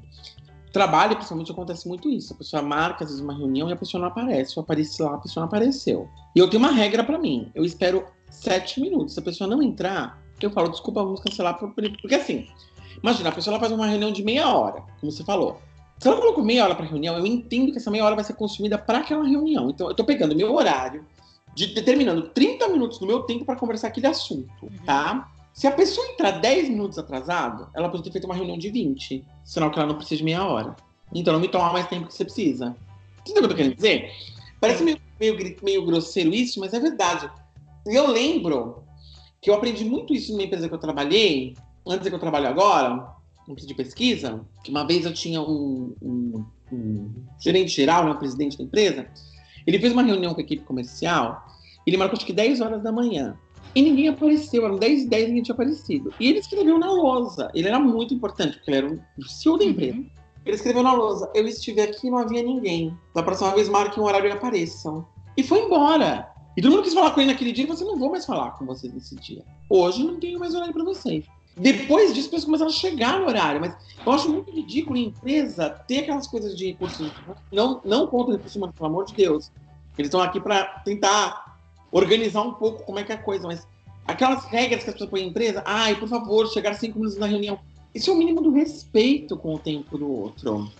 trabalho, 0.72 1.16
principalmente, 1.16 1.50
acontece 1.50 1.88
muito 1.88 2.10
isso. 2.10 2.34
A 2.34 2.36
pessoa 2.36 2.62
marca, 2.62 3.04
às 3.04 3.10
vezes, 3.10 3.24
uma 3.24 3.34
reunião 3.34 3.68
e 3.68 3.72
a 3.72 3.76
pessoa 3.76 4.00
não 4.00 4.08
aparece. 4.08 4.56
Eu 4.56 4.62
apareci 4.62 5.02
lá, 5.02 5.14
a 5.14 5.18
pessoa 5.18 5.42
não 5.42 5.48
apareceu. 5.48 6.08
E 6.36 6.38
eu 6.38 6.48
tenho 6.48 6.62
uma 6.62 6.72
regra 6.72 7.02
pra 7.02 7.18
mim. 7.18 7.50
Eu 7.54 7.64
espero 7.64 8.04
sete 8.30 8.80
minutos. 8.80 9.14
Se 9.14 9.20
a 9.20 9.22
pessoa 9.22 9.48
não 9.48 9.62
entrar, 9.62 10.20
eu 10.40 10.50
falo, 10.50 10.68
desculpa, 10.68 11.02
vamos 11.02 11.20
cancelar. 11.20 11.58
por- 11.58 11.72
Porque 11.74 12.14
assim, 12.14 12.46
imagina, 13.02 13.30
a 13.30 13.32
pessoa 13.32 13.52
ela 13.54 13.60
faz 13.60 13.72
uma 13.72 13.86
reunião 13.86 14.12
de 14.12 14.22
meia 14.22 14.54
hora, 14.54 14.82
como 15.00 15.10
você 15.10 15.24
falou. 15.24 15.58
Se 16.00 16.08
ela 16.08 16.16
colocou 16.16 16.42
meia 16.42 16.64
hora 16.64 16.74
pra 16.74 16.86
reunião, 16.86 17.18
eu 17.18 17.26
entendo 17.26 17.72
que 17.72 17.76
essa 17.76 17.90
meia 17.90 18.04
hora 18.06 18.14
vai 18.14 18.24
ser 18.24 18.32
consumida 18.32 18.78
para 18.78 19.00
aquela 19.00 19.22
reunião. 19.22 19.68
Então, 19.68 19.86
eu 19.86 19.94
tô 19.94 20.02
pegando 20.02 20.34
meu 20.34 20.54
horário, 20.54 21.04
de, 21.54 21.66
determinando 21.66 22.22
30 22.30 22.68
minutos 22.68 22.98
do 22.98 23.06
meu 23.06 23.24
tempo 23.24 23.44
para 23.44 23.56
conversar 23.56 23.88
aquele 23.88 24.06
assunto, 24.06 24.72
tá? 24.86 25.30
Se 25.52 25.66
a 25.66 25.72
pessoa 25.72 26.06
entrar 26.08 26.30
10 26.30 26.70
minutos 26.70 26.98
atrasado, 26.98 27.68
ela 27.74 27.90
pode 27.90 28.02
ter 28.02 28.10
feito 28.10 28.24
uma 28.24 28.34
reunião 28.34 28.56
de 28.56 28.70
20, 28.70 29.22
sinal 29.44 29.70
que 29.70 29.78
ela 29.78 29.86
não 29.86 29.96
precisa 29.96 30.16
de 30.16 30.24
meia 30.24 30.42
hora. 30.42 30.74
Então 31.12 31.34
não 31.34 31.40
me 31.40 31.48
toma 31.48 31.70
mais 31.70 31.86
tempo 31.86 32.06
que 32.06 32.14
você 32.14 32.24
precisa. 32.24 32.74
Entendeu 33.20 33.42
o 33.42 33.46
que 33.46 33.46
eu 33.46 33.48
tô 33.50 33.56
querendo 33.56 33.74
dizer? 33.74 34.10
Parece 34.58 34.82
meio, 34.82 34.98
meio, 35.18 35.56
meio 35.62 35.84
grosseiro 35.84 36.32
isso, 36.32 36.60
mas 36.60 36.72
é 36.72 36.80
verdade. 36.80 37.30
E 37.86 37.94
eu 37.94 38.06
lembro 38.06 38.84
que 39.42 39.50
eu 39.50 39.54
aprendi 39.54 39.84
muito 39.84 40.14
isso 40.14 40.32
numa 40.32 40.44
empresa 40.44 40.66
que 40.66 40.74
eu 40.74 40.78
trabalhei, 40.78 41.54
antes 41.86 42.08
que 42.08 42.14
eu 42.14 42.18
trabalho 42.18 42.48
agora, 42.48 43.19
de 43.48 43.74
pesquisa, 43.74 44.44
que 44.64 44.70
uma 44.70 44.86
vez 44.86 45.04
eu 45.04 45.12
tinha 45.12 45.40
um, 45.40 45.94
um- 46.00 46.44
um 46.72 47.10
gerente 47.40 47.70
geral, 47.72 48.04
né, 48.04 48.12
um 48.12 48.16
presidente 48.16 48.56
da 48.56 48.64
empresa, 48.64 49.06
ele 49.66 49.78
fez 49.78 49.92
uma 49.92 50.02
reunião 50.02 50.32
com 50.34 50.40
a 50.40 50.44
equipe 50.44 50.62
comercial, 50.64 51.44
ele 51.86 51.96
marcou 51.96 52.16
acho 52.16 52.26
que 52.26 52.32
10 52.32 52.60
horas 52.60 52.82
da 52.82 52.92
manhã. 52.92 53.36
E 53.74 53.82
ninguém 53.82 54.08
apareceu, 54.08 54.64
eram 54.64 54.76
10 54.76 55.02
e 55.02 55.08
10 55.08 55.22
e 55.24 55.26
ninguém 55.28 55.42
tinha 55.42 55.54
aparecido. 55.54 56.12
E 56.18 56.28
ele 56.28 56.38
escreveu 56.40 56.78
na 56.78 56.90
lousa. 56.90 57.50
Ele 57.54 57.68
era 57.68 57.78
muito 57.78 58.12
importante, 58.14 58.56
porque 58.56 58.70
ele 58.70 58.76
era 58.78 59.00
o 59.18 59.22
CEO 59.28 59.56
da 59.58 59.64
empresa. 59.64 60.04
Ele 60.44 60.56
escreveu 60.56 60.82
na 60.82 60.92
lousa: 60.92 61.30
Eu 61.34 61.46
estive 61.46 61.80
aqui 61.80 62.08
e 62.08 62.10
não 62.10 62.18
havia 62.18 62.42
ninguém. 62.42 62.96
Da 63.14 63.22
próxima 63.22 63.54
vez, 63.54 63.68
marque 63.68 64.00
um 64.00 64.04
horário 64.04 64.28
e 64.28 64.32
apareçam. 64.32 65.06
E 65.36 65.42
foi 65.44 65.60
embora. 65.66 66.28
E 66.56 66.62
todo 66.62 66.72
mundo 66.72 66.82
quis 66.82 66.94
falar 66.94 67.12
com 67.12 67.20
ele 67.20 67.30
naquele 67.30 67.52
dia 67.52 67.62
e 67.64 67.66
falou 67.68 67.80
assim: 67.80 67.90
Não 67.92 67.98
vou 67.98 68.10
mais 68.10 68.26
falar 68.26 68.50
com 68.52 68.66
vocês 68.66 68.92
nesse 68.92 69.14
dia. 69.16 69.44
Hoje 69.68 70.02
não 70.02 70.18
tenho 70.18 70.40
mais 70.40 70.52
horário 70.54 70.72
para 70.72 70.84
vocês. 70.84 71.24
Depois 71.56 72.14
disso, 72.14 72.26
as 72.26 72.30
pessoas 72.30 72.44
começaram 72.44 72.70
a 72.70 72.74
chegar 72.74 73.20
no 73.20 73.26
horário. 73.26 73.60
Mas 73.60 73.74
eu 74.04 74.12
acho 74.12 74.28
muito 74.30 74.50
ridículo 74.50 74.96
em 74.96 75.06
empresa 75.06 75.70
ter 75.86 76.00
aquelas 76.00 76.26
coisas 76.26 76.56
de 76.56 76.68
recursos 76.68 77.00
humanos. 77.00 77.42
Não, 77.52 77.80
não 77.84 78.06
contra 78.06 78.34
o 78.34 78.36
recurso 78.36 78.58
humano, 78.58 78.72
pelo 78.72 78.86
amor 78.86 79.04
de 79.06 79.14
Deus. 79.14 79.50
Eles 79.98 80.08
estão 80.08 80.22
aqui 80.22 80.40
para 80.40 80.64
tentar 80.84 81.58
organizar 81.92 82.42
um 82.42 82.54
pouco 82.54 82.84
como 82.84 82.98
é 82.98 83.04
que 83.04 83.12
é 83.12 83.16
a 83.16 83.22
coisa, 83.22 83.46
mas 83.46 83.66
aquelas 84.06 84.44
regras 84.44 84.84
que 84.84 84.90
as 84.90 84.94
pessoas 84.94 85.10
põem 85.10 85.24
em 85.24 85.28
empresa, 85.28 85.62
ai, 85.66 85.96
por 85.96 86.08
favor, 86.08 86.48
chegar 86.48 86.74
cinco 86.74 86.98
minutos 86.98 87.18
na 87.18 87.26
reunião. 87.26 87.58
Isso 87.94 88.10
é 88.10 88.14
o 88.14 88.16
mínimo 88.16 88.40
do 88.40 88.50
respeito 88.50 89.36
com 89.36 89.54
o 89.54 89.58
tempo 89.58 89.98
do 89.98 90.08
outro. 90.08 90.70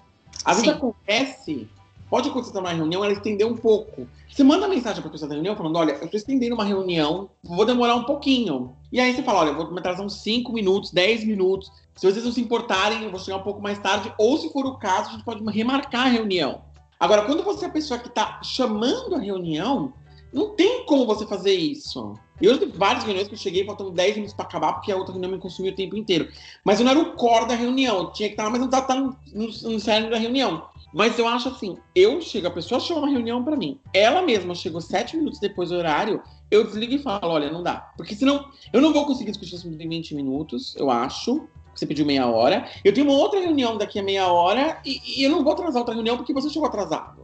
Às 0.45 0.59
vezes 0.59 0.73
acontece, 0.73 1.69
pode 2.11 2.29
acontecer 2.29 2.55
numa 2.55 2.73
reunião, 2.73 3.05
ela 3.05 3.12
estender 3.12 3.46
um 3.46 3.57
pouco. 3.57 4.07
Você 4.29 4.42
manda 4.42 4.66
mensagem 4.66 5.01
para 5.01 5.11
pessoa 5.11 5.29
da 5.29 5.37
reunião 5.37 5.57
falando, 5.57 5.77
olha, 5.77 5.92
eu 5.92 6.05
estou 6.05 6.18
estendendo 6.18 6.57
uma 6.57 6.64
reunião, 6.64 7.31
vou 7.42 7.64
demorar 7.64 7.94
um 7.94 8.03
pouquinho. 8.03 8.75
E 8.92 9.01
aí 9.01 9.14
você 9.14 9.23
fala, 9.23 9.40
olha, 9.40 9.51
eu 9.51 9.57
vou 9.57 9.70
me 9.73 9.79
atrasar 9.79 10.05
uns 10.05 10.20
5 10.20 10.53
minutos, 10.53 10.90
10 10.90 11.25
minutos. 11.25 11.70
Se 11.94 12.11
vocês 12.11 12.25
não 12.25 12.33
se 12.33 12.40
importarem, 12.40 13.05
eu 13.05 13.11
vou 13.11 13.20
chegar 13.20 13.37
um 13.37 13.42
pouco 13.42 13.62
mais 13.62 13.79
tarde. 13.79 14.12
Ou 14.18 14.37
se 14.37 14.53
for 14.53 14.66
o 14.66 14.77
caso, 14.77 15.11
a 15.11 15.12
gente 15.12 15.25
pode 15.25 15.44
remarcar 15.51 16.07
a 16.07 16.11
reunião. 16.11 16.62
Agora, 16.99 17.23
quando 17.25 17.44
você 17.44 17.64
é 17.64 17.68
a 17.68 17.73
pessoa 17.73 17.99
que 17.99 18.09
está 18.09 18.42
chamando 18.42 19.14
a 19.14 19.18
reunião, 19.18 19.92
não 20.33 20.55
tem 20.55 20.85
como 20.85 21.07
você 21.07 21.27
fazer 21.27 21.55
isso. 21.55 22.14
E 22.40 22.46
eu 22.46 22.59
tive 22.59 22.73
várias 22.77 23.05
reuniões 23.05 23.29
que 23.29 23.35
eu 23.35 23.38
cheguei 23.38 23.64
faltando 23.64 23.90
10 23.90 24.14
minutos 24.14 24.35
para 24.35 24.46
acabar, 24.46 24.73
porque 24.73 24.90
a 24.90 24.96
outra 24.96 25.12
reunião 25.12 25.33
me 25.33 25.38
consumiu 25.38 25.73
o 25.73 25.77
tempo 25.77 25.96
inteiro. 25.96 26.29
Mas 26.64 26.79
eu 26.79 26.85
não 26.85 26.92
era 26.92 27.01
o 27.01 27.12
core 27.12 27.49
da 27.49 27.55
reunião. 27.55 27.99
Eu 27.99 28.12
tinha 28.12 28.29
que 28.29 28.35
estar 28.35 28.44
lá, 28.44 28.51
mas 28.51 28.61
não 28.61 28.66
estava 28.66 28.94
no, 28.94 29.16
no, 29.33 29.46
no 29.46 29.81
cerne 29.81 30.09
da 30.09 30.16
reunião. 30.16 30.64
Mas 30.92 31.18
eu 31.18 31.29
acho 31.29 31.48
assim, 31.48 31.76
eu 31.94 32.20
chego, 32.20 32.48
a 32.48 32.50
pessoa 32.50 32.81
chama 32.81 33.00
uma 33.00 33.09
reunião 33.09 33.44
para 33.44 33.57
mim. 33.57 33.79
Ela 33.94 34.22
mesma 34.22 34.55
chegou 34.55 34.81
sete 34.81 35.16
minutos 35.16 35.38
depois 35.38 35.68
do 35.68 35.76
horário, 35.76 36.22
eu 36.50 36.64
desligo 36.64 36.94
e 36.94 36.98
falo, 36.98 37.33
olha, 37.33 37.50
não 37.50 37.62
dá. 37.62 37.92
Porque 37.96 38.14
senão, 38.14 38.46
eu 38.72 38.81
não 38.81 38.92
vou 38.92 39.07
conseguir 39.07 39.31
discutir 39.31 39.55
isso 39.55 39.68
em 39.68 39.76
20 39.76 40.14
minutos, 40.14 40.74
eu 40.76 40.90
acho. 40.90 41.48
Você 41.74 41.87
pediu 41.87 42.05
meia 42.05 42.26
hora. 42.26 42.68
Eu 42.85 42.92
tenho 42.92 43.09
uma 43.09 43.16
outra 43.16 43.40
reunião 43.40 43.79
daqui 43.79 43.98
a 43.98 44.03
meia 44.03 44.26
hora 44.26 44.81
e, 44.85 45.00
e 45.20 45.24
eu 45.24 45.31
não 45.31 45.44
vou 45.44 45.53
atrasar 45.53 45.79
outra 45.79 45.94
reunião 45.94 46.16
porque 46.16 46.35
você 46.35 46.50
chegou 46.50 46.66
atrasado. 46.66 47.20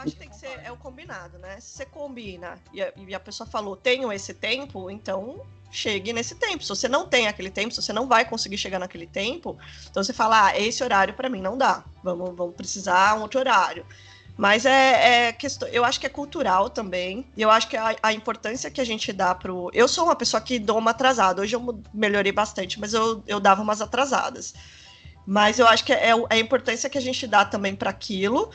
Acho 0.00 0.12
que 0.12 0.18
tem 0.18 0.30
que 0.30 0.36
ser 0.36 0.60
é 0.64 0.72
o 0.72 0.76
combinado, 0.76 1.38
né? 1.38 1.60
Se 1.60 1.76
você 1.76 1.84
combina 1.84 2.58
e 2.72 2.80
a, 2.82 2.90
e 2.96 3.14
a 3.14 3.20
pessoa 3.20 3.46
falou, 3.46 3.76
tenho 3.76 4.10
esse 4.10 4.32
tempo, 4.32 4.90
então 4.90 5.42
chegue 5.70 6.10
nesse 6.12 6.34
tempo. 6.36 6.62
Se 6.62 6.70
você 6.70 6.88
não 6.88 7.06
tem 7.06 7.28
aquele 7.28 7.50
tempo, 7.50 7.74
se 7.74 7.82
você 7.82 7.92
não 7.92 8.08
vai 8.08 8.24
conseguir 8.24 8.56
chegar 8.56 8.78
naquele 8.78 9.06
tempo, 9.06 9.58
então 9.90 10.02
você 10.02 10.14
fala, 10.14 10.46
ah, 10.46 10.58
esse 10.58 10.82
horário 10.82 11.12
para 11.12 11.28
mim 11.28 11.42
não 11.42 11.58
dá. 11.58 11.84
Vamos, 12.02 12.34
vamos 12.34 12.54
precisar 12.54 13.18
um 13.18 13.22
outro 13.22 13.40
horário. 13.40 13.84
Mas 14.38 14.64
é, 14.64 15.28
é 15.28 15.32
questão, 15.34 15.68
eu 15.68 15.84
acho 15.84 16.00
que 16.00 16.06
é 16.06 16.08
cultural 16.08 16.70
também. 16.70 17.26
E 17.36 17.42
eu 17.42 17.50
acho 17.50 17.68
que 17.68 17.76
a, 17.76 17.94
a 18.02 18.12
importância 18.14 18.70
que 18.70 18.80
a 18.80 18.84
gente 18.84 19.12
dá 19.12 19.34
pro. 19.34 19.70
Eu 19.74 19.86
sou 19.86 20.04
uma 20.04 20.16
pessoa 20.16 20.40
que 20.40 20.58
dou 20.58 20.78
uma 20.78 20.92
atrasada. 20.92 21.42
Hoje 21.42 21.54
eu 21.54 21.82
melhorei 21.92 22.32
bastante, 22.32 22.80
mas 22.80 22.94
eu, 22.94 23.22
eu 23.26 23.38
dava 23.38 23.60
umas 23.60 23.82
atrasadas. 23.82 24.54
Mas 25.26 25.58
eu 25.58 25.66
acho 25.66 25.84
que 25.84 25.92
é, 25.92 26.08
é 26.08 26.14
a 26.30 26.38
importância 26.38 26.88
que 26.88 26.96
a 26.96 27.02
gente 27.02 27.26
dá 27.26 27.44
também 27.44 27.76
para 27.76 27.90
aquilo 27.90 28.50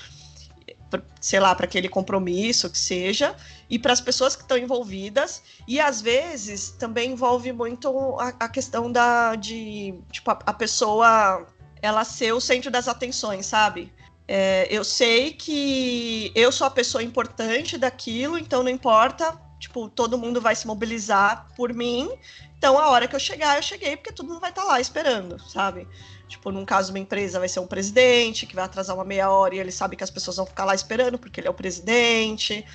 sei 1.20 1.40
lá, 1.40 1.54
para 1.56 1.66
aquele 1.66 1.90
compromisso 1.90 2.70
que 2.70 2.78
seja, 2.78 3.36
e 3.70 3.80
para 3.80 3.94
as 3.94 4.02
pessoas 4.02 4.36
que 4.36 4.42
estão 4.42 4.58
envolvidas, 4.58 5.42
e 5.68 5.80
às 5.80 6.02
vezes 6.02 6.72
também 6.72 7.12
envolve 7.12 7.52
muito 7.52 8.20
a, 8.20 8.30
a 8.40 8.50
questão 8.50 8.92
da 8.92 9.36
de 9.36 9.94
tipo 10.12 10.32
a, 10.32 10.40
a 10.46 10.54
pessoa 10.54 11.48
ela 11.82 12.04
ser 12.04 12.34
o 12.34 12.42
centro 12.42 12.72
das 12.72 12.88
atenções, 12.88 13.46
sabe? 13.46 13.94
É, 14.28 14.68
eu 14.72 14.84
sei 14.84 15.34
que 15.34 16.32
eu 16.34 16.52
sou 16.52 16.66
a 16.66 16.72
pessoa 16.72 17.04
importante 17.04 17.78
daquilo, 17.78 18.38
então 18.38 18.64
não 18.64 18.72
importa, 18.72 19.40
tipo, 19.60 19.88
todo 19.88 20.18
mundo 20.18 20.42
vai 20.42 20.56
se 20.56 20.66
mobilizar 20.66 21.48
por 21.56 21.74
mim. 21.74 22.10
Então, 22.58 22.80
a 22.80 22.90
hora 22.90 23.08
que 23.08 23.16
eu 23.16 23.20
chegar, 23.20 23.58
eu 23.58 23.62
cheguei, 23.62 23.96
porque 23.96 24.12
todo 24.12 24.28
mundo 24.28 24.40
vai 24.40 24.50
estar 24.50 24.64
lá 24.64 24.80
esperando, 24.80 25.40
sabe? 25.48 25.88
Tipo, 26.28 26.52
num 26.52 26.66
caso, 26.66 26.92
uma 26.92 27.00
empresa 27.00 27.40
vai 27.40 27.48
ser 27.48 27.60
um 27.60 27.68
presidente 27.68 28.46
que 28.46 28.56
vai 28.56 28.66
atrasar 28.66 28.96
uma 28.96 29.06
meia 29.06 29.30
hora 29.30 29.56
e 29.56 29.60
ele 29.60 29.72
sabe 29.72 29.96
que 29.96 30.04
as 30.04 30.10
pessoas 30.10 30.38
vão 30.38 30.46
ficar 30.46 30.66
lá 30.66 30.74
esperando 30.74 31.18
porque 31.18 31.40
ele 31.40 31.48
é 31.48 31.52
o 31.52 31.54
presidente, 31.54 32.66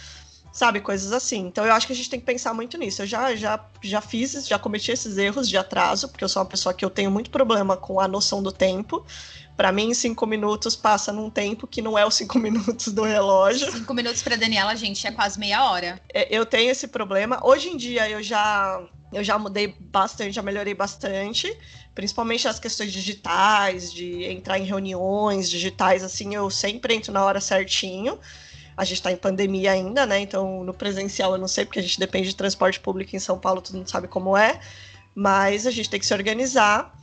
sabe? 0.52 0.80
Coisas 0.80 1.12
assim. 1.12 1.46
Então, 1.46 1.64
eu 1.64 1.72
acho 1.72 1.86
que 1.86 1.92
a 1.92 1.96
gente 1.96 2.10
tem 2.10 2.20
que 2.20 2.26
pensar 2.26 2.54
muito 2.54 2.78
nisso. 2.78 3.02
Eu 3.02 3.06
já, 3.06 3.34
já, 3.34 3.58
já 3.82 4.00
fiz, 4.00 4.46
já 4.46 4.58
cometi 4.58 4.92
esses 4.92 5.18
erros 5.18 5.48
de 5.48 5.56
atraso, 5.56 6.08
porque 6.08 6.24
eu 6.24 6.28
sou 6.28 6.42
uma 6.42 6.48
pessoa 6.48 6.72
que 6.72 6.84
eu 6.84 6.90
tenho 6.90 7.10
muito 7.10 7.30
problema 7.30 7.76
com 7.76 8.00
a 8.00 8.06
noção 8.06 8.42
do 8.42 8.52
tempo. 8.52 9.04
Para 9.56 9.72
mim, 9.72 9.92
cinco 9.92 10.26
minutos 10.26 10.74
passa 10.74 11.12
num 11.12 11.28
tempo 11.28 11.66
que 11.66 11.82
não 11.82 11.98
é 11.98 12.06
os 12.06 12.14
cinco 12.14 12.38
minutos 12.40 12.92
do 12.92 13.02
relógio. 13.02 13.70
Cinco 13.70 13.92
minutos 13.92 14.22
pra 14.22 14.36
Daniela, 14.36 14.74
gente, 14.74 15.06
é 15.06 15.12
quase 15.12 15.38
meia 15.38 15.70
hora. 15.70 16.00
É, 16.12 16.34
eu 16.34 16.46
tenho 16.46 16.70
esse 16.70 16.88
problema. 16.88 17.40
Hoje 17.42 17.68
em 17.68 17.76
dia 17.76 18.08
eu 18.08 18.22
já 18.22 18.82
eu 19.12 19.24
já 19.24 19.38
mudei 19.38 19.74
bastante, 19.78 20.32
já 20.32 20.42
melhorei 20.42 20.74
bastante, 20.74 21.56
principalmente 21.94 22.46
as 22.46 22.58
questões 22.58 22.92
digitais, 22.92 23.92
de 23.92 24.24
entrar 24.24 24.58
em 24.58 24.64
reuniões 24.64 25.50
digitais, 25.50 26.04
assim, 26.04 26.34
eu 26.34 26.48
sempre 26.50 26.94
entro 26.94 27.12
na 27.12 27.24
hora 27.24 27.40
certinho. 27.40 28.18
A 28.76 28.84
gente 28.84 28.98
está 28.98 29.12
em 29.12 29.16
pandemia 29.16 29.72
ainda, 29.72 30.06
né? 30.06 30.20
Então, 30.20 30.64
no 30.64 30.72
presencial 30.72 31.32
eu 31.32 31.38
não 31.38 31.48
sei, 31.48 31.64
porque 31.64 31.80
a 31.80 31.82
gente 31.82 31.98
depende 31.98 32.28
de 32.28 32.36
transporte 32.36 32.80
público 32.80 33.14
em 33.14 33.18
São 33.18 33.38
Paulo, 33.38 33.60
todo 33.60 33.76
mundo 33.76 33.90
sabe 33.90 34.08
como 34.08 34.36
é. 34.36 34.60
Mas 35.14 35.66
a 35.66 35.70
gente 35.70 35.90
tem 35.90 36.00
que 36.00 36.06
se 36.06 36.14
organizar. 36.14 36.96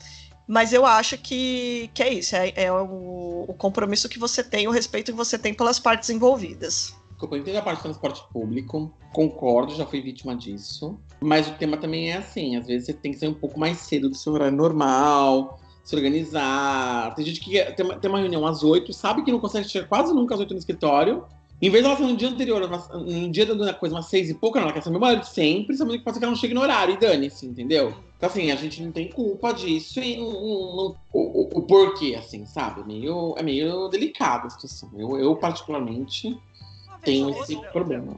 Mas 0.48 0.72
eu 0.72 0.86
acho 0.86 1.18
que, 1.18 1.92
que 1.94 2.02
é 2.02 2.14
isso, 2.14 2.34
é, 2.34 2.54
é 2.56 2.72
o, 2.72 3.46
o 3.50 3.54
compromisso 3.54 4.08
que 4.08 4.18
você 4.18 4.42
tem, 4.42 4.66
o 4.66 4.72
respeito 4.72 5.12
que 5.12 5.18
você 5.18 5.38
tem 5.38 5.54
pelas 5.54 5.78
partes 5.78 6.10
envolvidas. 6.10 6.96
Eu 7.20 7.38
entendo 7.38 7.58
a 7.58 7.62
parte 7.62 7.80
do 7.80 7.84
transporte 7.84 8.24
público, 8.32 8.94
concordo, 9.14 9.74
já 9.74 9.86
fui 9.86 10.02
vítima 10.02 10.36
disso. 10.36 11.00
Mas 11.20 11.48
o 11.48 11.54
tema 11.54 11.78
também 11.78 12.12
é 12.12 12.18
assim: 12.18 12.56
às 12.56 12.68
vezes 12.68 12.86
você 12.86 12.94
tem 12.94 13.12
que 13.12 13.18
sair 13.18 13.30
um 13.30 13.34
pouco 13.34 13.60
mais 13.60 13.78
cedo 13.80 14.10
do 14.10 14.16
seu 14.16 14.34
horário 14.34 14.56
normal, 14.56 15.60
se 15.84 15.96
organizar. 15.96 17.16
Tem 17.16 17.26
gente 17.26 17.40
que 17.40 17.64
tem 17.74 17.86
uma, 17.86 17.96
tem 17.98 18.10
uma 18.10 18.20
reunião 18.20 18.46
às 18.46 18.64
oito, 18.64 18.94
sabe 18.94 19.24
que 19.24 19.32
não 19.32 19.40
consegue 19.40 19.68
chegar 19.68 19.88
quase 19.88 20.14
nunca 20.14 20.36
às 20.36 20.40
oito 20.40 20.54
no 20.54 20.60
escritório. 20.60 21.24
Em 21.60 21.72
vez 21.72 21.84
de 21.84 21.90
ela 21.90 21.98
ser 21.98 22.04
no 22.04 22.16
dia 22.16 22.30
anterior, 22.30 22.62
no 22.94 23.32
dia 23.32 23.46
da 23.56 23.74
coisa, 23.74 23.96
umas 23.96 24.06
seis 24.06 24.30
e 24.30 24.34
pouca, 24.36 24.60
ela 24.60 24.72
quer 24.72 24.84
ser 24.84 24.92
meu 24.92 25.00
marido 25.00 25.24
sempre, 25.24 25.76
sabendo 25.76 25.98
que 25.98 26.04
pode 26.04 26.16
ser 26.16 26.20
que 26.20 26.26
ela 26.26 26.32
não 26.32 26.40
chegue 26.40 26.54
no 26.54 26.62
horário 26.62 26.94
e 26.94 27.00
dane-se, 27.00 27.48
entendeu? 27.48 27.96
Então, 28.16 28.30
assim, 28.30 28.52
a 28.52 28.56
gente 28.56 28.84
não 28.84 28.92
tem 28.92 29.10
culpa 29.10 29.52
disso 29.54 30.00
e 30.00 30.18
não, 30.18 30.30
não, 30.30 30.96
o, 31.12 31.20
o, 31.20 31.60
o, 31.60 31.62
porquê, 31.64 32.16
assim, 32.16 32.46
sabe? 32.46 32.82
É 32.82 32.84
meio, 32.84 33.34
é 33.38 33.44
meio 33.44 33.88
delicada 33.88 34.48
a 34.48 34.50
situação. 34.52 34.92
Eu, 34.96 35.18
eu 35.18 35.36
particularmente, 35.36 36.38
tenho 37.02 37.30
esse 37.42 37.56
outra, 37.56 37.72
problema. 37.72 38.18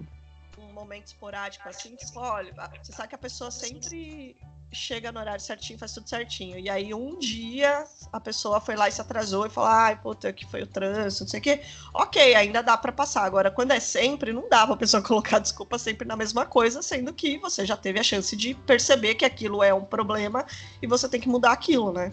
Um 0.58 0.74
momento 0.74 1.08
esporádico 1.08 1.68
assim, 1.68 1.96
tipo, 1.96 2.20
olha, 2.20 2.54
você 2.82 2.92
sabe 2.92 3.10
que 3.10 3.16
a 3.16 3.20
pessoa 3.20 3.52
sempre 3.52 4.36
chega 4.72 5.12
no 5.12 5.20
horário 5.20 5.42
certinho, 5.42 5.80
faz 5.80 5.94
tudo 5.94 6.08
certinho. 6.08 6.58
E 6.60 6.70
aí 6.70 6.94
um 6.94 7.18
dia 7.18 7.86
a 8.12 8.20
pessoa 8.20 8.60
foi 8.60 8.76
lá 8.76 8.88
e 8.88 8.92
se 8.92 9.02
atrasou 9.02 9.46
e 9.46 9.50
falou: 9.50 9.70
ai, 9.70 9.96
puta, 9.96 10.32
que 10.32 10.46
foi 10.46 10.64
o 10.64 10.68
trânsito, 10.68 11.24
não 11.24 11.30
sei 11.30 11.40
o 11.40 11.44
quê. 11.44 11.62
Ok, 11.94 12.36
ainda 12.36 12.62
dá 12.62 12.78
para 12.78 12.92
passar. 12.92 13.24
Agora, 13.24 13.50
quando 13.52 13.72
é 13.72 13.80
sempre, 13.80 14.32
não 14.32 14.48
dá 14.50 14.66
pra 14.66 14.78
pessoa 14.78 15.02
colocar 15.04 15.40
desculpa 15.40 15.78
sempre 15.78 16.08
na 16.08 16.16
mesma 16.16 16.46
coisa, 16.46 16.82
sendo 16.82 17.14
que 17.14 17.38
você 17.38 17.66
já 17.66 17.76
teve 17.76 18.00
a 18.00 18.04
chance 18.04 18.36
de 18.36 18.54
perceber 18.54 19.16
que 19.16 19.26
aquilo 19.26 19.64
é 19.64 19.74
um 19.74 19.86
problema 19.86 20.46
e 20.82 20.88
você 20.88 21.08
tem 21.10 21.20
que 21.20 21.30
mudar 21.30 21.52
aquilo, 21.52 21.92
né? 21.92 22.12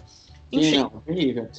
Enfim. 0.50 0.78
Não, 0.78 1.02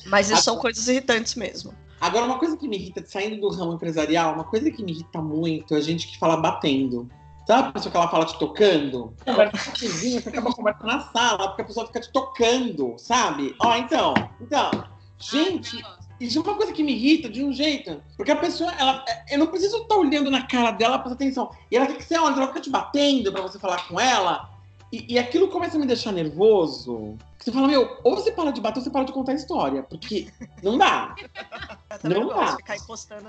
Mas 0.05 0.29
isso 0.29 0.43
são 0.43 0.57
coisas 0.57 0.87
irritantes 0.87 1.35
mesmo. 1.35 1.73
Agora, 1.99 2.25
uma 2.25 2.37
coisa 2.37 2.55
que 2.55 2.67
me 2.67 2.77
irrita, 2.77 3.03
saindo 3.05 3.41
do 3.41 3.49
ramo 3.49 3.73
empresarial, 3.73 4.33
uma 4.33 4.43
coisa 4.43 4.69
que 4.69 4.83
me 4.83 4.91
irrita 4.91 5.21
muito 5.21 5.73
é 5.73 5.77
a 5.77 5.81
gente 5.81 6.07
que 6.07 6.19
fala 6.19 6.37
batendo. 6.37 7.09
Sabe 7.47 7.69
a 7.69 7.71
pessoa 7.71 7.91
que 7.91 7.97
ela 7.97 8.09
fala 8.09 8.25
te 8.25 8.37
tocando? 8.37 9.13
Conversa 9.23 9.71
cozinha, 9.71 10.21
você 10.21 10.29
acaba 10.29 10.51
conversando 10.51 10.87
na 10.87 10.99
sala, 10.99 11.47
porque 11.47 11.61
a 11.61 11.65
pessoa 11.65 11.87
fica 11.87 12.01
te 12.01 12.11
tocando, 12.11 12.95
sabe? 12.97 13.55
Ó, 13.61 13.73
então, 13.75 14.13
então, 14.41 14.69
gente, 15.17 15.81
isso 16.19 16.39
é 16.39 16.41
uma 16.41 16.55
coisa 16.55 16.73
que 16.73 16.83
me 16.83 16.91
irrita 16.93 17.29
de 17.29 17.43
um 17.43 17.53
jeito. 17.53 18.03
Porque 18.17 18.31
a 18.31 18.35
pessoa, 18.35 18.71
ela, 18.73 19.05
eu 19.29 19.39
não 19.39 19.47
preciso 19.47 19.77
estar 19.77 19.95
olhando 19.95 20.29
na 20.29 20.45
cara 20.45 20.71
dela 20.71 20.99
pra 20.99 21.07
prestar 21.07 21.23
atenção. 21.23 21.51
E 21.71 21.77
ela 21.77 21.87
quer 21.87 21.95
que 21.95 22.03
você 22.03 22.19
olhe, 22.19 22.35
ela 22.35 22.47
fica 22.47 22.59
te 22.59 22.69
batendo 22.69 23.31
pra 23.31 23.41
você 23.41 23.57
falar 23.57 23.87
com 23.87 23.99
ela. 23.99 24.56
E, 24.91 25.15
e, 25.15 25.19
aquilo 25.19 25.49
começa 25.49 25.75
a 25.75 25.79
me 25.79 25.85
deixar 25.85 26.13
nervoso. 26.13 27.17
Você 27.37 27.51
fala, 27.51 27.67
meu, 27.67 27.97
ou 28.03 28.15
você 28.15 28.31
para 28.31 28.51
de 28.51 28.61
bater 28.61 28.79
ou 28.79 28.83
você 28.83 28.89
para 28.89 29.03
de 29.03 29.11
contar 29.11 29.33
a 29.33 29.35
história. 29.35 29.83
Porque 29.83 30.27
não 30.63 30.77
dá. 30.77 31.13
não 32.03 32.27
dá. 32.29 32.55
Ficar 32.55 32.77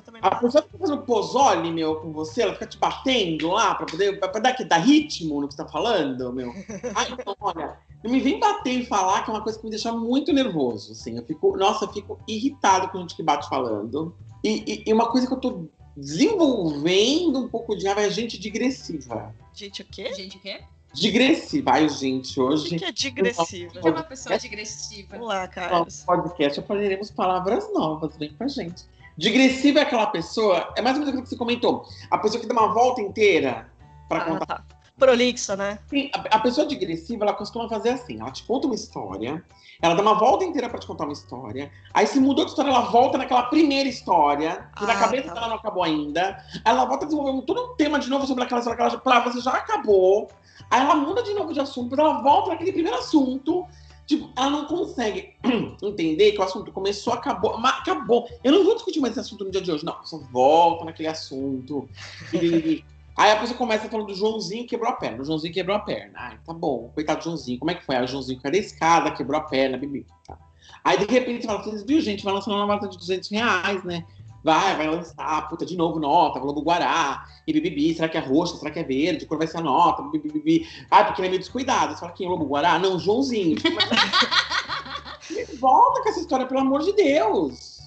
também 0.04 0.20
a 0.22 0.36
pessoa 0.36 0.62
fica 0.62 0.78
fazendo 0.78 1.02
pozole, 1.02 1.72
meu, 1.72 1.96
com 1.96 2.12
você, 2.12 2.42
ela 2.42 2.52
fica 2.52 2.66
te 2.66 2.78
batendo 2.78 3.48
lá 3.48 3.74
pra 3.74 3.86
poder 3.86 4.20
pra, 4.20 4.28
pra 4.28 4.40
dar, 4.40 4.56
dar 4.66 4.78
ritmo 4.78 5.40
no 5.40 5.48
que 5.48 5.54
você 5.54 5.62
tá 5.64 5.68
falando, 5.68 6.32
meu. 6.32 6.52
Ai, 6.94 7.08
então, 7.10 7.34
olha, 7.40 7.76
não 8.04 8.10
me 8.10 8.20
vem 8.20 8.38
bater 8.38 8.80
e 8.80 8.86
falar 8.86 9.24
que 9.24 9.30
é 9.30 9.34
uma 9.34 9.42
coisa 9.42 9.58
que 9.58 9.64
me 9.64 9.70
deixa 9.70 9.92
muito 9.92 10.32
nervoso. 10.32 10.92
Assim. 10.92 11.16
Eu 11.16 11.24
fico, 11.24 11.56
nossa, 11.56 11.86
eu 11.86 11.92
fico 11.92 12.20
irritado 12.28 12.88
com 12.88 13.00
gente 13.00 13.16
que 13.16 13.22
bate 13.22 13.48
falando. 13.48 14.14
E, 14.44 14.62
e, 14.64 14.84
e 14.86 14.92
uma 14.92 15.10
coisa 15.10 15.26
que 15.26 15.32
eu 15.32 15.40
tô 15.40 15.68
desenvolvendo 15.96 17.40
um 17.40 17.48
pouco 17.48 17.76
de 17.76 17.86
raiva 17.86 18.02
é 18.02 18.10
gente 18.10 18.38
digressiva. 18.38 19.34
Gente 19.52 19.82
o 19.82 19.84
quê? 19.84 20.14
Gente 20.14 20.36
o 20.36 20.40
quê? 20.40 20.62
Digressiva. 20.94 21.72
Ai, 21.72 21.88
gente, 21.88 22.40
hoje. 22.40 22.76
O 22.76 22.78
que 22.78 22.84
é 22.84 22.92
digressiva? 22.92 23.72
O 23.78 23.80
que 23.80 23.88
é 23.88 23.90
uma 23.90 24.02
pessoa 24.02 24.38
digressiva? 24.38 25.08
Vamos 25.10 25.28
lá, 25.28 25.46
Carlos. 25.46 26.00
No 26.00 26.06
podcast 26.06 26.60
aprenderemos 26.60 27.10
palavras 27.10 27.72
novas, 27.72 28.16
vem 28.16 28.32
com 28.32 28.44
a 28.44 28.48
gente. 28.48 28.84
Digressiva 29.16 29.80
é 29.80 29.82
aquela 29.82 30.06
pessoa, 30.06 30.72
é 30.76 30.82
mais 30.82 30.96
ou 30.96 31.00
menos 31.00 31.08
aquilo 31.08 31.22
que 31.22 31.28
você 31.28 31.36
comentou. 31.36 31.86
A 32.10 32.18
pessoa 32.18 32.40
que 32.40 32.46
dá 32.46 32.54
uma 32.54 32.72
volta 32.72 33.00
inteira 33.00 33.68
para 34.08 34.22
ah, 34.22 34.24
contar. 34.24 34.46
Tá. 34.46 34.64
Prolixa, 34.98 35.56
né? 35.56 35.78
Sim, 35.88 36.10
a, 36.12 36.36
a, 36.36 36.40
pessoa 36.40 36.66
digressiva, 36.66 37.24
ela 37.24 37.32
costuma 37.32 37.68
fazer 37.68 37.90
assim: 37.90 38.20
ela 38.20 38.32
te 38.32 38.42
conta 38.42 38.66
uma 38.66 38.74
história, 38.74 39.42
ela 39.80 39.94
dá 39.94 40.02
uma 40.02 40.18
volta 40.18 40.44
inteira 40.44 40.68
para 40.68 40.80
te 40.80 40.86
contar 40.86 41.04
uma 41.04 41.12
história, 41.12 41.70
aí 41.94 42.06
se 42.06 42.18
mudou 42.18 42.44
de 42.44 42.50
história, 42.50 42.70
ela 42.70 42.90
volta 42.90 43.16
naquela 43.16 43.44
primeira 43.44 43.88
história, 43.88 44.68
que 44.76 44.84
ah, 44.84 44.86
na 44.88 44.96
cabeça 44.96 45.28
tá. 45.28 45.34
dela 45.34 45.48
não 45.48 45.56
acabou 45.56 45.84
ainda, 45.84 46.44
ela 46.64 46.84
volta 46.84 47.06
desenvolvendo 47.06 47.42
todo 47.42 47.72
um 47.72 47.76
tema 47.76 48.00
de 48.00 48.10
novo 48.10 48.26
sobre 48.26 48.42
aquela 48.42 48.58
história 48.58 48.76
que 48.76 48.82
ela 48.82 48.90
já, 48.90 48.98
pra 48.98 49.20
você 49.20 49.40
já 49.40 49.52
acabou, 49.52 50.28
Aí 50.70 50.80
ela 50.80 50.94
muda 50.94 51.22
de 51.22 51.32
novo 51.34 51.52
de 51.52 51.60
assunto, 51.60 51.98
ela 51.98 52.22
volta 52.22 52.50
naquele 52.50 52.72
primeiro 52.72 52.98
assunto. 52.98 53.66
Tipo, 54.06 54.30
ela 54.36 54.48
não 54.48 54.64
consegue 54.64 55.34
entender 55.82 56.32
que 56.32 56.38
o 56.38 56.42
assunto 56.42 56.72
começou, 56.72 57.12
acabou, 57.12 57.54
acabou. 57.58 58.26
Eu 58.42 58.52
não 58.52 58.64
vou 58.64 58.74
discutir 58.74 59.00
mais 59.00 59.12
esse 59.12 59.20
assunto 59.20 59.44
no 59.44 59.50
dia 59.50 59.60
de 59.60 59.70
hoje, 59.70 59.84
não. 59.84 60.02
Só 60.04 60.18
volta 60.32 60.86
naquele 60.86 61.08
assunto. 61.08 61.86
Aí 62.32 63.32
a 63.32 63.36
pessoa 63.36 63.58
começa 63.58 63.88
falando 63.88 64.06
do 64.06 64.14
Joãozinho 64.14 64.62
que 64.62 64.70
quebrou 64.70 64.90
a 64.90 64.94
perna. 64.94 65.20
O 65.20 65.24
Joãozinho 65.24 65.52
quebrou 65.52 65.76
a 65.76 65.80
perna. 65.80 66.12
Ai, 66.14 66.38
tá 66.46 66.54
bom. 66.54 66.90
Coitado 66.94 67.18
do 67.18 67.24
Joãozinho. 67.24 67.58
Como 67.58 67.70
é 67.70 67.74
que 67.74 67.84
foi? 67.84 67.96
Aí 67.96 68.04
o 68.04 68.08
Joãozinho 68.08 68.40
caiu 68.40 68.52
da 68.52 68.58
escada, 68.58 69.10
quebrou 69.10 69.38
a 69.38 69.42
perna. 69.42 69.78
Tá. 70.26 70.38
Aí 70.84 70.96
de 70.98 71.12
repente 71.12 71.44
fala, 71.44 71.62
vocês 71.62 71.82
viu, 71.82 72.00
gente? 72.00 72.24
Vai 72.24 72.32
lançando 72.32 72.56
uma 72.56 72.66
nota 72.66 72.88
de 72.88 72.96
200 72.96 73.28
reais, 73.30 73.84
né? 73.84 74.06
Vai, 74.48 74.78
vai 74.78 74.88
lançar, 74.88 75.46
puta, 75.46 75.66
de 75.66 75.76
novo 75.76 76.00
nota, 76.00 76.40
Globo 76.40 76.62
Guará, 76.62 77.26
e 77.46 77.52
bibibi, 77.52 77.92
será 77.92 78.08
que 78.08 78.16
é 78.16 78.20
roxa, 78.20 78.56
será 78.56 78.70
que 78.70 78.78
é 78.78 78.82
verde, 78.82 79.26
qual 79.26 79.36
vai 79.36 79.46
ser 79.46 79.58
a 79.58 79.60
nota, 79.60 80.00
bibibi. 80.04 80.66
Ah, 80.90 81.04
porque 81.04 81.20
ele 81.20 81.28
é 81.28 81.30
meio 81.32 81.42
descuidado. 81.42 81.94
Fala, 81.98 82.12
quem 82.12 82.24
é 82.24 82.28
Globo 82.30 82.46
Guará? 82.46 82.78
Não, 82.78 82.98
Joãozinho. 82.98 83.58
Volta 85.60 86.02
com 86.02 86.08
essa 86.08 86.20
história, 86.20 86.46
pelo 86.46 86.60
amor 86.60 86.80
de 86.80 86.94
Deus. 86.94 87.80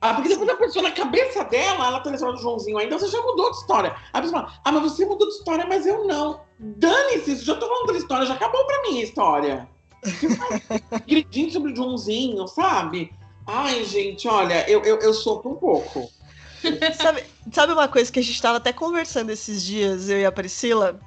Ah, 0.00 0.14
porque 0.14 0.30
depois 0.30 0.48
a 0.48 0.56
pessoa, 0.56 0.82
na 0.82 0.90
cabeça 0.90 1.44
dela, 1.44 1.86
ela 1.86 2.00
tá 2.00 2.10
história 2.10 2.34
do 2.34 2.42
Joãozinho 2.42 2.78
ainda, 2.78 2.98
você 2.98 3.06
já 3.06 3.22
mudou 3.22 3.48
de 3.52 3.58
história. 3.58 3.94
A 4.12 4.20
pessoa 4.20 4.42
fala, 4.42 4.60
ah, 4.64 4.72
mas 4.72 4.82
você 4.82 5.06
mudou 5.06 5.28
de 5.28 5.34
história, 5.34 5.66
mas 5.68 5.86
eu 5.86 6.04
não. 6.04 6.40
Dane-se, 6.58 7.36
já 7.36 7.54
tô 7.54 7.68
falando 7.68 7.92
da 7.92 7.98
história, 7.98 8.26
já 8.26 8.34
acabou 8.34 8.66
pra 8.66 8.82
mim 8.82 8.98
a 8.98 9.04
história. 9.04 9.68
Gritinho 11.06 11.52
sobre 11.52 11.70
o 11.70 11.76
Joãozinho, 11.76 12.48
sabe? 12.48 13.19
Ai, 13.52 13.84
gente, 13.84 14.28
olha, 14.28 14.64
eu, 14.70 14.80
eu, 14.84 15.00
eu 15.00 15.12
sofro 15.12 15.50
um 15.50 15.56
pouco. 15.56 16.08
sabe, 16.96 17.24
sabe 17.52 17.72
uma 17.72 17.88
coisa 17.88 18.10
que 18.10 18.20
a 18.20 18.22
gente 18.22 18.34
estava 18.34 18.58
até 18.58 18.72
conversando 18.72 19.30
esses 19.30 19.64
dias, 19.64 20.08
eu 20.08 20.20
e 20.20 20.24
a 20.24 20.30
Priscila? 20.30 21.00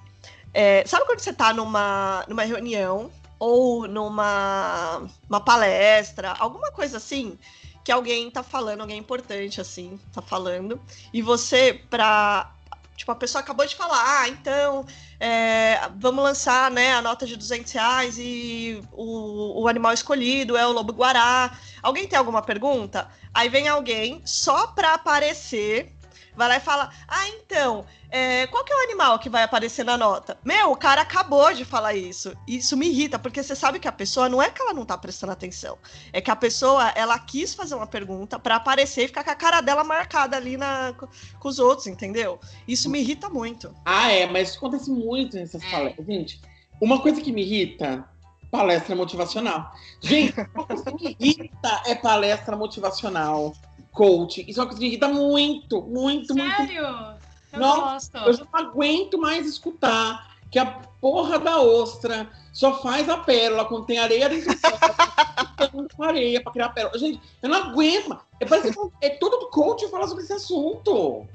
É, 0.53 0.83
sabe 0.85 1.05
quando 1.05 1.21
você 1.21 1.29
está 1.29 1.53
numa, 1.53 2.25
numa 2.27 2.43
reunião 2.43 3.09
ou 3.39 3.87
numa 3.87 5.07
uma 5.29 5.39
palestra, 5.39 6.33
alguma 6.37 6.69
coisa 6.71 6.97
assim, 6.97 7.39
que 7.83 7.91
alguém 7.93 8.29
tá 8.29 8.43
falando, 8.43 8.81
alguém 8.81 8.97
importante 8.97 9.61
assim, 9.61 9.97
tá 10.11 10.21
falando, 10.21 10.79
e 11.13 11.21
você, 11.21 11.81
pra 11.89 12.53
Tipo, 12.95 13.11
a 13.11 13.15
pessoa 13.15 13.41
acabou 13.41 13.65
de 13.65 13.75
falar, 13.75 14.21
ah, 14.21 14.29
então 14.29 14.85
é, 15.19 15.79
vamos 15.97 16.23
lançar 16.23 16.69
né, 16.69 16.93
a 16.93 17.01
nota 17.01 17.25
de 17.25 17.35
200 17.35 17.71
reais 17.71 18.17
e 18.19 18.81
o, 18.91 19.63
o 19.63 19.67
animal 19.67 19.93
escolhido 19.93 20.55
é 20.55 20.65
o 20.65 20.71
lobo 20.71 20.93
guará. 20.93 21.57
Alguém 21.81 22.07
tem 22.07 22.17
alguma 22.17 22.41
pergunta? 22.41 23.09
Aí 23.33 23.49
vem 23.49 23.67
alguém 23.67 24.21
só 24.25 24.67
para 24.67 24.93
aparecer 24.93 25.91
vai 26.35 26.47
lá 26.47 26.57
e 26.57 26.59
fala: 26.59 26.89
Ah, 27.07 27.27
então, 27.29 27.85
é, 28.09 28.47
qual 28.47 28.63
que 28.63 28.71
é 28.71 28.75
o 28.75 28.83
animal 28.83 29.17
que 29.19 29.29
vai 29.29 29.43
aparecer 29.43 29.83
na 29.83 29.97
nota? 29.97 30.37
Meu, 30.43 30.71
o 30.71 30.75
cara 30.75 31.01
acabou 31.01 31.53
de 31.53 31.65
falar 31.65 31.93
isso. 31.95 32.35
Isso 32.47 32.77
me 32.77 32.87
irrita, 32.87 33.17
porque 33.17 33.41
você 33.41 33.55
sabe 33.55 33.79
que 33.79 33.87
a 33.87 33.91
pessoa 33.91 34.29
não 34.29 34.41
é 34.41 34.49
que 34.49 34.61
ela 34.61 34.73
não 34.73 34.85
tá 34.85 34.97
prestando 34.97 35.31
atenção. 35.31 35.77
É 36.11 36.21
que 36.21 36.31
a 36.31 36.35
pessoa, 36.35 36.89
ela 36.89 37.17
quis 37.19 37.53
fazer 37.53 37.75
uma 37.75 37.87
pergunta 37.87 38.37
para 38.37 38.55
aparecer 38.55 39.05
e 39.05 39.07
ficar 39.07 39.23
com 39.23 39.31
a 39.31 39.35
cara 39.35 39.61
dela 39.61 39.83
marcada 39.83 40.37
ali 40.37 40.57
na, 40.57 40.93
com 41.39 41.47
os 41.47 41.59
outros, 41.59 41.87
entendeu? 41.87 42.39
Isso 42.67 42.89
me 42.89 42.99
irrita 42.99 43.29
muito. 43.29 43.73
Ah, 43.85 44.11
é, 44.11 44.27
mas 44.27 44.49
isso 44.49 44.57
acontece 44.57 44.89
muito 44.89 45.35
nessas 45.37 45.63
palestras. 45.65 46.05
Gente, 46.05 46.41
uma 46.81 47.01
coisa 47.01 47.21
que 47.21 47.31
me 47.31 47.41
irrita 47.41 48.07
palestra 48.53 48.95
motivacional. 48.95 49.71
Gente, 49.99 50.33
coisa 50.45 50.91
que 50.91 51.17
me 51.19 51.29
irrita 51.31 51.81
é 51.87 51.95
palestra 51.95 52.55
motivacional 52.55 53.53
coach. 53.93 54.43
Isso 54.47 54.59
é 54.59 54.63
uma 54.63 54.67
coisa 54.67 54.79
que 54.79 54.85
me 54.85 54.89
irrita 54.89 55.07
muito, 55.07 55.81
muito, 55.81 56.33
Sério? 56.33 56.49
muito. 56.49 56.67
Sério? 56.67 57.21
Eu 57.53 57.59
gosto. 57.59 58.17
Eu 58.17 58.33
já 58.33 58.45
não 58.51 58.59
aguento 58.59 59.17
mais 59.17 59.47
escutar 59.47 60.33
que 60.51 60.59
a 60.59 60.65
porra 60.99 61.39
da 61.39 61.59
ostra 61.61 62.29
só 62.51 62.79
faz 62.81 63.09
a 63.09 63.17
pérola 63.17 63.65
quando 63.65 63.85
tem 63.85 63.97
areia 63.97 64.29
dentro 64.29 64.53
dela. 64.59 64.79
com 65.95 66.03
areia 66.03 66.41
pra 66.41 66.51
criar 66.51 66.69
pérola. 66.69 66.97
Gente, 66.97 67.19
eu 67.41 67.49
não 67.49 67.57
aguento. 67.57 68.17
É, 68.39 68.45
parece 68.45 68.71
que 68.71 68.79
é 69.01 69.09
todo 69.11 69.37
do 69.37 69.49
coach 69.49 69.87
falar 69.89 70.07
sobre 70.07 70.23
esse 70.23 70.33
assunto. 70.33 71.27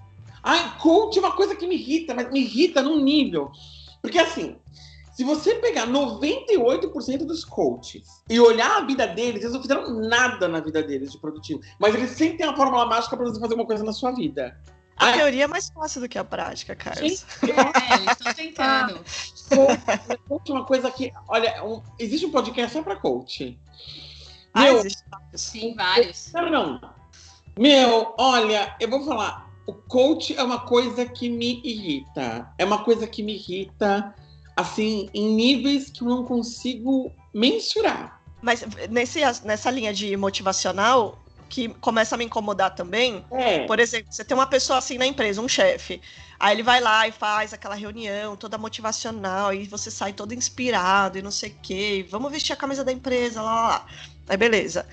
Ai, 0.42 0.76
coach 0.78 1.16
é 1.16 1.20
uma 1.20 1.32
coisa 1.32 1.56
que 1.56 1.66
me 1.66 1.74
irrita, 1.74 2.14
mas 2.14 2.30
me 2.30 2.40
irrita 2.40 2.82
num 2.82 3.00
nível. 3.00 3.50
Porque 4.00 4.18
assim, 4.18 4.56
se 5.18 5.24
você 5.24 5.56
pegar 5.56 5.84
98% 5.88 7.26
dos 7.26 7.44
coaches 7.44 8.22
e 8.30 8.38
olhar 8.38 8.76
a 8.76 8.86
vida 8.86 9.04
deles, 9.04 9.40
eles 9.42 9.52
não 9.52 9.60
fizeram 9.60 9.90
nada 9.98 10.46
na 10.46 10.60
vida 10.60 10.80
deles 10.80 11.10
de 11.10 11.18
produtivo. 11.18 11.60
Mas 11.76 11.92
eles 11.92 12.10
sempre 12.12 12.38
têm 12.38 12.46
a 12.46 12.54
fórmula 12.54 12.86
mágica 12.86 13.16
para 13.16 13.26
você 13.26 13.40
fazer 13.40 13.54
uma 13.54 13.66
coisa 13.66 13.82
na 13.82 13.92
sua 13.92 14.12
vida. 14.12 14.56
A 14.96 15.06
Ai. 15.06 15.18
teoria 15.18 15.42
é 15.42 15.46
mais 15.48 15.70
fácil 15.70 16.02
do 16.02 16.08
que 16.08 16.16
a 16.16 16.22
prática, 16.22 16.76
Carlos. 16.76 17.26
É, 17.42 17.94
eles 17.96 18.12
estão 18.12 18.32
tentando. 18.32 19.04
Coach 20.28 20.50
é 20.50 20.54
uma 20.54 20.64
coisa 20.64 20.88
que. 20.88 21.12
Olha, 21.26 21.64
um- 21.64 21.82
existe 21.98 22.24
um 22.24 22.30
podcast 22.30 22.72
só 22.72 22.80
pra 22.84 22.94
coach. 22.94 23.58
Ah, 24.54 24.62
Meu, 24.62 24.78
existe. 24.78 25.02
Sim, 25.34 25.74
vários. 25.74 26.30
Não, 26.32 26.48
não. 26.48 26.80
Meu, 27.58 28.14
olha, 28.16 28.76
eu 28.78 28.88
vou 28.88 29.04
falar. 29.04 29.48
O 29.66 29.72
coach 29.74 30.32
é 30.36 30.42
uma 30.44 30.60
coisa 30.60 31.04
que 31.04 31.28
me 31.28 31.60
irrita. 31.64 32.52
É 32.56 32.64
uma 32.64 32.84
coisa 32.84 33.04
que 33.04 33.20
me 33.20 33.34
irrita, 33.34 34.14
assim, 34.58 35.08
em 35.14 35.34
níveis 35.34 35.88
que 35.88 36.02
eu 36.02 36.08
não 36.08 36.24
consigo 36.24 37.12
mensurar. 37.32 38.20
Mas 38.42 38.64
nesse, 38.90 39.20
nessa 39.44 39.70
linha 39.70 39.92
de 39.92 40.16
motivacional, 40.16 41.18
que 41.48 41.68
começa 41.68 42.14
a 42.14 42.18
me 42.18 42.24
incomodar 42.24 42.74
também, 42.74 43.24
É. 43.30 43.66
por 43.66 43.78
exemplo, 43.78 44.12
você 44.12 44.24
tem 44.24 44.36
uma 44.36 44.46
pessoa 44.46 44.78
assim 44.78 44.98
na 44.98 45.06
empresa, 45.06 45.40
um 45.40 45.48
chefe. 45.48 46.00
Aí 46.38 46.54
ele 46.54 46.62
vai 46.62 46.80
lá 46.80 47.06
e 47.08 47.12
faz 47.12 47.52
aquela 47.52 47.74
reunião 47.74 48.36
toda 48.36 48.58
motivacional, 48.58 49.54
e 49.54 49.66
você 49.66 49.90
sai 49.90 50.12
todo 50.12 50.34
inspirado 50.34 51.18
e 51.18 51.22
não 51.22 51.30
sei 51.30 51.50
o 51.50 51.56
quê. 51.62 52.06
Vamos 52.10 52.30
vestir 52.30 52.52
a 52.52 52.56
camisa 52.56 52.84
da 52.84 52.92
empresa, 52.92 53.40
lá, 53.40 53.54
lá, 53.54 53.68
lá. 53.68 53.86
Aí 54.28 54.36
beleza. 54.36 54.86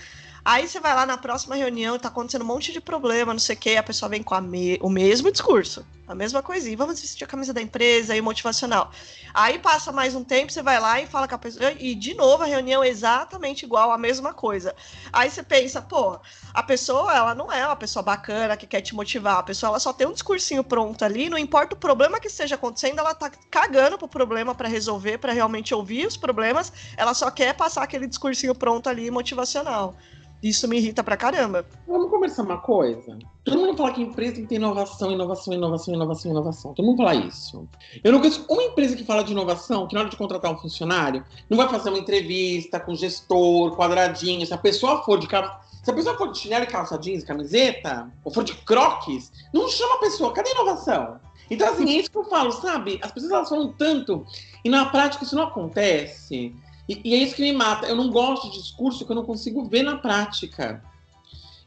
Aí 0.47 0.67
você 0.67 0.79
vai 0.79 0.93
lá 0.93 1.07
na 1.07 1.17
próxima 1.17 1.55
reunião, 1.55 1.97
tá 1.97 2.07
acontecendo 2.07 2.43
um 2.43 2.45
monte 2.45 2.71
de 2.71 2.79
problema, 2.79 3.33
não 3.33 3.39
sei 3.39 3.55
o 3.55 3.59
quê, 3.59 3.77
a 3.77 3.83
pessoa 3.83 4.07
vem 4.09 4.21
com 4.21 4.39
me- 4.41 4.77
o 4.79 4.89
mesmo 4.91 5.31
discurso, 5.31 5.83
a 6.05 6.13
mesma 6.13 6.43
coisinha. 6.43 6.77
Vamos 6.77 7.01
vestir 7.01 7.23
a 7.23 7.27
camisa 7.27 7.51
da 7.51 7.61
empresa 7.61 8.15
e 8.15 8.21
motivacional. 8.21 8.91
Aí 9.33 9.57
passa 9.57 9.91
mais 9.91 10.13
um 10.13 10.23
tempo, 10.23 10.51
você 10.53 10.61
vai 10.61 10.79
lá 10.79 11.01
e 11.01 11.07
fala 11.07 11.27
com 11.27 11.33
a 11.33 11.37
pessoa, 11.39 11.71
e 11.79 11.95
de 11.95 12.13
novo 12.13 12.43
a 12.43 12.45
reunião 12.45 12.83
é 12.83 12.87
exatamente 12.87 13.65
igual, 13.65 13.91
a 13.91 13.97
mesma 13.97 14.33
coisa. 14.35 14.75
Aí 15.11 15.31
você 15.31 15.41
pensa, 15.41 15.81
pô, 15.81 16.19
a 16.53 16.61
pessoa, 16.63 17.11
ela 17.15 17.33
não 17.33 17.51
é 17.51 17.65
uma 17.65 17.75
pessoa 17.75 18.03
bacana 18.03 18.55
que 18.55 18.67
quer 18.67 18.81
te 18.81 18.93
motivar. 18.95 19.37
A 19.39 19.43
pessoa, 19.43 19.69
ela 19.71 19.79
só 19.79 19.91
tem 19.93 20.05
um 20.07 20.13
discursinho 20.13 20.63
pronto 20.63 21.03
ali, 21.03 21.27
não 21.27 21.39
importa 21.39 21.75
o 21.75 21.79
problema 21.79 22.19
que 22.19 22.27
esteja 22.27 22.53
acontecendo, 22.55 22.99
ela 22.99 23.15
tá 23.15 23.31
cagando 23.49 23.97
pro 23.97 24.07
problema 24.07 24.53
para 24.53 24.69
resolver, 24.69 25.17
para 25.17 25.33
realmente 25.33 25.73
ouvir 25.73 26.05
os 26.07 26.15
problemas. 26.17 26.71
Ela 26.95 27.13
só 27.15 27.31
quer 27.31 27.53
passar 27.55 27.83
aquele 27.83 28.07
discursinho 28.07 28.53
pronto 28.53 28.87
ali, 28.87 29.09
motivacional. 29.09 29.97
Isso 30.43 30.67
me 30.67 30.77
irrita 30.77 31.03
pra 31.03 31.17
caramba. 31.17 31.65
Vamos 31.87 32.09
conversar 32.09 32.43
uma 32.43 32.59
coisa? 32.59 33.17
Todo 33.43 33.57
mundo 33.57 33.75
fala 33.75 33.91
que 33.93 34.01
empresa 34.01 34.35
tem 34.35 34.43
que 34.43 34.49
ter 34.49 34.55
inovação, 34.55 35.11
inovação, 35.11 35.53
inovação, 35.53 35.93
inovação, 35.93 36.31
inovação. 36.31 36.73
Todo 36.73 36.85
mundo 36.85 36.97
fala 36.97 37.15
isso. 37.15 37.67
Eu 38.03 38.11
não 38.11 38.19
conheço 38.19 38.45
uma 38.49 38.63
empresa 38.63 38.95
que 38.95 39.03
fala 39.03 39.23
de 39.23 39.31
inovação, 39.31 39.87
que 39.87 39.95
na 39.95 40.01
hora 40.01 40.09
de 40.09 40.17
contratar 40.17 40.51
um 40.51 40.57
funcionário, 40.57 41.23
não 41.49 41.57
vai 41.57 41.67
fazer 41.67 41.89
uma 41.89 41.97
entrevista 41.97 42.79
com 42.79 42.93
gestor, 42.93 43.75
quadradinho. 43.75 44.45
Se 44.45 44.53
a 44.53 44.57
pessoa 44.57 45.03
for 45.03 45.19
de 45.19 45.27
calça. 45.27 45.65
Se 45.83 45.91
a 45.91 45.93
pessoa 45.93 46.17
for 46.17 46.31
de 46.31 46.39
chinelo 46.39 46.63
e 46.63 46.67
calça 46.67 46.97
jeans, 46.97 47.23
camiseta, 47.23 48.11
ou 48.23 48.31
for 48.31 48.43
de 48.43 48.55
croques, 48.55 49.31
não 49.53 49.69
chama 49.69 49.95
a 49.95 49.99
pessoa. 49.99 50.33
Cadê 50.33 50.49
a 50.49 50.53
inovação? 50.53 51.19
Então, 51.49 51.71
assim, 51.71 51.87
é 51.87 51.99
isso 51.99 52.09
que 52.09 52.17
eu 52.17 52.23
falo, 52.23 52.51
sabe? 52.51 52.99
As 53.03 53.11
pessoas 53.11 53.31
elas 53.31 53.49
falam 53.49 53.71
tanto, 53.77 54.25
e 54.63 54.69
na 54.69 54.87
prática 54.87 55.23
isso 55.23 55.35
não 55.35 55.43
acontece. 55.43 56.55
E, 56.87 57.01
e 57.03 57.15
é 57.15 57.17
isso 57.17 57.35
que 57.35 57.41
me 57.41 57.53
mata. 57.53 57.87
Eu 57.87 57.95
não 57.95 58.09
gosto 58.09 58.49
de 58.51 58.61
discurso 58.61 59.05
que 59.05 59.11
eu 59.11 59.15
não 59.15 59.25
consigo 59.25 59.65
ver 59.65 59.83
na 59.83 59.97
prática. 59.97 60.83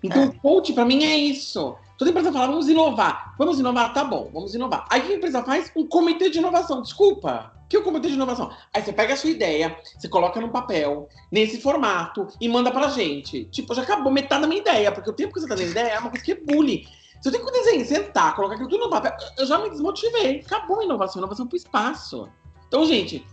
Então, 0.02 0.22
É. 0.22 0.26
o 0.26 0.32
coach, 0.40 0.72
pra 0.72 0.84
mim, 0.84 1.04
é 1.04 1.16
isso. 1.16 1.76
Toda 1.96 2.10
empresa 2.10 2.32
fala, 2.32 2.46
vamos 2.46 2.68
inovar. 2.68 3.34
Vamos 3.36 3.58
inovar, 3.58 3.92
tá 3.92 4.04
bom, 4.04 4.30
vamos 4.32 4.54
inovar. 4.54 4.86
Aí 4.88 5.00
o 5.00 5.06
que 5.06 5.12
a 5.12 5.16
empresa 5.16 5.42
faz? 5.42 5.72
Um 5.74 5.84
comitê 5.86 6.30
de 6.30 6.38
inovação. 6.38 6.80
Desculpa. 6.82 7.52
O 7.64 7.68
que 7.68 7.76
é 7.76 7.80
o 7.80 7.82
comitê 7.82 8.08
de 8.08 8.14
inovação? 8.14 8.50
Aí 8.72 8.80
você 8.82 8.92
pega 8.92 9.12
a 9.14 9.16
sua 9.16 9.28
ideia, 9.30 9.76
você 9.98 10.08
coloca 10.08 10.40
no 10.40 10.48
papel, 10.48 11.08
nesse 11.30 11.60
formato, 11.60 12.26
e 12.40 12.48
manda 12.48 12.70
pra 12.70 12.88
gente. 12.88 13.44
Tipo, 13.46 13.74
já 13.74 13.82
acabou 13.82 14.10
metade 14.12 14.40
da 14.42 14.46
minha 14.48 14.60
ideia, 14.60 14.90
porque 14.92 15.10
o 15.10 15.12
tempo 15.12 15.34
que 15.34 15.40
você 15.40 15.48
tá 15.48 15.54
dando 15.54 15.68
ideia 15.70 15.88
é 15.88 15.98
uma 15.98 16.08
coisa 16.08 16.24
que 16.24 16.32
é 16.32 16.36
bullying. 16.36 16.86
Se 17.20 17.28
eu 17.28 17.32
tenho 17.32 17.44
que 17.44 17.52
desenhar, 17.52 17.84
sentar, 17.84 18.36
colocar 18.36 18.54
aquilo 18.54 18.70
tudo 18.70 18.84
no 18.84 18.90
papel, 18.90 19.12
eu 19.36 19.44
já 19.44 19.58
me 19.58 19.68
desmotivei. 19.68 20.40
Acabou 20.46 20.80
a 20.80 20.84
inovação, 20.84 21.20
inovação 21.20 21.46
pro 21.46 21.56
espaço. 21.56 22.28
Então, 22.68 22.86
gente, 22.86 23.26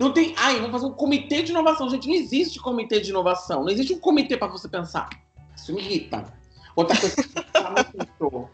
não 0.00 0.12
tem. 0.12 0.34
Ai, 0.36 0.56
vamos 0.56 0.72
fazer 0.72 0.86
um 0.86 0.92
comitê 0.92 1.42
de 1.42 1.50
inovação. 1.52 1.88
Gente, 1.90 2.08
não 2.08 2.14
existe 2.14 2.58
comitê 2.58 2.98
de 3.00 3.10
inovação. 3.10 3.62
Não 3.62 3.68
existe 3.70 3.92
um 3.92 4.00
comitê 4.00 4.36
pra 4.36 4.48
você 4.48 4.66
pensar. 4.68 5.08
Isso 5.54 5.72
me 5.72 5.80
irrita. 5.82 6.24
Outra 6.74 6.96
coisa 6.98 7.14
que 7.14 7.22
me 7.28 7.34
irrita 7.36 7.70
muito. 7.70 8.48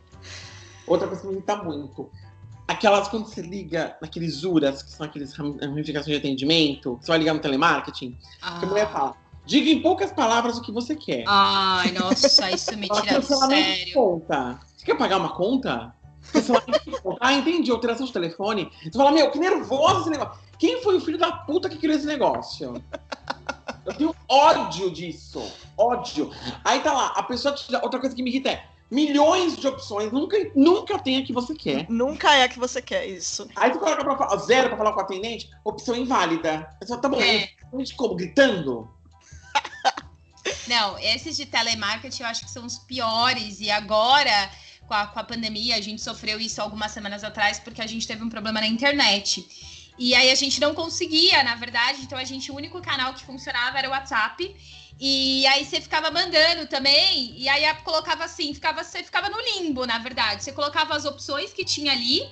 Outra 0.86 1.06
coisa 1.06 1.22
que 1.22 1.28
me 1.28 1.34
irrita 1.34 1.56
muito. 1.56 2.10
Aquelas 2.68 3.06
quando 3.06 3.26
você 3.28 3.40
liga 3.42 3.96
naqueles 4.02 4.42
URAs, 4.42 4.82
que 4.82 4.90
são 4.90 5.06
aqueles 5.06 5.32
ram- 5.34 5.56
ramificações 5.60 6.16
de 6.16 6.16
atendimento, 6.16 6.98
você 7.00 7.06
vai 7.06 7.18
ligar 7.18 7.32
no 7.32 7.38
telemarketing, 7.40 8.10
que 8.58 8.64
a 8.64 8.66
mulher 8.68 8.90
fala, 8.90 9.14
diga 9.44 9.70
em 9.70 9.80
poucas 9.80 10.10
palavras 10.10 10.58
o 10.58 10.62
que 10.62 10.72
você 10.72 10.96
quer. 10.96 11.22
Ai, 11.28 11.92
nossa, 11.92 12.50
isso 12.50 12.76
me 12.76 12.88
tira 12.88 13.20
do 13.20 13.26
sério. 13.26 13.94
conta. 13.94 14.58
Você 14.76 14.84
quer 14.84 14.98
pagar 14.98 15.18
uma 15.18 15.28
conta? 15.36 15.94
Ah, 17.20 17.32
entendi. 17.32 17.70
Alteração 17.70 18.06
de 18.06 18.12
telefone. 18.12 18.70
Você 18.82 18.96
fala, 18.96 19.12
meu, 19.12 19.30
que 19.30 19.38
nervoso 19.38 20.00
esse 20.00 20.10
negócio. 20.10 20.38
Quem 20.58 20.82
foi 20.82 20.96
o 20.96 21.00
filho 21.00 21.18
da 21.18 21.32
puta 21.32 21.68
que 21.68 21.76
criou 21.76 21.96
esse 21.96 22.06
negócio? 22.06 22.82
Eu 23.84 23.94
tenho 23.94 24.16
ódio 24.28 24.90
disso. 24.90 25.42
Ódio. 25.76 26.30
Aí 26.64 26.80
tá 26.80 26.92
lá, 26.92 27.06
a 27.08 27.22
pessoa. 27.22 27.54
Outra 27.82 28.00
coisa 28.00 28.14
que 28.14 28.22
me 28.22 28.30
irrita 28.30 28.50
é 28.50 28.64
milhões 28.90 29.56
de 29.56 29.66
opções. 29.66 30.12
Nunca, 30.12 30.36
nunca 30.54 30.98
tem 30.98 31.18
a 31.18 31.24
que 31.24 31.32
você 31.32 31.54
quer. 31.54 31.86
Nunca 31.88 32.34
é 32.34 32.48
que 32.48 32.58
você 32.58 32.80
quer 32.80 33.06
isso. 33.06 33.48
Aí 33.56 33.70
tu 33.70 33.78
coloca 33.78 34.04
pra 34.04 34.16
falar, 34.16 34.36
zero 34.38 34.68
pra 34.68 34.78
falar 34.78 34.92
com 34.92 35.00
o 35.00 35.02
atendente, 35.02 35.50
opção 35.64 35.96
inválida. 35.96 36.68
Você 36.80 36.88
fala, 36.88 37.00
tá 37.00 37.08
bom, 37.08 37.20
É. 37.20 37.48
como? 37.96 38.14
Gritando? 38.14 38.88
Não, 40.68 40.98
esses 40.98 41.36
de 41.36 41.44
telemarketing 41.46 42.22
eu 42.22 42.28
acho 42.28 42.44
que 42.44 42.50
são 42.50 42.64
os 42.64 42.78
piores. 42.78 43.60
E 43.60 43.70
agora, 43.70 44.50
com 44.86 44.94
a, 44.94 45.06
com 45.06 45.18
a 45.18 45.24
pandemia, 45.24 45.76
a 45.76 45.80
gente 45.80 46.00
sofreu 46.00 46.38
isso 46.40 46.60
algumas 46.60 46.92
semanas 46.92 47.24
atrás, 47.24 47.58
porque 47.58 47.82
a 47.82 47.86
gente 47.86 48.06
teve 48.06 48.22
um 48.22 48.28
problema 48.28 48.60
na 48.60 48.66
internet. 48.66 49.46
E 49.98 50.14
aí 50.14 50.30
a 50.30 50.34
gente 50.34 50.60
não 50.60 50.74
conseguia, 50.74 51.42
na 51.42 51.54
verdade, 51.54 52.02
então 52.02 52.18
a 52.18 52.24
gente, 52.24 52.52
o 52.52 52.54
único 52.54 52.80
canal 52.80 53.14
que 53.14 53.24
funcionava 53.24 53.78
era 53.78 53.88
o 53.88 53.90
WhatsApp. 53.90 54.54
E 54.98 55.46
aí 55.48 55.64
você 55.64 55.80
ficava 55.80 56.10
mandando 56.10 56.66
também, 56.66 57.34
e 57.38 57.48
aí 57.48 57.62
colocava 57.82 58.24
assim, 58.24 58.54
ficava, 58.54 58.82
você 58.82 59.02
ficava 59.02 59.28
no 59.28 59.38
limbo, 59.40 59.86
na 59.86 59.98
verdade. 59.98 60.42
Você 60.42 60.52
colocava 60.52 60.94
as 60.94 61.04
opções 61.04 61.52
que 61.52 61.64
tinha 61.64 61.92
ali, 61.92 62.26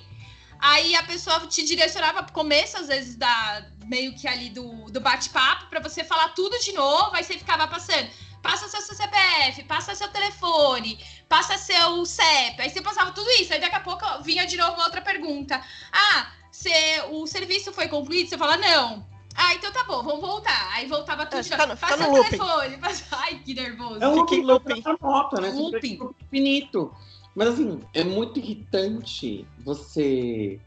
aí 0.59 0.95
a 0.95 1.03
pessoa 1.03 1.39
te 1.47 1.63
direcionava 1.63 2.23
pro 2.23 2.33
começo, 2.33 2.77
às 2.77 2.87
vezes, 2.87 3.15
da 3.15 3.65
meio 3.85 4.15
que 4.15 4.27
ali 4.27 4.49
do, 4.49 4.85
do 4.85 4.99
bate-papo, 4.99 5.67
para 5.67 5.79
você 5.79 6.03
falar 6.03 6.29
tudo 6.29 6.57
de 6.59 6.71
novo, 6.71 7.15
aí 7.15 7.23
você 7.23 7.37
ficava 7.37 7.67
passando. 7.67 8.09
Passa 8.41 8.67
seu 8.67 8.81
CPF, 8.81 9.63
passa 9.63 9.95
seu 9.95 10.07
telefone, 10.09 10.99
passa 11.27 11.57
seu 11.57 12.05
CEP. 12.05 12.61
Aí 12.61 12.69
você 12.69 12.81
passava 12.81 13.11
tudo 13.11 13.29
isso, 13.31 13.53
aí 13.53 13.59
daqui 13.59 13.75
a 13.75 13.79
pouco 13.79 14.03
vinha 14.23 14.45
de 14.45 14.57
novo 14.57 14.73
uma 14.73 14.85
outra 14.85 15.01
pergunta. 15.01 15.61
Ah, 15.91 16.27
se 16.51 16.69
o 17.11 17.25
serviço 17.27 17.73
foi 17.73 17.87
concluído? 17.87 18.29
Você 18.29 18.37
fala, 18.37 18.57
não. 18.57 19.05
Ah, 19.37 19.53
então 19.53 19.71
tá 19.71 19.83
bom, 19.83 20.01
vamos 20.01 20.21
voltar. 20.21 20.69
Aí 20.73 20.85
voltava 20.87 21.25
tudo 21.25 21.39
É, 21.39 21.41
de 21.41 21.49
fica 21.49 21.65
no- 21.67 21.75
fica 21.75 21.87
Passa 21.87 22.03
no 22.07 22.13
o 22.13 22.15
looping. 22.17 22.29
telefone. 22.37 22.77
Passa... 22.77 23.03
Ai, 23.11 23.39
que 23.43 23.53
nervoso. 23.53 24.01
É 24.01 24.07
um 24.07 24.15
looping, 24.15 24.41
looping. 24.41 24.73
looping. 24.81 24.97
nota, 25.01 25.41
né? 25.41 25.49
Looping. 25.49 25.99
Infinito. 26.23 26.93
Mas 27.35 27.49
assim, 27.49 27.81
é 27.93 28.03
muito 28.05 28.39
irritante 28.39 29.45
você. 29.59 30.57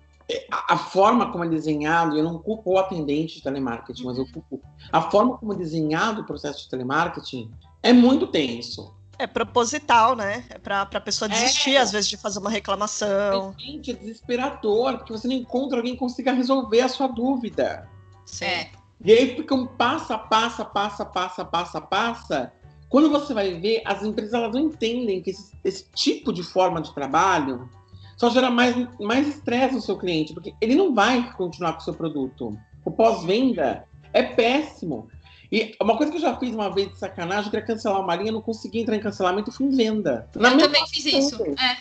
A, 0.53 0.75
a 0.75 0.77
forma 0.77 1.33
como 1.33 1.45
é 1.45 1.49
desenhado, 1.49 2.19
eu 2.19 2.23
não 2.23 2.39
culpo 2.39 2.73
o 2.73 2.79
atendente 2.79 3.37
de 3.37 3.43
telemarketing, 3.43 4.05
mas 4.05 4.19
eu 4.19 4.27
culpo. 4.31 4.61
A 4.93 5.01
forma 5.01 5.39
como 5.39 5.55
é 5.55 5.57
desenhado 5.57 6.21
o 6.21 6.25
processo 6.27 6.65
de 6.65 6.69
telemarketing 6.69 7.51
é 7.83 7.95
muito 7.95 8.27
tenso. 8.27 8.95
É 9.19 9.27
proposital, 9.27 10.15
né? 10.15 10.45
É 10.49 10.59
pra, 10.59 10.87
pra 10.87 11.01
pessoa 11.01 11.29
desistir, 11.29 11.75
É. 11.75 11.79
às 11.79 11.91
vezes, 11.91 12.09
de 12.09 12.17
fazer 12.17 12.39
uma 12.39 12.51
reclamação. 12.51 13.55
Mas, 13.55 13.65
gente, 13.65 13.91
é 13.91 13.95
desesperador, 13.95 14.99
porque 14.99 15.13
você 15.13 15.27
não 15.27 15.35
encontra 15.35 15.79
alguém 15.79 15.95
que 15.95 15.99
consiga 15.99 16.33
resolver 16.33 16.81
a 16.81 16.89
sua 16.89 17.09
dúvida. 17.09 17.89
Sim. 18.25 18.45
É. 18.45 18.71
E 19.05 19.13
aí 19.13 19.37
fica 19.37 19.55
um 19.55 19.67
passa, 19.67 20.17
passa, 20.17 20.65
passa, 20.65 21.05
passa, 21.05 21.45
passa, 21.45 21.81
passa. 21.81 22.53
Quando 22.89 23.11
você 23.11 23.35
vai 23.35 23.55
ver, 23.61 23.83
as 23.85 24.03
empresas 24.03 24.33
elas 24.35 24.53
não 24.53 24.61
entendem 24.61 25.21
que 25.21 25.31
esse, 25.31 25.53
esse 25.65 25.85
tipo 25.95 26.33
de 26.33 26.43
forma 26.43 26.81
de 26.81 26.93
trabalho 26.95 27.69
só 28.17 28.31
gera 28.31 28.51
mais 28.51 28.75
mais 28.99 29.29
estresse 29.29 29.75
no 29.75 29.81
seu 29.81 29.97
cliente, 29.97 30.33
porque 30.33 30.53
ele 30.61 30.75
não 30.75 30.95
vai 30.95 31.33
continuar 31.35 31.75
com 31.75 31.81
o 31.81 31.85
seu 31.85 31.95
produto. 31.95 32.59
O 32.85 32.91
pós-venda 32.91 33.85
é 34.13 34.23
péssimo. 34.23 35.09
E 35.51 35.75
uma 35.81 35.97
coisa 35.97 36.13
que 36.13 36.19
eu 36.19 36.23
já 36.23 36.37
fiz 36.37 36.55
uma 36.55 36.73
vez 36.73 36.91
de 36.93 36.99
sacanagem, 36.99 37.47
eu 37.47 37.51
queria 37.51 37.67
cancelar 37.67 38.01
uma 38.01 38.15
linha, 38.15 38.31
não 38.33 38.43
consegui 38.43 38.81
entrar 38.81 38.97
em 38.97 39.01
cancelamento, 39.01 39.49
eu 39.51 39.55
fui 39.55 39.67
em 39.67 39.71
venda. 39.75 40.29
Na 40.37 40.51
eu 40.53 40.59
também 40.59 40.87
fiz 40.89 41.07
isso. 41.07 41.43
É, 41.59 41.79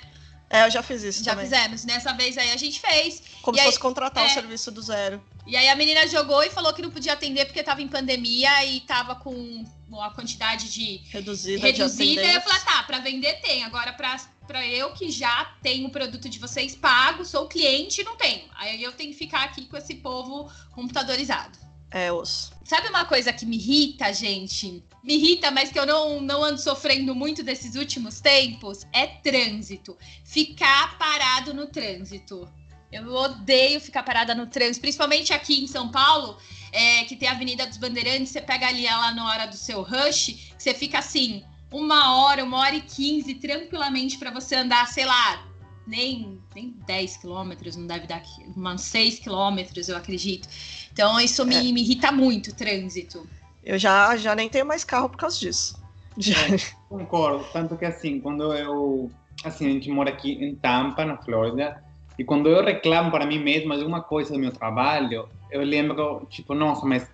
É, 0.49 0.65
eu 0.65 0.71
já 0.71 0.81
fiz 0.81 1.03
isso 1.03 1.21
já 1.23 1.31
também. 1.31 1.45
fizemos. 1.49 1.83
Nessa 1.83 2.13
vez 2.13 2.37
aí 2.37 2.51
a 2.51 2.55
gente 2.57 2.79
fez. 2.79 3.21
Como 3.41 3.57
E 3.57 3.59
se 3.59 3.65
aí- 3.65 3.71
fosse 3.71 3.79
contratar 3.81 4.23
é. 4.23 4.27
o 4.27 4.33
serviço 4.33 4.71
do 4.71 4.81
zero. 4.81 5.21
E 5.45 5.57
aí 5.57 5.67
a 5.67 5.75
menina 5.75 6.07
jogou 6.07 6.41
e 6.43 6.49
falou 6.49 6.73
que 6.73 6.81
não 6.81 6.89
podia 6.89 7.11
atender 7.13 7.45
porque 7.45 7.61
tava 7.61 7.81
em 7.81 7.87
pandemia 7.89 8.63
e 8.65 8.79
tava 8.81 9.15
com 9.15 9.65
a 10.01 10.09
quantidade 10.11 10.69
de 10.71 11.01
Reduzida, 11.09 11.61
reduzida. 11.65 12.21
de 12.21 12.27
E 12.29 12.35
eu 12.35 12.41
falei, 12.41 12.57
atendentes. 12.59 12.63
tá, 12.63 12.83
pra 12.83 12.99
vender 12.99 13.33
tem. 13.41 13.63
Agora, 13.65 13.91
pra, 13.91 14.15
pra 14.47 14.65
eu 14.65 14.91
que 14.93 15.09
já 15.11 15.51
tenho 15.61 15.87
o 15.87 15.91
produto 15.91 16.29
de 16.29 16.39
vocês 16.39 16.73
pago, 16.75 17.25
sou 17.25 17.47
cliente, 17.47 18.01
não 18.05 18.15
tenho. 18.15 18.43
Aí 18.55 18.81
eu 18.81 18.93
tenho 18.93 19.11
que 19.11 19.17
ficar 19.17 19.43
aqui 19.43 19.65
com 19.65 19.75
esse 19.75 19.95
povo 19.95 20.49
computadorizado. 20.73 21.57
É, 21.91 22.11
osso. 22.11 22.51
Sabe 22.65 22.89
uma 22.89 23.05
coisa 23.05 23.31
que 23.31 23.45
me 23.45 23.55
irrita, 23.55 24.11
gente? 24.13 24.83
Me 25.01 25.15
irrita, 25.15 25.49
mas 25.51 25.71
que 25.71 25.79
eu 25.79 25.85
não, 25.85 26.19
não 26.19 26.43
ando 26.43 26.59
sofrendo 26.59 27.15
muito 27.15 27.41
desses 27.41 27.75
últimos 27.75 28.19
tempos? 28.19 28.85
É 28.91 29.07
trânsito. 29.07 29.97
Ficar 30.25 30.97
parado 30.97 31.53
no 31.53 31.67
trânsito. 31.67 32.47
Eu 32.91 33.13
odeio 33.13 33.79
ficar 33.79 34.03
parada 34.03 34.33
no 34.35 34.47
trânsito, 34.47 34.81
principalmente 34.81 35.33
aqui 35.33 35.63
em 35.63 35.67
São 35.67 35.89
Paulo, 35.89 36.37
é, 36.71 37.03
que 37.05 37.15
tem 37.15 37.27
a 37.27 37.31
Avenida 37.31 37.65
dos 37.65 37.77
Bandeirantes. 37.77 38.29
Você 38.29 38.41
pega 38.41 38.67
ali 38.67 38.85
ela 38.85 39.11
na 39.11 39.25
hora 39.29 39.45
do 39.45 39.55
seu 39.55 39.81
rush, 39.81 40.53
você 40.57 40.73
fica 40.73 40.99
assim, 40.99 41.43
uma 41.71 42.17
hora, 42.17 42.43
uma 42.43 42.59
hora 42.59 42.75
e 42.75 42.81
quinze, 42.81 43.35
tranquilamente, 43.35 44.17
para 44.17 44.31
você 44.31 44.55
andar, 44.55 44.87
sei 44.87 45.05
lá, 45.05 45.45
nem, 45.85 46.39
nem 46.53 46.75
10 46.85 47.17
quilômetros, 47.17 47.75
não 47.75 47.87
deve 47.87 48.07
dar 48.07 48.21
umas 48.55 48.81
6 48.81 49.19
quilômetros, 49.19 49.87
eu 49.87 49.95
acredito. 49.95 50.47
Então, 50.97 51.19
isso 51.19 51.45
me, 51.45 51.55
É. 51.55 51.61
me 51.71 51.79
irrita 51.81 52.11
muito, 52.11 52.49
o 52.49 52.55
trânsito. 52.55 53.27
Eu 53.63 53.77
já, 53.77 54.17
já 54.17 54.33
nem 54.33 54.49
tenho 54.49 54.65
mais 54.65 54.83
carro 54.83 55.07
por 55.07 55.17
causa 55.17 55.37
disso. 55.39 55.79
Já. 56.17 56.35
Concordo, 56.89 57.45
tanto 57.53 57.77
que 57.77 57.85
assim, 57.85 58.19
quando 58.19 58.51
eu, 58.51 59.11
assim, 59.43 59.67
a 59.67 59.69
gente 59.69 59.91
mora 59.91 60.09
aqui 60.09 60.31
em 60.43 60.55
Tampa, 60.55 61.05
na 61.05 61.15
Flórida, 61.17 61.83
e 62.17 62.23
quando 62.23 62.49
eu 62.49 62.63
reclamo 62.65 63.11
para 63.11 63.27
mim 63.27 63.37
mesmo 63.37 63.75
de 63.75 63.81
alguma 63.81 64.01
coisa 64.01 64.33
do 64.33 64.39
meu 64.39 64.51
trabalho, 64.51 65.29
eu 65.51 65.61
lembro, 65.61 66.25
tipo, 66.31 66.55
nossa, 66.55 66.83
mas 66.83 67.05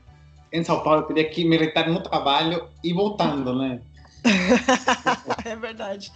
em 0.53 0.63
São 0.63 0.81
Paulo 0.81 1.01
eu 1.01 1.05
teria 1.07 1.29
que 1.29 1.43
me 1.43 1.57
irritar 1.57 1.89
no 1.89 2.01
trabalho 2.01 2.69
e 2.81 2.93
voltando, 2.93 3.53
né? 3.53 3.81
é 5.43 5.55
verdade. 5.57 6.09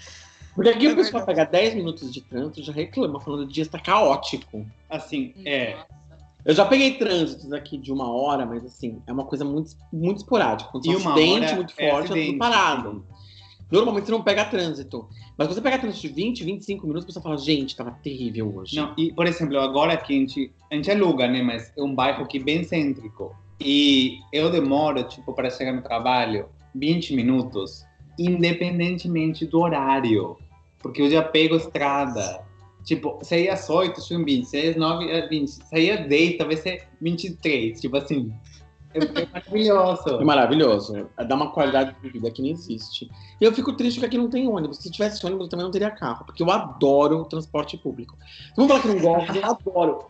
Porque 0.56 0.70
aqui 0.70 0.88
É 0.88 0.94
o 0.94 0.96
pessoal 0.96 1.26
verdade. 1.26 1.50
pega 1.50 1.64
10 1.64 1.76
minutos 1.76 2.14
de 2.14 2.22
trânsito 2.22 2.62
e 2.62 2.64
já 2.64 2.72
reclama, 2.72 3.20
falando 3.20 3.42
que 3.44 3.50
o 3.50 3.54
dia 3.54 3.64
está 3.64 3.78
caótico. 3.78 4.66
Assim, 4.90 5.34
é, 5.46 5.74
Nossa. 5.74 5.88
Eu 6.48 6.54
já 6.54 6.66
peguei 6.66 6.94
trânsitos 6.94 7.52
aqui 7.52 7.78
de 7.78 7.92
uma 7.92 8.10
hora, 8.10 8.46
mas 8.46 8.64
assim, 8.64 9.02
é 9.06 9.12
uma 9.12 9.26
coisa 9.26 9.44
muito, 9.44 9.72
muito 9.92 10.20
esporádica. 10.20 10.72
Quando 10.72 10.86
E 10.86 10.88
tem 10.88 10.96
um 10.96 11.10
acidente 11.10 11.56
muito 11.56 11.74
é 11.78 11.90
forte, 11.90 12.04
é 12.04 12.06
acidente, 12.06 12.28
tudo 12.28 12.40
parado. 12.40 13.06
Normalmente 13.70 14.06
você 14.06 14.12
não 14.14 14.24
pega 14.24 14.46
trânsito. 14.46 15.10
Mas 15.38 15.50
você 15.50 15.60
pega 15.60 15.78
trânsito 15.78 16.08
de 16.08 16.14
20, 16.14 16.46
25 16.46 16.88
minutos, 16.88 17.14
você 17.14 17.22
fala, 17.22 17.38
gente, 17.38 17.76
tava 17.76 17.92
terrível 18.02 18.56
hoje. 18.56 18.78
Não, 18.78 18.94
e, 18.98 19.12
por 19.12 19.28
exemplo, 19.28 19.60
agora 19.60 19.98
que 19.98 20.14
a 20.14 20.18
gente, 20.18 20.54
a 20.72 20.76
gente 20.76 20.90
aluga, 20.90 21.28
né? 21.28 21.42
Mas 21.42 21.74
é 21.78 21.82
um 21.84 21.94
bairro 21.94 22.24
aqui 22.24 22.40
bem 22.40 22.64
cêntrico. 22.64 23.36
E 23.60 24.18
eu 24.32 24.50
demoro, 24.50 25.04
tipo, 25.04 25.34
para 25.34 25.50
chegar 25.50 25.74
no 25.74 25.82
trabalho 25.82 26.48
20 26.74 27.14
minutos, 27.14 27.84
independentemente 28.18 29.46
do 29.46 29.60
horário. 29.60 30.38
Porque 30.80 31.02
eu 31.02 31.12
já 31.12 31.22
pego 31.22 31.58
estrada. 31.58 32.47
Tipo, 32.88 33.20
sair 33.22 33.50
às 33.50 33.70
8, 33.70 34.02
chego 34.02 34.22
em 34.22 34.26
20. 34.26 34.46
Sair 34.46 34.70
às 34.70 34.76
9, 34.78 35.12
é 35.12 35.28
20. 35.28 35.50
Sair 35.50 35.92
às 35.92 36.08
10, 36.08 36.38
talvez 36.38 36.62
seja 36.62 36.86
23. 37.02 37.82
Tipo 37.82 37.98
assim, 37.98 38.34
é, 38.94 39.00
é 39.00 39.26
maravilhoso. 39.26 40.10
É 40.10 40.24
maravilhoso. 40.24 41.10
Dá 41.28 41.36
uma 41.36 41.52
qualidade 41.52 41.94
de 42.02 42.10
vida 42.10 42.32
que 42.32 42.42
não 42.42 42.48
existe. 42.50 43.12
E 43.42 43.44
eu 43.44 43.52
fico 43.52 43.74
triste 43.74 44.00
que 44.00 44.06
aqui 44.06 44.18
não 44.18 44.30
tem 44.30 44.48
ônibus. 44.48 44.78
Se 44.78 44.90
tivesse 44.90 45.26
ônibus, 45.26 45.48
eu 45.48 45.50
também 45.50 45.66
não 45.66 45.72
teria 45.72 45.92
carro. 45.92 46.24
Porque 46.26 46.42
eu 46.42 46.50
adoro 46.50 47.20
o 47.20 47.26
transporte 47.26 47.78
público. 47.78 48.18
Vamos 48.56 48.72
falar 48.72 48.82
que 48.82 48.88
não 48.88 49.00
gosto, 49.02 49.36
eu 49.36 49.46
adoro. 49.46 50.06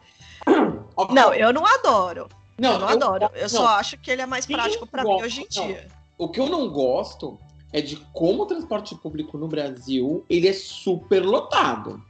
Não, 1.12 1.34
eu 1.34 1.52
não 1.52 1.66
adoro. 1.66 2.28
não, 2.58 2.74
eu 2.74 2.80
não 2.80 2.88
adoro. 2.88 3.30
Eu 3.36 3.42
não. 3.42 3.50
só 3.50 3.68
acho 3.78 3.98
que 4.00 4.10
ele 4.10 4.22
é 4.22 4.26
mais 4.26 4.46
Quem 4.46 4.56
prático 4.56 4.88
pra 4.88 5.04
gosta? 5.04 5.20
mim 5.20 5.26
hoje 5.26 5.42
em 5.42 5.60
Não. 5.60 5.68
dia. 5.68 5.88
O 6.18 6.30
que 6.30 6.40
eu 6.40 6.48
não 6.48 6.70
gosto 6.70 7.38
é 7.74 7.82
de 7.82 7.98
como 8.14 8.44
o 8.44 8.46
transporte 8.46 8.96
público 8.96 9.38
no 9.38 9.48
Brasil 9.48 10.24
ele 10.30 10.48
é 10.48 10.54
super 10.54 11.24
lotado. 11.24 12.02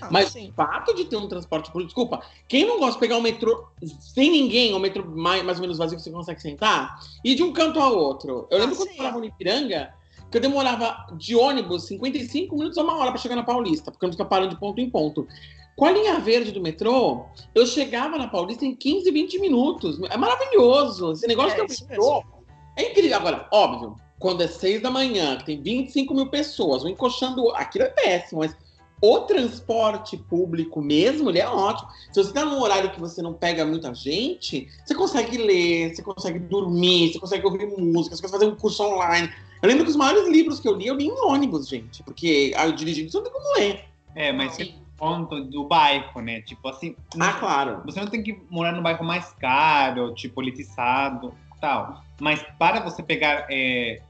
Ah, 0.00 0.08
Mas 0.10 0.28
sim. 0.30 0.50
o 0.50 0.52
fato 0.52 0.94
de 0.94 1.04
ter 1.06 1.16
um 1.16 1.28
transporte 1.28 1.70
público, 1.70 1.88
desculpa, 1.88 2.22
quem 2.48 2.66
não 2.66 2.78
gosta 2.78 2.94
de 2.94 3.00
pegar 3.00 3.16
o 3.16 3.22
metrô 3.22 3.66
sem 4.00 4.30
ninguém, 4.30 4.74
o 4.74 4.78
metrô 4.78 5.04
mais, 5.04 5.42
mais 5.42 5.58
ou 5.58 5.62
menos 5.62 5.78
vazio 5.78 5.96
que 5.96 6.04
você 6.04 6.10
consegue 6.10 6.40
sentar, 6.40 6.98
e 7.24 7.34
de 7.34 7.42
um 7.42 7.52
canto 7.52 7.80
ao 7.80 7.96
outro. 7.96 8.46
Eu 8.50 8.58
lembro 8.58 8.74
Ah, 8.74 8.78
quando 8.78 8.88
eu 8.88 8.92
sim. 8.94 8.98
morava 8.98 9.18
no 9.18 9.24
Ipiranga, 9.24 9.94
que 10.30 10.36
eu 10.36 10.40
demorava 10.40 11.06
de 11.16 11.34
ônibus 11.36 11.84
55 11.86 12.56
minutos 12.56 12.78
a 12.78 12.82
uma 12.82 12.96
hora 12.96 13.10
para 13.10 13.20
chegar 13.20 13.36
na 13.36 13.42
Paulista, 13.44 13.90
porque 13.90 14.04
eu 14.04 14.08
não 14.08 14.12
ficava 14.12 14.28
parando 14.28 14.50
de 14.54 14.60
ponto 14.60 14.80
em 14.80 14.90
ponto. 14.90 15.26
Com 15.76 15.84
a 15.84 15.90
linha 15.92 16.18
verde 16.18 16.52
do 16.52 16.60
metrô, 16.60 17.26
eu 17.54 17.66
chegava 17.66 18.16
na 18.16 18.26
Paulista 18.28 18.64
em 18.64 18.74
15, 18.74 19.10
20 19.10 19.38
minutos. 19.38 20.00
É 20.10 20.16
maravilhoso. 20.16 21.12
Esse 21.12 21.26
negócio 21.26 21.52
É 21.52 21.54
que 21.54 21.60
eu 21.60 21.86
metrô 21.88 22.24
é 22.76 22.90
incrível. 22.90 23.16
Agora, 23.16 23.46
óbvio, 23.52 23.94
quando 24.18 24.42
é 24.42 24.48
6 24.48 24.80
da 24.80 24.90
manhã, 24.90 25.36
que 25.36 25.44
tem 25.44 25.60
25 25.60 26.14
mil 26.14 26.28
pessoas, 26.28 26.82
um 26.82 26.88
encoxando. 26.88 27.50
Aquilo 27.54 27.84
é 27.84 27.88
péssimo, 27.90 28.40
mas 28.40 28.56
o 29.00 29.20
transporte 29.20 30.16
público 30.16 30.80
mesmo, 30.80 31.30
ele 31.30 31.38
é 31.38 31.48
ótimo. 31.48 31.88
Se 32.12 32.22
você 32.22 32.32
tá 32.32 32.44
num 32.44 32.60
horário 32.60 32.90
que 32.90 33.00
você 33.00 33.20
não 33.20 33.34
pega 33.34 33.64
muita 33.64 33.94
gente, 33.94 34.68
você 34.84 34.94
consegue 34.94 35.36
ler, 35.36 35.94
você 35.94 36.02
consegue 36.02 36.38
dormir, 36.38 37.12
você 37.12 37.18
consegue 37.18 37.46
ouvir 37.46 37.66
música, 37.66 38.16
você 38.16 38.22
consegue 38.22 38.40
fazer 38.40 38.52
um 38.52 38.56
curso 38.56 38.82
online. 38.82 39.30
Eu 39.62 39.68
lembro 39.68 39.84
que 39.84 39.90
os 39.90 39.96
maiores 39.96 40.28
livros 40.28 40.60
que 40.60 40.68
eu 40.68 40.74
li, 40.74 40.86
eu 40.86 40.94
li 40.94 41.06
em 41.06 41.20
ônibus, 41.20 41.68
gente. 41.68 42.02
Porque 42.02 42.52
ah, 42.56 42.66
eu 42.66 42.72
dirigindo, 42.72 43.10
você 43.10 43.18
não 43.18 43.24
tem 43.24 43.32
como 43.32 43.58
ler. 43.58 43.84
É, 44.14 44.32
mas 44.32 44.56
tem 44.56 44.74
ponto 44.96 45.44
do 45.44 45.64
bairro, 45.64 46.20
né? 46.20 46.40
Tipo 46.40 46.68
assim, 46.68 46.96
Ah, 47.18 47.34
claro. 47.34 47.82
Você 47.84 48.00
não 48.00 48.08
tem 48.08 48.22
que 48.22 48.38
morar 48.50 48.72
num 48.72 48.82
bairro 48.82 49.04
mais 49.04 49.32
caro, 49.34 50.14
tipo, 50.14 50.42
elitizado 50.42 51.34
tal. 51.60 52.02
Mas 52.20 52.44
para 52.58 52.80
você 52.80 53.02
pegar 53.02 53.46
é, 53.50 54.00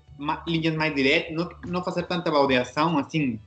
linhas 0.47 0.75
mais 0.75 0.95
diretas, 0.95 1.35
não, 1.35 1.49
não 1.67 1.85
fazer 1.85 2.05
tanta 2.05 2.31
baldeação, 2.31 2.99
assim, 2.99 3.39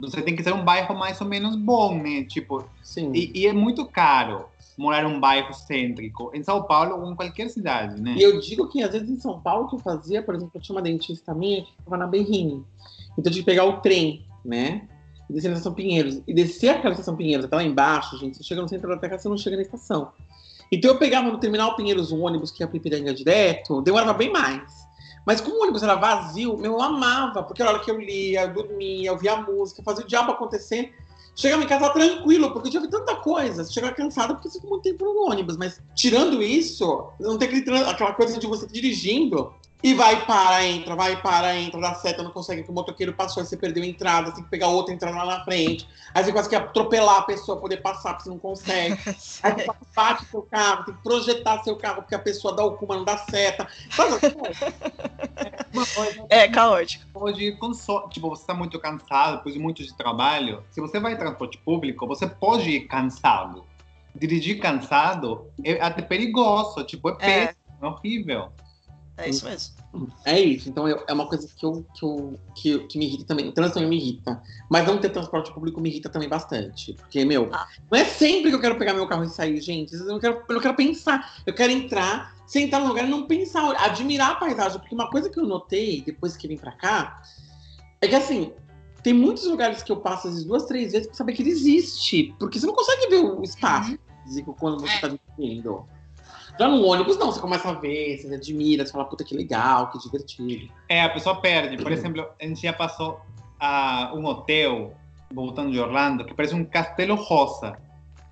você 0.00 0.22
tem 0.22 0.36
que 0.36 0.42
ser 0.42 0.52
um 0.52 0.64
bairro 0.64 0.96
mais 0.96 1.20
ou 1.20 1.26
menos 1.26 1.56
bom, 1.56 2.00
né? 2.00 2.24
Tipo, 2.24 2.64
Sim. 2.82 3.12
e, 3.14 3.32
e 3.34 3.46
é 3.46 3.52
muito 3.52 3.84
caro 3.86 4.46
morar 4.76 5.02
num 5.02 5.18
bairro 5.18 5.52
cêntrico, 5.52 6.30
em 6.32 6.42
São 6.42 6.62
Paulo 6.62 7.00
ou 7.00 7.12
em 7.12 7.16
qualquer 7.16 7.50
cidade, 7.50 8.00
né? 8.00 8.14
E 8.16 8.22
eu 8.22 8.38
digo 8.38 8.68
que 8.68 8.82
às 8.82 8.92
vezes 8.92 9.10
em 9.10 9.18
São 9.18 9.40
Paulo 9.40 9.68
que 9.68 9.74
eu 9.74 9.80
fazia, 9.80 10.22
por 10.22 10.36
exemplo, 10.36 10.52
eu 10.54 10.60
tinha 10.60 10.76
uma 10.76 10.82
dentista 10.82 11.34
minha 11.34 11.62
que 11.64 11.72
ficava 11.72 11.96
na 11.96 12.06
Berrini. 12.06 12.64
Então 13.12 13.24
eu 13.26 13.32
tinha 13.32 13.42
que 13.42 13.50
pegar 13.50 13.64
o 13.64 13.80
trem, 13.80 14.24
né? 14.44 14.88
E 15.28 15.32
descer 15.32 15.48
na 15.48 15.54
Estação 15.54 15.74
Pinheiros. 15.74 16.22
E 16.26 16.32
descer 16.32 16.68
aquela 16.68 16.92
Estação 16.92 17.16
Pinheiros 17.16 17.44
até 17.44 17.56
lá 17.56 17.64
embaixo, 17.64 18.16
gente, 18.18 18.36
você 18.36 18.44
chega 18.44 18.62
no 18.62 18.68
centro 18.68 18.88
da 18.88 18.96
terra, 18.96 19.18
você 19.18 19.28
não 19.28 19.36
chega 19.36 19.56
na 19.56 19.62
estação. 19.62 20.12
Então 20.70 20.92
eu 20.92 20.98
pegava 20.98 21.28
no 21.28 21.38
terminal 21.38 21.74
Pinheiros 21.74 22.12
um 22.12 22.22
ônibus 22.22 22.50
que 22.50 22.62
ia 22.62 22.68
para 22.68 22.76
Ipiranga 22.76 23.12
direto, 23.12 23.82
demorava 23.82 24.12
bem 24.12 24.30
mais. 24.30 24.87
Mas 25.28 25.42
como 25.42 25.58
o 25.58 25.62
ônibus 25.62 25.82
era 25.82 25.94
vazio, 25.94 26.56
meu, 26.56 26.72
eu 26.72 26.80
amava, 26.80 27.42
porque 27.42 27.60
era 27.60 27.70
a 27.70 27.74
hora 27.74 27.84
que 27.84 27.90
eu 27.90 28.00
lia, 28.00 28.44
eu 28.44 28.54
dormia, 28.54 29.10
eu 29.10 29.18
via 29.18 29.36
música, 29.36 29.82
fazia 29.82 30.02
o 30.02 30.08
diabo 30.08 30.32
acontecer. 30.32 30.94
Chegava 31.36 31.62
em 31.62 31.66
casa 31.66 31.90
tranquilo, 31.90 32.50
porque 32.50 32.68
eu 32.68 32.70
tinha 32.70 32.80
visto 32.80 32.98
tanta 32.98 33.14
coisa. 33.16 33.62
Chegava 33.70 33.94
cansado 33.94 34.36
porque 34.36 34.48
você 34.48 34.54
ficou 34.54 34.70
muito 34.70 34.84
tempo 34.84 35.04
no 35.04 35.30
ônibus. 35.30 35.58
Mas 35.58 35.82
tirando 35.94 36.42
isso, 36.42 37.10
não 37.20 37.36
tem 37.36 37.46
aquele 37.46 37.76
aquela 37.76 38.14
coisa 38.14 38.38
de 38.38 38.46
você 38.46 38.66
dirigindo 38.66 39.52
e 39.82 39.94
vai, 39.94 40.24
para, 40.26 40.66
entra, 40.66 40.96
vai, 40.96 41.20
para, 41.22 41.56
entra, 41.56 41.80
dá 41.80 41.94
seta, 41.94 42.22
não 42.22 42.32
consegue, 42.32 42.64
que 42.64 42.70
o 42.70 42.72
motoqueiro 42.72 43.12
passou, 43.12 43.40
aí 43.40 43.46
você 43.46 43.56
perdeu 43.56 43.84
a 43.84 43.86
entrada, 43.86 44.32
tem 44.32 44.42
que 44.42 44.50
pegar 44.50 44.66
outra 44.68 44.92
entrada 44.92 45.16
lá 45.16 45.38
na 45.38 45.44
frente. 45.44 45.88
Aí 46.12 46.24
você 46.24 46.32
quase 46.32 46.48
quer 46.48 46.56
atropelar 46.56 47.18
a 47.18 47.22
pessoa, 47.22 47.60
poder 47.60 47.76
passar, 47.76 48.14
porque 48.14 48.24
você 48.24 48.30
não 48.30 48.38
consegue. 48.38 48.98
Aí 49.42 49.52
você 49.52 49.66
bate 49.94 50.24
seu 50.26 50.42
carro, 50.42 50.84
tem 50.84 50.94
que 50.94 51.02
projetar 51.02 51.62
seu 51.62 51.76
carro, 51.76 52.02
porque 52.02 52.14
a 52.14 52.18
pessoa 52.18 52.56
dá 52.56 52.64
o 52.64 52.72
cu, 52.72 52.86
mas 52.88 52.98
não 52.98 53.04
dá 53.04 53.18
seta. 53.18 53.68
Coisa 55.94 56.26
É 56.28 56.48
caótico. 56.48 57.04
ir 57.38 57.56
com 57.58 57.72
so... 57.72 58.08
tipo, 58.08 58.28
você 58.30 58.42
está 58.42 58.54
muito 58.54 58.78
cansado 58.80 59.36
depois 59.36 59.54
de 59.54 59.60
muito 59.60 59.82
de 59.82 59.96
trabalho. 59.96 60.64
Se 60.70 60.80
você 60.80 60.98
vai 60.98 61.12
em 61.12 61.16
transporte 61.16 61.58
público, 61.58 62.06
você 62.06 62.26
pode 62.26 62.68
ir 62.70 62.88
cansado. 62.88 63.64
Dirigir 64.14 64.58
cansado 64.60 65.46
é 65.62 65.80
até 65.80 66.02
perigoso, 66.02 66.82
tipo, 66.84 67.10
é 67.10 67.12
É. 67.12 67.16
péssimo, 67.46 67.58
é 67.82 67.86
horrível. 67.86 68.52
É 69.18 69.28
isso 69.28 69.44
mesmo. 69.44 69.74
É 70.24 70.40
isso, 70.40 70.68
então 70.68 70.86
eu- 70.88 71.02
é 71.08 71.12
uma 71.12 71.26
coisa 71.26 71.48
que, 71.48 71.66
eu, 71.66 71.84
que, 71.94 72.04
eu, 72.04 72.38
que, 72.54 72.78
que 72.86 72.98
me 72.98 73.06
irrita 73.06 73.24
também. 73.24 73.48
O 73.48 73.52
trânsito 73.52 73.74
também 73.80 73.88
me 73.90 73.96
irrita. 73.96 74.40
Mas 74.70 74.86
não 74.86 74.98
ter 74.98 75.08
transporte 75.10 75.52
público 75.52 75.80
me 75.80 75.88
irrita 75.90 76.08
também 76.08 76.28
bastante. 76.28 76.92
Porque, 76.94 77.24
meu, 77.24 77.48
Ah. 77.52 77.66
não 77.90 77.98
é 77.98 78.04
sempre 78.04 78.50
que 78.50 78.54
eu 78.56 78.60
quero 78.60 78.78
pegar 78.78 78.94
meu 78.94 79.08
carro 79.08 79.24
e 79.24 79.28
sair, 79.28 79.60
gente. 79.60 79.94
Eu 79.94 80.04
não 80.04 80.20
quero, 80.20 80.42
eu 80.48 80.54
não 80.54 80.60
quero 80.62 80.74
pensar. 80.76 81.42
Eu 81.44 81.52
quero 81.52 81.72
entrar, 81.72 82.34
sentar 82.46 82.80
no 82.80 82.86
lugar 82.88 83.06
e 83.06 83.10
não 83.10 83.26
pensar, 83.26 83.74
admirar 83.84 84.32
a 84.32 84.34
paisagem. 84.36 84.78
Porque 84.78 84.94
uma 84.94 85.10
coisa 85.10 85.28
que 85.28 85.40
eu 85.40 85.44
notei 85.46 86.00
depois 86.02 86.36
que 86.36 86.46
vim 86.46 86.56
pra 86.56 86.72
cá 86.72 87.20
é 88.00 88.06
que, 88.06 88.14
assim, 88.14 88.52
tem 89.02 89.12
muitos 89.12 89.44
lugares 89.46 89.82
que 89.82 89.90
eu 89.90 89.96
passo 89.96 90.28
às 90.28 90.44
duas, 90.44 90.64
três 90.66 90.92
vezes 90.92 91.08
pra 91.08 91.16
saber 91.16 91.32
que 91.32 91.42
ele 91.42 91.50
existe. 91.50 92.34
Porque 92.38 92.60
você 92.60 92.66
não 92.66 92.74
consegue 92.74 93.08
ver 93.08 93.24
o 93.24 93.42
espaço 93.42 93.98
físico 94.24 94.54
quando 94.60 94.80
você 94.80 94.94
É. 94.94 95.00
tá 95.00 95.08
dirigindo. 95.36 95.84
Já 96.58 96.68
no 96.68 96.84
ônibus, 96.84 97.16
não, 97.18 97.30
você 97.30 97.40
começa 97.40 97.68
a 97.68 97.72
ver, 97.74 98.18
você 98.18 98.34
admira, 98.34 98.84
você 98.84 98.92
fala, 98.92 99.04
puta 99.04 99.22
que 99.24 99.34
legal, 99.34 99.90
que 99.90 99.98
divertido. 99.98 100.68
É, 100.88 101.02
a 101.02 101.08
pessoa 101.08 101.36
perde. 101.40 101.76
Por 101.76 101.92
exemplo, 101.92 102.26
a 102.40 102.44
gente 102.44 102.62
já 102.62 102.72
passou 102.72 103.20
a 103.60 104.12
um 104.14 104.24
hotel, 104.26 104.94
voltando 105.32 105.70
de 105.70 105.78
Orlando, 105.78 106.24
que 106.24 106.34
parece 106.34 106.54
um 106.54 106.64
castelo 106.64 107.14
rosa. 107.14 107.76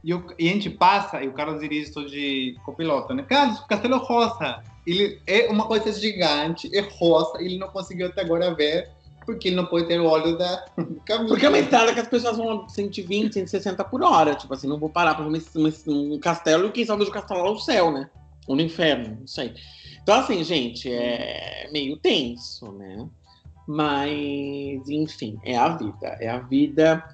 E, 0.03 0.15
o- 0.15 0.27
e 0.39 0.49
a 0.49 0.53
gente 0.53 0.71
passa, 0.71 1.23
e 1.23 1.29
o 1.29 1.33
Carlos 1.33 1.61
dirige 1.61 1.91
isso 1.91 2.05
de 2.09 2.57
copiloto, 2.65 3.13
né? 3.15 3.23
Carlos, 3.25 3.61
castelo 3.69 3.99
rosa. 3.99 4.63
Ele 4.87 5.21
é 5.27 5.49
uma 5.51 5.67
coisa 5.67 5.93
gigante, 5.93 6.71
é 6.77 6.81
rosa, 6.81 7.41
e 7.43 7.47
ele 7.47 7.59
não 7.59 7.69
conseguiu 7.69 8.07
até 8.07 8.21
agora 8.23 8.55
ver, 8.55 8.89
porque 9.27 9.49
ele 9.49 9.57
não 9.57 9.67
pode 9.67 9.87
ter 9.89 10.01
o 10.01 10.07
olho 10.07 10.39
da 10.39 10.65
do 10.79 11.01
caminho. 11.05 11.29
Porque 11.29 11.45
é 11.45 11.49
uma 11.49 11.59
estrada 11.59 11.93
que 11.93 12.01
as 12.01 12.09
pessoas 12.09 12.37
vão 12.37 12.65
a 12.65 12.69
120, 12.69 13.35
160 13.35 13.85
por 13.85 14.03
hora. 14.03 14.35
Tipo 14.35 14.55
assim, 14.55 14.69
não 14.69 14.79
vou 14.79 14.89
parar 14.89 15.15
pra 15.17 15.29
ver 15.29 15.43
um, 15.57 16.15
um 16.15 16.19
castelo 16.21 16.69
e 16.69 16.73
quem 16.73 16.87
sabe 16.87 17.03
o 17.03 17.11
castelo 17.11 17.43
lá 17.43 17.51
no 17.51 17.59
céu, 17.59 17.91
né? 17.91 18.09
Ou 18.47 18.55
no 18.55 18.63
inferno, 18.63 19.19
não 19.21 19.27
sei. 19.27 19.55
Então, 20.03 20.15
assim, 20.15 20.43
gente, 20.45 20.91
é 20.91 21.69
meio 21.73 21.97
tenso, 21.97 22.71
né? 22.73 23.09
Mas, 23.67 24.89
enfim, 24.89 25.39
é 25.43 25.57
a 25.57 25.69
vida. 25.77 26.07
É 26.21 26.29
a 26.29 26.39
vida. 26.39 27.05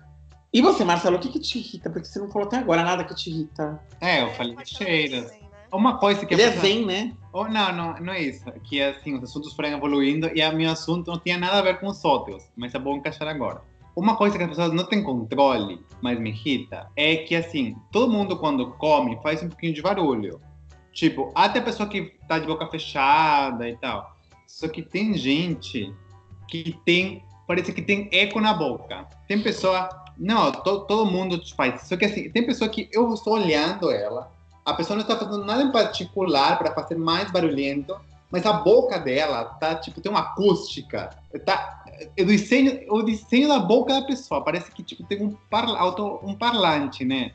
E 0.53 0.61
você, 0.61 0.85
Marcelo, 0.85 1.17
o 1.17 1.19
que, 1.19 1.31
que 1.31 1.41
te 1.41 1.59
irrita? 1.59 1.89
Porque 1.89 2.07
você 2.07 2.19
não 2.19 2.31
falou 2.31 2.47
até 2.47 2.59
agora 2.59 2.85
nada 2.85 3.05
que 3.05 3.15
te 3.15 3.31
irrita. 3.31 3.81
É, 4.01 4.21
eu 4.21 4.27
É, 4.27 4.35
falei 4.35 4.55
de 4.55 4.63
assim, 4.63 5.09
né? 5.09 5.42
Uma 5.73 5.97
coisa 5.99 6.27
que 6.27 6.35
a 6.35 6.37
Ele 6.39 6.47
é 6.47 6.51
zen, 6.53 6.85
né? 6.85 7.15
Oh, 7.33 7.45
não, 7.45 7.73
não, 7.73 7.95
não 7.99 8.13
é 8.13 8.21
isso. 8.23 8.45
Que 8.65 8.83
assim, 8.83 9.15
os 9.15 9.25
assuntos 9.25 9.55
foram 9.55 9.71
evoluindo 9.71 10.31
e 10.35 10.43
o 10.45 10.53
meu 10.55 10.71
assunto 10.71 11.11
não 11.11 11.19
tinha 11.19 11.39
nada 11.39 11.59
a 11.59 11.63
ver 11.63 11.81
com 11.81 11.87
os 11.87 12.05
outros, 12.05 12.45
mas 12.55 12.75
é 12.75 12.79
bom 12.79 12.97
encaixar 12.97 13.27
agora. 13.27 13.63
Uma 13.97 14.17
coisa 14.17 14.37
que 14.37 14.45
as 14.45 14.51
pessoas 14.51 14.73
não 14.73 14.85
têm 14.85 15.03
controle, 15.03 15.81
mas 16.03 16.19
me 16.19 16.31
irrita, 16.31 16.89
é 16.97 17.17
que 17.17 17.35
assim, 17.35 17.75
todo 17.91 18.13
mundo 18.13 18.39
quando 18.39 18.73
come 18.73 19.19
faz 19.23 19.43
um 19.43 19.49
pouquinho 19.49 19.73
de 19.75 19.83
barulho. 19.83 20.41
Tipo, 20.93 21.33
até 21.35 21.59
a 21.59 21.63
pessoa 21.63 21.89
que 21.89 22.15
tá 22.29 22.39
de 22.39 22.47
boca 22.47 22.67
fechada 22.67 23.67
e 23.69 23.77
tal. 23.79 24.15
Só 24.47 24.69
que 24.69 24.83
tem 24.83 25.15
gente 25.15 25.91
que 26.49 26.79
tem, 26.85 27.25
parece 27.47 27.73
que 27.73 27.81
tem 27.81 28.11
eco 28.13 28.41
na 28.41 28.53
boca. 28.53 29.07
Tem 29.27 29.43
pessoa, 29.43 29.89
não, 30.19 30.53
to- 30.53 30.81
todo 30.87 31.11
mundo 31.11 31.41
faz. 31.57 31.83
Só 31.83 31.97
que 31.97 32.05
assim, 32.05 32.31
tem 32.31 32.45
pessoa 32.45 32.69
que 32.69 32.91
eu 32.93 33.13
estou 33.15 33.35
olhando 33.35 33.91
ela, 33.91 34.31
a 34.65 34.75
pessoa 34.75 34.97
não 34.97 35.03
está 35.03 35.17
fazendo 35.17 35.45
nada 35.45 35.63
em 35.63 35.73
particular 35.73 36.59
para 36.59 36.73
fazer 36.73 36.97
mais 36.97 37.31
barulhento, 37.31 37.97
mas 38.31 38.47
a 38.47 38.53
boca 38.53 38.99
dela 38.99 39.45
tá, 39.45 39.75
tipo, 39.75 40.01
tem 40.01 40.11
uma 40.11 40.21
acústica. 40.21 41.11
Tá, 41.45 41.85
o, 42.19 42.25
desenho, 42.25 42.81
o 42.93 43.03
desenho 43.03 43.49
da 43.49 43.59
boca 43.59 43.93
da 43.93 44.07
pessoa 44.07 44.43
parece 44.43 44.71
que 44.71 44.83
tipo, 44.83 45.05
tem 45.05 45.23
um, 45.23 45.37
parla, 45.51 45.85
um 46.25 46.35
parlante, 46.35 47.05
né? 47.05 47.33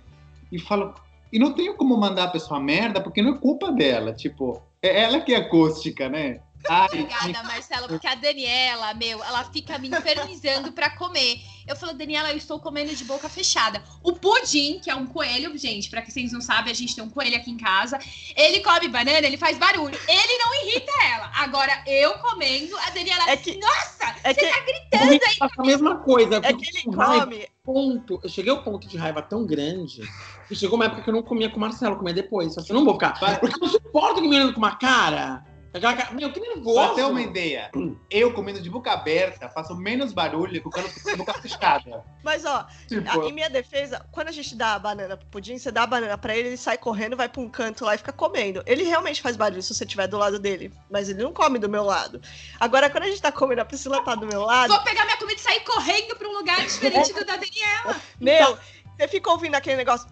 E 0.52 0.60
falo, 0.60 0.96
e 1.32 1.38
não 1.38 1.54
tenho 1.54 1.76
como 1.76 1.98
mandar 1.98 2.24
a 2.24 2.30
pessoa 2.30 2.60
merda, 2.60 3.02
porque 3.02 3.22
não 3.22 3.36
é 3.36 3.38
culpa 3.38 3.72
dela. 3.72 4.14
Tipo, 4.14 4.62
é 4.82 5.04
ela 5.04 5.20
que 5.20 5.34
é 5.34 5.38
acústica, 5.38 6.10
né? 6.10 6.40
Ai, 6.70 6.86
Obrigada, 6.88 7.44
Marcelo, 7.44 7.88
porque 7.88 8.08
a 8.08 8.16
Daniela, 8.16 8.94
meu, 8.94 9.24
ela 9.24 9.44
fica 9.46 9.78
me 9.78 9.88
infernizando 9.90 10.72
pra 10.72 10.90
comer. 10.90 11.40
Eu 11.68 11.76
falo, 11.76 11.94
Daniela, 11.94 12.32
eu 12.32 12.38
estou 12.38 12.60
comendo 12.60 12.94
de 12.96 13.04
boca 13.04 13.30
fechada. 13.30 13.82
O 14.02 14.14
Pudim, 14.14 14.80
que 14.80 14.90
é 14.90 14.96
um 14.96 15.06
coelho, 15.06 15.58
gente, 15.58 15.90
pra 15.90 16.02
que 16.02 16.12
vocês 16.12 16.32
não 16.32 16.42
sabem, 16.42 16.72
a 16.72 16.76
gente 16.76 16.96
tem 16.96 17.04
um 17.04 17.10
coelho 17.10 17.36
aqui 17.36 17.52
em 17.52 17.58
casa. 17.58 18.00
Ele 18.36 18.62
come 18.62 18.88
banana, 18.88 19.26
ele 19.26 19.38
faz 19.38 19.58
barulho. 19.58 19.98
Ele 20.08 20.38
não 20.38 20.56
irrita 20.66 20.92
ela. 21.14 21.32
Agora, 21.36 21.84
eu 21.86 22.14
comendo, 22.20 22.76
a 22.78 22.90
Daniela, 22.90 23.30
É 23.30 23.38
que- 23.38 23.58
nossa, 23.58 24.16
É 24.24 24.34
que, 24.34 24.98
Comigo 24.98 25.24
passa 25.40 25.54
a 25.58 25.64
mesma 25.64 25.98
coisa. 25.98 26.38
é 26.44 26.54
que 26.54 26.66
ele 26.70 26.84
come. 26.96 27.48
ponto, 27.64 28.20
eu 28.24 28.30
cheguei 28.30 28.52
ao 28.52 28.64
ponto 28.64 28.88
de 28.88 28.98
raiva 28.98 29.22
tão 29.22 29.46
grande 29.46 30.02
que 30.48 30.56
chegou 30.56 30.76
uma 30.78 30.86
época 30.86 31.02
que 31.02 31.10
eu 31.10 31.14
não 31.14 31.22
comia 31.22 31.50
com 31.50 31.58
o 31.58 31.60
Marcelo, 31.60 31.98
comia 31.98 32.14
depois. 32.14 32.54
Só 32.54 32.62
eu 32.68 32.76
não 32.76 32.86
vou 32.86 32.94
ficar. 32.94 33.18
Porque 33.40 33.56
eu 33.56 33.60
não 33.60 33.68
suporto 33.70 34.22
que 34.22 34.28
me 34.28 34.36
olhando 34.36 34.54
com 34.54 34.60
uma 34.60 34.76
cara. 34.76 35.46
Aquela 35.78 36.12
meu, 36.12 36.32
que 36.32 36.40
nervoso. 36.40 36.76
Pra 36.88 36.96
ter 36.96 37.04
uma 37.04 37.22
ideia, 37.22 37.72
eu 38.10 38.34
comendo 38.34 38.62
de 38.62 38.70
boca 38.70 38.92
aberta 38.92 39.50
faço 39.50 39.76
menos 39.76 40.14
barulho 40.14 40.62
que 40.62 40.68
o 40.68 40.72
cara 40.72 40.88
com 40.90 41.10
a 41.10 41.16
boca 41.16 41.34
fechada. 41.42 42.04
Mas, 42.24 42.44
ó, 42.46 42.66
Tipo, 42.88 43.22
a- 43.22 43.26
em 43.26 43.34
minha 43.34 43.50
defesa, 43.50 44.06
quando 44.12 44.30
a 44.30 44.32
gente 44.32 44.56
dá 44.56 44.74
a 44.74 44.80
banana 44.80 45.16
pro 45.18 45.28
pudim, 45.28 45.58
você 45.58 45.72
dá 45.72 45.84
a 45.84 45.88
banana 45.88 46.18
pra 46.18 46.36
ele, 46.36 46.50
ele 46.50 46.58
sai 46.58 46.78
correndo, 46.78 47.16
vai 47.18 47.30
pra 47.30 47.42
um 47.42 47.50
canto 47.50 47.86
lá 47.86 47.96
e 47.96 47.98
fica 47.98 48.12
comendo. 48.14 48.62
Ele 48.66 48.84
realmente 48.84 49.22
faz 49.22 49.36
barulho 49.36 49.62
se 49.62 49.74
você 49.74 49.84
estiver 49.84 50.08
do 50.08 50.18
lado 50.18 50.40
dele, 50.40 50.72
mas 50.90 51.10
ele 51.10 51.22
não 51.24 51.32
come 51.34 51.60
do 51.60 51.70
meu 51.70 51.84
lado. 51.84 52.22
Agora, 52.60 52.90
quando 52.90 53.04
a 53.04 53.08
gente 53.08 53.22
tá 53.22 53.32
comendo, 53.32 53.62
a 53.62 53.66
Priscila 53.66 54.04
tá 54.04 54.16
do 54.16 54.26
meu 54.28 54.42
lado, 54.44 54.74
vou 54.74 54.84
pegar 54.84 55.06
minha 55.06 55.18
comida 55.18 55.40
e 55.40 55.44
sair 55.44 55.60
correndo 55.62 56.16
pra 56.16 56.28
um 56.28 56.34
lugar 56.34 56.58
diferente 56.62 57.14
do 57.14 57.24
da 57.26 57.36
Daniela. 57.36 58.02
meu, 58.20 58.58
você 58.98 59.08
fica 59.08 59.30
ouvindo 59.32 59.56
aquele 59.56 59.76
negócio. 59.78 60.08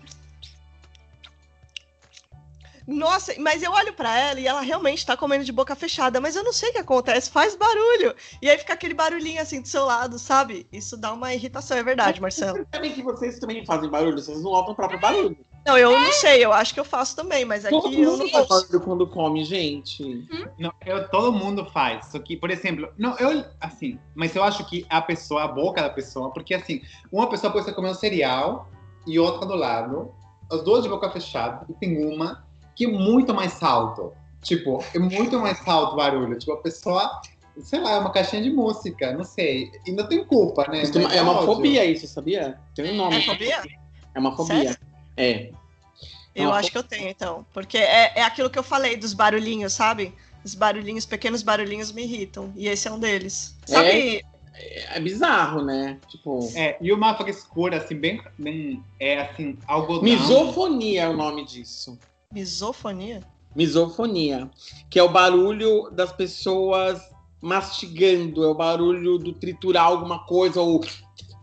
Nossa, 2.87 3.33
mas 3.39 3.63
eu 3.63 3.71
olho 3.71 3.93
pra 3.93 4.17
ela 4.17 4.39
e 4.39 4.47
ela 4.47 4.61
realmente 4.61 5.05
tá 5.05 5.17
comendo 5.17 5.43
de 5.43 5.51
boca 5.51 5.75
fechada, 5.75 6.21
mas 6.21 6.35
eu 6.35 6.43
não 6.43 6.53
sei 6.53 6.69
o 6.69 6.73
que 6.73 6.79
acontece, 6.79 7.31
faz 7.31 7.55
barulho. 7.55 8.15
E 8.41 8.49
aí 8.49 8.57
fica 8.57 8.73
aquele 8.73 8.93
barulhinho 8.93 9.41
assim 9.41 9.61
do 9.61 9.67
seu 9.67 9.85
lado, 9.85 10.19
sabe? 10.19 10.67
Isso 10.71 10.95
dá 10.95 11.11
uma 11.11 11.33
irritação, 11.33 11.77
é 11.77 11.83
verdade, 11.83 12.21
Marcelo. 12.21 12.65
Sabem 12.73 12.93
que 12.93 13.01
vocês 13.01 13.39
também 13.39 13.65
fazem 13.65 13.89
barulho, 13.89 14.19
vocês 14.19 14.41
não 14.41 14.51
notam 14.51 14.73
o 14.73 14.75
próprio 14.75 14.99
barulho. 14.99 15.37
Não, 15.65 15.75
eu 15.75 15.99
não 15.99 16.11
sei, 16.11 16.45
eu 16.45 16.53
acho 16.53 16.75
que 16.75 16.79
eu 16.79 16.85
faço 16.85 17.15
também, 17.15 17.43
mas 17.43 17.63
Todo 17.63 17.87
aqui 17.87 17.99
eu 17.99 18.11
não 18.11 18.17
mundo 18.19 18.29
faz 18.29 18.47
barulho 18.47 18.81
quando 18.81 19.07
come, 19.07 19.43
gente. 19.43 20.23
Não, 20.59 20.71
eu, 20.85 21.09
todo 21.09 21.33
mundo 21.33 21.65
faz. 21.65 22.05
Só 22.07 22.19
que, 22.19 22.37
por 22.37 22.51
exemplo, 22.51 22.87
não, 22.99 23.17
eu, 23.17 23.43
assim, 23.59 23.99
mas 24.13 24.35
eu 24.35 24.43
acho 24.43 24.63
que 24.69 24.85
a 24.89 25.01
pessoa, 25.01 25.43
a 25.43 25.47
boca 25.47 25.81
da 25.81 25.89
pessoa, 25.89 26.31
porque 26.31 26.53
assim, 26.53 26.83
uma 27.11 27.27
pessoa 27.27 27.51
pode 27.51 27.63
estar 27.63 27.73
comendo 27.73 27.95
cereal 27.95 28.69
e 29.07 29.17
outra 29.17 29.47
do 29.47 29.55
lado, 29.55 30.13
as 30.51 30.61
duas 30.63 30.83
de 30.83 30.89
boca 30.89 31.09
fechada, 31.09 31.65
e 31.67 31.73
tem 31.73 32.05
uma 32.05 32.45
que 32.75 32.85
é 32.85 32.87
muito 32.87 33.33
mais 33.33 33.61
alto. 33.63 34.11
Tipo, 34.41 34.83
é 34.93 34.99
muito 34.99 35.39
mais 35.39 35.59
alto 35.67 35.93
o 35.93 35.95
barulho. 35.95 36.37
Tipo, 36.37 36.53
a 36.53 36.57
pessoa, 36.57 37.21
sei 37.61 37.79
lá, 37.79 37.93
é 37.93 37.99
uma 37.99 38.11
caixinha 38.11 38.41
de 38.43 38.51
música, 38.51 39.11
não 39.13 39.23
sei. 39.23 39.71
E 39.87 39.91
não 39.91 40.07
tem 40.07 40.23
culpa, 40.25 40.67
né? 40.67 40.83
Isso 40.83 40.91
tem 40.93 41.01
uma- 41.01 41.09
Mas 41.09 41.17
é 41.17 41.21
uma 41.21 41.33
ódio. 41.33 41.45
fobia 41.45 41.85
isso, 41.85 42.07
sabia? 42.07 42.57
Tem 42.75 42.91
um 42.91 42.95
nome. 42.95 43.17
É 43.17 43.21
fobia? 43.21 43.63
É 44.13 44.19
uma 44.19 44.35
fobia. 44.35 44.77
É. 45.17 45.49
Eu 46.35 46.51
acho 46.53 46.69
que 46.69 46.77
eu 46.77 46.83
tenho, 46.83 47.09
então. 47.09 47.45
Porque 47.53 47.77
é, 47.77 48.11
é 48.19 48.21
aquilo 48.23 48.49
que 48.49 48.59
eu 48.59 48.63
falei 48.63 48.97
dos 48.97 49.13
barulhinhos, 49.13 49.71
sabe? 49.73 50.13
Os 50.43 50.53
barulhinhos, 50.53 51.05
pequenos 51.05 51.41
barulhinhos 51.41 51.91
me 51.93 52.03
irritam. 52.03 52.51
E 52.55 52.67
esse 52.67 52.87
é 52.87 52.91
um 52.91 52.99
deles. 52.99 53.55
Sabe? 53.65 54.23
É 54.93 54.99
bizarro, 54.99 55.63
né? 55.63 55.97
Tipo. 56.07 56.39
É, 56.55 56.77
e 56.79 56.91
uma 56.93 57.15
frescura, 57.15 57.77
assim, 57.77 57.95
bem, 57.95 58.21
bem 58.37 58.83
é 58.99 59.21
assim, 59.21 59.57
algodão. 59.65 60.03
Misofonia 60.03 61.03
é 61.03 61.09
o 61.09 61.13
nome 61.17 61.45
disso. 61.45 61.97
Misofonia? 62.35 63.21
Misofonia. 63.55 64.49
Que 64.89 64.99
é 64.99 65.03
o 65.03 65.07
barulho 65.07 65.89
das 65.89 66.11
pessoas 66.11 67.01
mastigando, 67.41 68.43
é 68.43 68.47
o 68.47 68.53
barulho 68.53 69.17
do 69.17 69.31
triturar 69.31 69.85
alguma 69.85 70.25
coisa, 70.25 70.59
ou 70.59 70.81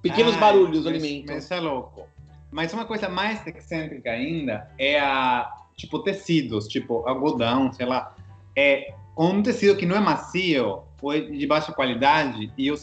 pequenos 0.02 0.34
Ai, 0.34 0.40
barulhos 0.40 0.82
do 0.82 0.90
alimento. 0.90 1.32
Mas 1.32 1.44
isso 1.44 1.54
é 1.54 1.60
louco. 1.60 2.06
Mas 2.50 2.74
uma 2.74 2.84
coisa 2.84 3.08
mais 3.08 3.46
excêntrica 3.46 4.10
ainda 4.10 4.70
é 4.76 5.00
a, 5.00 5.50
tipo, 5.74 6.00
tecidos, 6.00 6.68
tipo, 6.68 7.08
algodão, 7.08 7.72
sei 7.72 7.86
lá. 7.86 8.14
É 8.54 8.92
um 9.16 9.42
tecido 9.42 9.74
que 9.74 9.86
não 9.86 9.96
é 9.96 10.00
macio 10.00 10.82
ou 11.00 11.12
é 11.12 11.20
de 11.20 11.46
baixa 11.46 11.72
qualidade 11.72 12.52
e 12.58 12.66
eu 12.66 12.76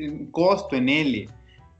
encosto 0.00 0.76
nele, 0.80 1.28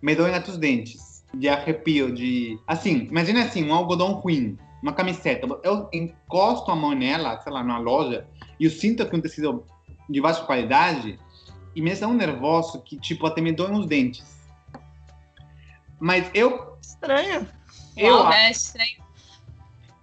me 0.01 0.14
doem 0.14 0.33
até 0.33 0.49
os 0.49 0.59
dentes. 0.59 1.24
De 1.35 1.49
arrepio, 1.49 2.14
de... 2.14 2.57
Assim, 2.68 3.09
imagina 3.11 3.43
assim, 3.43 3.64
um 3.64 3.74
algodão 3.74 4.12
ruim, 4.12 4.57
uma 4.83 4.93
camiseta. 4.93 5.47
Eu 5.62 5.89
encosto 5.93 6.70
a 6.70 6.76
mão 6.76 6.93
nela, 6.93 7.39
sei 7.41 7.53
lá, 7.53 7.62
numa 7.62 7.78
loja, 7.78 8.26
e 8.59 8.64
eu 8.64 8.70
sinto 8.70 9.07
que 9.09 9.14
é 9.14 9.18
um 9.18 9.22
tecido 9.22 9.64
de 10.09 10.20
baixa 10.20 10.43
qualidade 10.45 11.18
e 11.74 11.80
me 11.80 11.95
dá 11.95 12.09
um 12.09 12.14
nervoso 12.14 12.80
que, 12.83 12.99
tipo, 12.99 13.26
até 13.26 13.41
me 13.41 13.53
doem 13.53 13.72
os 13.78 13.87
dentes. 13.87 14.43
Mas 16.01 16.28
eu, 16.35 16.76
Estranho. 16.83 17.49
eu, 17.97 18.14
Uau, 18.16 18.26
a- 18.26 18.37
é 18.37 18.51
estranho. 18.51 19.01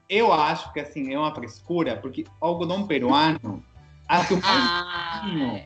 eu 0.08 0.32
acho 0.32 0.72
que 0.72 0.80
assim, 0.80 1.14
é 1.14 1.20
uma 1.20 1.36
frescura, 1.36 1.98
porque 1.98 2.24
o 2.42 2.46
algodão 2.46 2.88
peruano, 2.88 3.64
acho 4.08 4.28
que 4.30 4.42
Ah, 4.48 5.22
Não. 5.28 5.62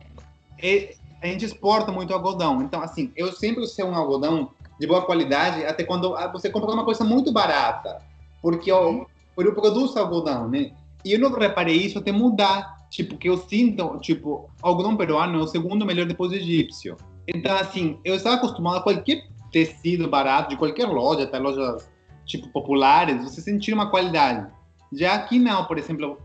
é- 0.58 0.94
a 1.22 1.26
gente 1.28 1.44
exporta 1.44 1.90
muito 1.92 2.12
algodão. 2.12 2.60
Então, 2.62 2.82
assim, 2.82 3.12
eu 3.16 3.32
sempre 3.32 3.62
usei 3.62 3.84
um 3.84 3.94
algodão 3.94 4.50
de 4.78 4.86
boa 4.86 5.06
qualidade, 5.06 5.64
até 5.64 5.84
quando 5.84 6.14
ah, 6.16 6.26
você 6.26 6.50
compra 6.50 6.72
uma 6.72 6.84
coisa 6.84 7.04
muito 7.04 7.32
barata. 7.32 8.02
Porque 8.44 8.70
eu, 8.70 9.06
eu 9.38 9.54
produzo 9.54 9.98
algodão, 9.98 10.50
né? 10.50 10.72
E 11.02 11.14
eu 11.14 11.18
não 11.18 11.32
reparei 11.32 11.76
isso 11.76 11.98
até 11.98 12.12
mudar. 12.12 12.74
Tipo, 12.90 13.16
que 13.16 13.26
eu 13.26 13.38
sinto, 13.38 13.98
tipo, 14.00 14.50
algodão 14.60 14.98
peruano 14.98 15.40
é 15.40 15.42
o 15.42 15.46
segundo 15.46 15.86
melhor 15.86 16.04
depois 16.04 16.30
do 16.30 16.36
egípcio. 16.36 16.94
Então, 17.26 17.56
assim, 17.56 17.98
eu 18.04 18.14
estava 18.14 18.36
acostumado 18.36 18.76
a 18.76 18.82
qualquer 18.82 19.26
tecido 19.50 20.08
barato, 20.08 20.50
de 20.50 20.58
qualquer 20.58 20.86
loja, 20.86 21.24
até 21.24 21.38
lojas, 21.38 21.90
tipo, 22.26 22.46
populares, 22.50 23.24
você 23.24 23.40
sentir 23.40 23.72
uma 23.72 23.88
qualidade. 23.88 24.46
Já 24.92 25.14
aqui 25.14 25.38
não, 25.38 25.64
por 25.64 25.78
exemplo, 25.78 26.18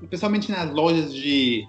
especialmente 0.00 0.52
nas 0.52 0.72
lojas 0.72 1.12
de 1.12 1.66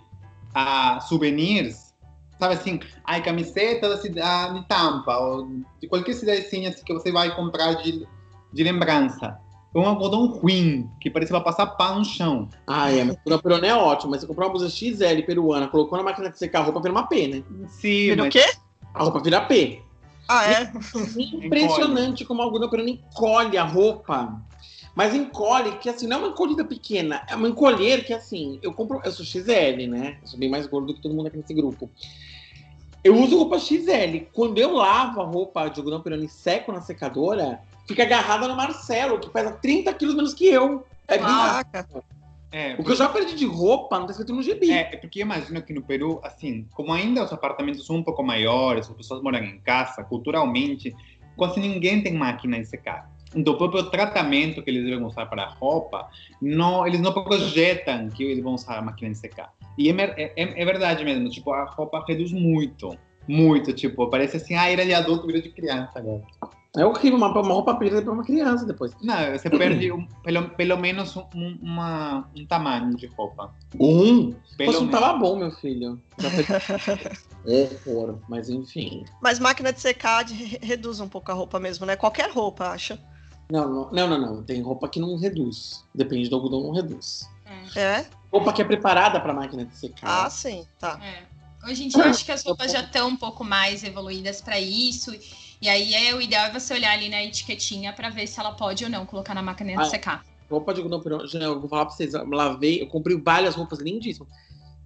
ah, 0.54 1.00
souvenirs, 1.02 1.96
sabe 2.40 2.54
assim, 2.54 2.80
ai, 3.04 3.24
camiseta 3.24 3.90
da 3.90 3.98
cidade 3.98 4.60
de 4.60 4.68
Tampa, 4.68 5.18
ou 5.18 5.50
de 5.82 5.88
qualquer 5.88 6.14
cidadezinha 6.14 6.70
assim, 6.70 6.86
que 6.86 6.94
você 6.94 7.12
vai 7.12 7.36
comprar 7.36 7.74
de, 7.74 8.08
de 8.54 8.64
lembrança. 8.64 9.40
É 9.76 9.80
um 9.80 9.86
algodão 9.86 10.28
ruim, 10.28 10.90
que 11.00 11.10
parece 11.10 11.30
que 11.30 11.34
vai 11.38 11.44
passar 11.44 11.68
pá 11.68 11.94
no 11.94 12.04
chão. 12.04 12.50
Ah, 12.66 12.92
é, 12.92 13.04
mas 13.04 13.18
o 13.26 13.40
peruano 13.40 13.66
é 13.66 13.76
ótimo, 13.76 14.12
mas 14.12 14.22
você 14.22 14.28
comprou 14.28 14.48
uma 14.48 14.54
blusa 14.54 14.70
XL 14.70 15.22
peruana, 15.26 15.68
colocou 15.68 15.98
na 15.98 16.04
máquina 16.04 16.30
de 16.30 16.40
secar 16.40 16.62
a 16.62 16.64
roupa, 16.64 16.80
vira 16.80 16.92
uma 16.92 17.08
P, 17.08 17.28
né? 17.28 17.44
Sim, 17.68 18.08
Vira 18.08 18.22
o 18.22 18.26
mas 18.26 18.34
quê? 18.34 18.46
A 18.94 19.04
roupa 19.04 19.20
vira 19.20 19.42
P. 19.42 19.82
Ah, 20.28 20.52
é? 20.52 20.72
Impressionante 21.46 22.26
como 22.26 22.42
o 22.42 22.44
algodão 22.44 22.70
peruano 22.70 22.90
encolhe 22.90 23.58
a 23.58 23.64
roupa. 23.64 24.42
Mas 24.96 25.14
encolhe, 25.14 25.78
que 25.78 25.90
assim, 25.90 26.08
não 26.08 26.18
é 26.18 26.20
uma 26.22 26.30
encolhida 26.30 26.66
pequena, 26.66 27.24
é 27.30 27.36
uma 27.36 27.48
encolher 27.48 28.04
que 28.04 28.12
assim, 28.12 28.58
eu 28.64 28.74
compro, 28.74 29.00
eu 29.04 29.12
sou 29.12 29.24
XL, 29.24 29.88
né? 29.88 30.18
Eu 30.24 30.28
sou 30.28 30.40
bem 30.40 30.50
mais 30.50 30.66
gordo 30.66 30.92
que 30.92 31.02
todo 31.02 31.14
mundo 31.14 31.28
aqui 31.28 31.38
nesse 31.38 31.54
grupo. 31.54 31.88
Eu 33.04 33.16
uso 33.16 33.38
roupa 33.38 33.60
XL. 33.60 34.26
Quando 34.34 34.58
eu 34.58 34.74
lavo 34.74 35.22
a 35.22 35.24
roupa 35.24 35.70
de 35.70 35.80
algodão 35.80 36.02
peruano 36.02 36.26
e 36.26 36.28
seco 36.28 36.72
na 36.72 36.82
secadora, 36.82 37.62
fica 37.88 38.04
agarrada 38.04 38.48
no 38.48 38.56
Marcelo, 38.56 39.20
que 39.20 39.30
pesa 39.30 39.52
30 39.52 39.94
quilos 39.94 40.16
menos 40.16 40.34
que 40.34 40.46
eu. 40.48 40.86
É 41.08 41.18
bizarro. 41.18 41.66
Caraca. 41.72 41.88
É, 42.52 42.76
O 42.80 42.84
que 42.84 42.92
eu 42.92 42.96
já 42.96 43.10
perdi 43.10 43.36
de 43.36 43.46
roupa 43.46 44.00
não 44.00 44.06
tá 44.06 44.12
escrito 44.12 44.34
no 44.34 44.42
gibi. 44.42 44.72
É, 44.72 44.94
é 44.94 44.98
porque 44.98 45.20
eu 45.20 45.26
imagino 45.26 45.62
que 45.62 45.74
no 45.74 45.82
Peru, 45.82 46.20
assim, 46.24 46.66
como 46.74 46.94
ainda 46.94 47.24
os 47.24 47.34
apartamentos 47.34 47.86
são 47.86 47.98
um 47.98 48.04
pouco 48.04 48.24
maiores, 48.24 48.90
as 48.90 48.96
pessoas 48.96 49.22
moram 49.22 49.40
em 49.40 49.60
casa, 49.60 50.04
culturalmente, 50.04 50.96
quase 51.36 51.60
ninguém 51.60 52.02
tem 52.02 52.14
máquina 52.14 52.58
de 52.60 52.66
secar. 52.66 53.10
Então, 53.36 53.54
o 53.54 53.58
próprio 53.58 53.84
tratamento 53.90 54.64
que 54.64 54.70
eles 54.70 54.86
devem 54.86 55.04
usar 55.04 55.26
para 55.26 55.44
a 55.44 55.50
roupa, 55.50 56.08
não, 56.42 56.88
eles 56.88 57.02
não 57.02 57.12
projetam 57.12 58.10
que 58.10 58.24
eles 58.24 58.42
vão 58.42 58.54
usar 58.54 58.78
a 58.78 58.82
máquina 58.82 59.12
de 59.12 59.18
secar. 59.18 59.52
E 59.78 59.90
é, 59.90 59.94
é, 59.94 60.34
é- 60.36 60.62
é 60.62 60.66
verdade 60.66 61.04
mesmo, 61.04 61.30
tipo, 61.30 61.52
a 61.52 61.66
roupa 61.66 62.04
reduz 62.08 62.32
muito. 62.32 62.98
Muito, 63.28 63.74
tipo, 63.74 64.10
parece 64.10 64.38
assim, 64.38 64.56
ah, 64.56 64.72
era 64.72 64.86
de 64.86 64.94
adulto, 64.94 65.28
virou 65.28 65.42
de 65.42 65.50
criança 65.50 66.00
agora. 66.00 66.22
É 66.76 66.86
horrível, 66.86 67.18
uma, 67.18 67.28
uma 67.30 67.54
roupa 67.54 67.74
preta 67.76 68.02
pra 68.02 68.12
uma 68.12 68.24
criança 68.24 68.66
depois. 68.66 68.92
Não, 69.02 69.16
você 69.32 69.50
perde 69.50 69.92
um- 69.92 70.06
pelo, 70.24 70.50
pelo 70.50 70.78
menos 70.78 71.16
um, 71.16 71.24
um- 71.34 71.58
uma, 71.62 72.30
um 72.36 72.46
tamanho 72.46 72.96
de 72.96 73.08
roupa. 73.08 73.54
Um? 73.80 74.32
Pelo 74.58 74.72
Poxa, 74.72 74.72
não 74.74 74.86
menos. 74.88 74.92
tava 74.92 75.18
bom, 75.18 75.36
meu 75.38 75.52
filho. 75.52 76.00
Foi- 76.20 76.46
Horror, 77.88 78.20
mas 78.28 78.50
enfim. 78.50 79.06
Mas 79.22 79.40
máquina 79.40 79.72
de 79.72 79.80
secar 79.80 80.24
de- 80.24 80.34
re- 80.34 80.60
reduz 80.62 81.00
um 81.00 81.08
pouco 81.08 81.32
a 81.32 81.34
roupa 81.34 81.60
mesmo, 81.60 81.86
né? 81.86 81.96
Qualquer 81.96 82.30
roupa, 82.32 82.68
acha. 82.70 83.00
Não, 83.50 83.68
não, 83.70 83.92
não, 83.92 84.08
não, 84.08 84.20
não. 84.36 84.44
Tem 84.44 84.62
roupa 84.62 84.90
que 84.90 85.00
não 85.00 85.16
reduz. 85.18 85.86
Depende 85.96 86.30
do 86.30 86.36
algodão, 86.36 86.62
não 86.62 86.72
reduz. 86.72 87.30
É? 87.76 88.06
Roupa 88.32 88.52
que 88.52 88.62
é 88.62 88.66
preparada 88.66 89.20
pra 89.22 89.34
máquina 89.34 89.64
de 89.66 89.74
secar. 89.76 90.26
Ah, 90.26 90.30
sim, 90.30 90.66
tá. 90.80 91.00
É. 91.02 91.24
Hoje 91.70 91.86
em 91.86 91.88
dia, 91.88 92.04
eu 92.04 92.10
acho 92.10 92.26
que 92.26 92.32
as 92.32 92.44
roupas 92.44 92.72
já 92.72 92.82
estão 92.82 93.08
um 93.10 93.16
pouco 93.18 93.44
mais 93.44 93.84
evoluídas 93.84 94.42
para 94.42 94.60
isso. 94.60 95.12
E 95.62 95.68
aí, 95.68 95.94
é, 95.94 96.14
o 96.14 96.22
ideal 96.22 96.46
é 96.46 96.52
você 96.52 96.74
olhar 96.74 96.92
ali 96.92 97.10
na 97.10 97.24
etiquetinha 97.24 97.92
para 97.92 98.10
ver 98.10 98.28
se 98.28 98.40
ela 98.40 98.52
pode 98.52 98.84
ou 98.84 98.90
não 98.90 99.06
colocar 99.06 99.34
na 99.34 99.42
máquina 99.42 99.74
de 99.74 99.82
Ah, 99.82 99.86
secar. 99.86 100.24
Roupa 100.50 100.74
de 100.74 100.82
algodão. 100.82 101.26
Já, 101.28 101.40
eu 101.40 101.60
vou 101.60 101.70
falar 101.70 101.86
pra 101.86 101.96
vocês. 101.96 102.14
Eu 102.14 102.30
lavei, 102.30 102.82
eu 102.82 102.88
comprei 102.88 103.18
várias 103.18 103.56
roupas 103.56 103.80
lindíssimas. 103.80 104.30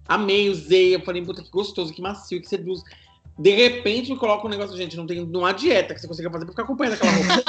Amei, 0.08 0.48
usei. 0.48 0.94
Eu 0.94 1.00
falei, 1.00 1.22
puta, 1.22 1.42
que 1.42 1.50
gostoso, 1.50 1.92
que 1.92 2.00
macio, 2.00 2.40
que 2.40 2.48
seduz. 2.48 2.82
De 3.38 3.50
repente 3.50 4.10
me 4.10 4.18
coloca 4.18 4.46
um 4.46 4.50
negócio, 4.50 4.76
gente, 4.76 4.96
não 4.96 5.06
tem 5.06 5.24
não 5.24 5.46
há 5.46 5.52
dieta 5.52 5.94
que 5.94 6.00
você 6.00 6.08
consiga 6.08 6.30
fazer 6.30 6.44
pra 6.44 6.52
ficar 6.52 6.62
acompanhando 6.64 6.94
aquela 6.94 7.12
roupa. 7.12 7.44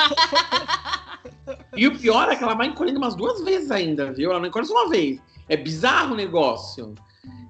e 1.76 1.88
o 1.88 1.98
pior 1.98 2.30
é 2.30 2.36
que 2.36 2.44
ela 2.44 2.54
vai 2.54 2.68
encolhendo 2.68 3.00
umas 3.00 3.16
duas 3.16 3.42
vezes 3.44 3.72
ainda, 3.72 4.12
viu? 4.14 4.32
Ela 4.32 4.40
não 4.40 4.48
encolhe 4.48 4.66
só 4.66 4.74
uma 4.74 4.90
vez. 4.90 5.20
É 5.50 5.58
bizarro 5.58 6.14
o 6.14 6.18
negócio. 6.18 6.94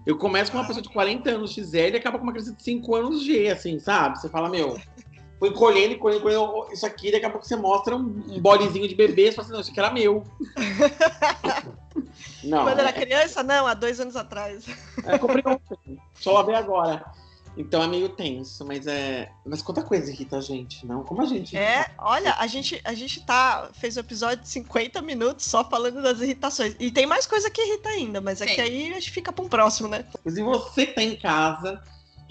Eu 0.06 0.18
começo 0.18 0.52
com 0.52 0.58
uma 0.58 0.68
pessoa 0.68 0.82
de 0.82 0.90
40 0.90 1.30
anos 1.30 1.54
XL 1.54 1.78
e 1.78 1.96
acaba 1.96 2.18
com 2.18 2.24
uma 2.24 2.34
criança 2.34 2.54
de 2.54 2.62
5 2.62 2.96
anos 2.96 3.24
G, 3.24 3.50
assim, 3.50 3.80
sabe? 3.80 4.20
Você 4.20 4.28
fala, 4.28 4.50
meu, 4.50 4.78
foi 5.44 5.50
encolhendo, 5.50 5.94
encolhendo, 5.96 6.20
encolhendo 6.22 6.72
isso 6.72 6.86
aqui, 6.86 7.12
daqui 7.12 7.26
a 7.26 7.30
pouco 7.30 7.46
você 7.46 7.58
mostra 7.58 7.94
um, 7.98 8.24
um 8.30 8.40
bodezinho 8.40 8.88
de 8.88 8.96
bebê, 8.96 9.26
você 9.26 9.34
fala 9.34 9.44
assim, 9.44 9.54
não, 9.54 9.60
isso 9.60 9.72
aqui 9.72 9.80
era 9.82 9.92
meu. 9.92 10.24
não, 12.46 12.64
Quando 12.64 12.80
era 12.80 12.88
é- 12.90 12.94
criança, 12.94 13.44
não, 13.44 13.68
há 13.68 13.74
dois 13.74 14.00
anos 14.00 14.16
atrás. 14.16 14.64
é, 15.04 15.18
comprei 15.18 15.44
ontem. 15.46 16.00
Só 16.16 16.32
lavei 16.32 16.56
agora. 16.56 17.04
Então 17.58 17.84
é 17.84 17.88
meio 17.88 18.08
tenso, 18.08 18.66
mas 18.66 18.88
é. 18.88 19.30
Mas 19.46 19.62
quanta 19.62 19.84
coisa 19.84 20.10
irrita 20.10 20.38
a 20.38 20.42
gente, 20.42 20.88
não? 20.88 21.04
Como 21.04 21.22
a 21.22 21.26
gente. 21.26 21.58
É, 21.58 21.88
olha, 22.00 22.34
a 22.40 22.48
gente, 22.48 22.80
a 22.86 22.94
gente 22.94 23.24
tá, 23.26 23.70
fez 23.74 23.98
um 23.98 24.00
episódio 24.00 24.44
de 24.44 24.50
50 24.50 25.02
minutos 25.02 25.46
só 25.46 25.64
falando 25.70 26.02
das 26.02 26.22
irritações. 26.22 26.74
E 26.80 26.90
tem 26.90 27.06
mais 27.06 27.28
coisa 27.28 27.52
que 27.52 27.62
irrita 27.62 27.90
ainda, 27.90 28.22
mas 28.22 28.42
é 28.42 28.46
Tem. 28.46 28.56
que 28.56 28.62
aí 28.62 28.92
a 28.92 28.94
gente 28.94 29.12
fica 29.12 29.34
pra 29.34 29.44
um 29.44 29.50
próximo, 29.50 29.90
né? 29.90 30.06
Se 30.26 30.42
você 30.42 30.88
que 30.88 30.94
tá 30.94 31.04
em 31.04 31.18
casa, 31.18 31.84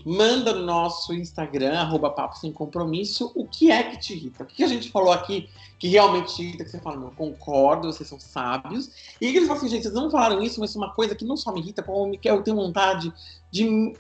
manda 0.05 0.53
no 0.53 0.65
nosso 0.65 1.13
Instagram, 1.15 1.79
arroba 1.79 2.11
Papo 2.11 2.37
Sem 2.39 2.53
Compromisso, 2.53 3.31
o 3.35 3.47
que 3.47 3.71
é 3.71 3.83
que 3.83 3.99
te 3.99 4.13
irrita. 4.15 4.45
O 4.45 4.47
que 4.47 4.63
a 4.63 4.67
gente 4.69 4.91
falou 4.91 5.13
aqui 5.13 5.49
que 5.79 5.89
realmente 5.89 6.35
te 6.35 6.43
irrita, 6.43 6.65
que 6.65 6.71
você 6.71 6.79
fala, 6.79 6.97
não, 6.97 7.11
concordo, 7.11 7.93
vocês 7.93 8.09
são 8.09 8.19
sábios. 8.21 8.91
E 9.21 9.31
que 9.33 9.37
eles 9.39 9.49
falam 9.49 9.57
assim, 9.61 9.69
gente, 9.69 9.83
vocês 9.83 9.95
não 9.95 10.11
falaram 10.11 10.43
isso, 10.43 10.61
mas 10.61 10.75
é 10.75 10.79
uma 10.79 10.93
coisa 10.93 11.15
que 11.15 11.25
não 11.25 11.37
só 11.37 11.53
me 11.53 11.61
irrita, 11.61 11.83
como 11.83 12.07
me- 12.07 12.19
que 12.19 12.31
eu 12.31 12.43
tenho 12.43 12.57
vontade 12.57 13.13
de 13.51 13.93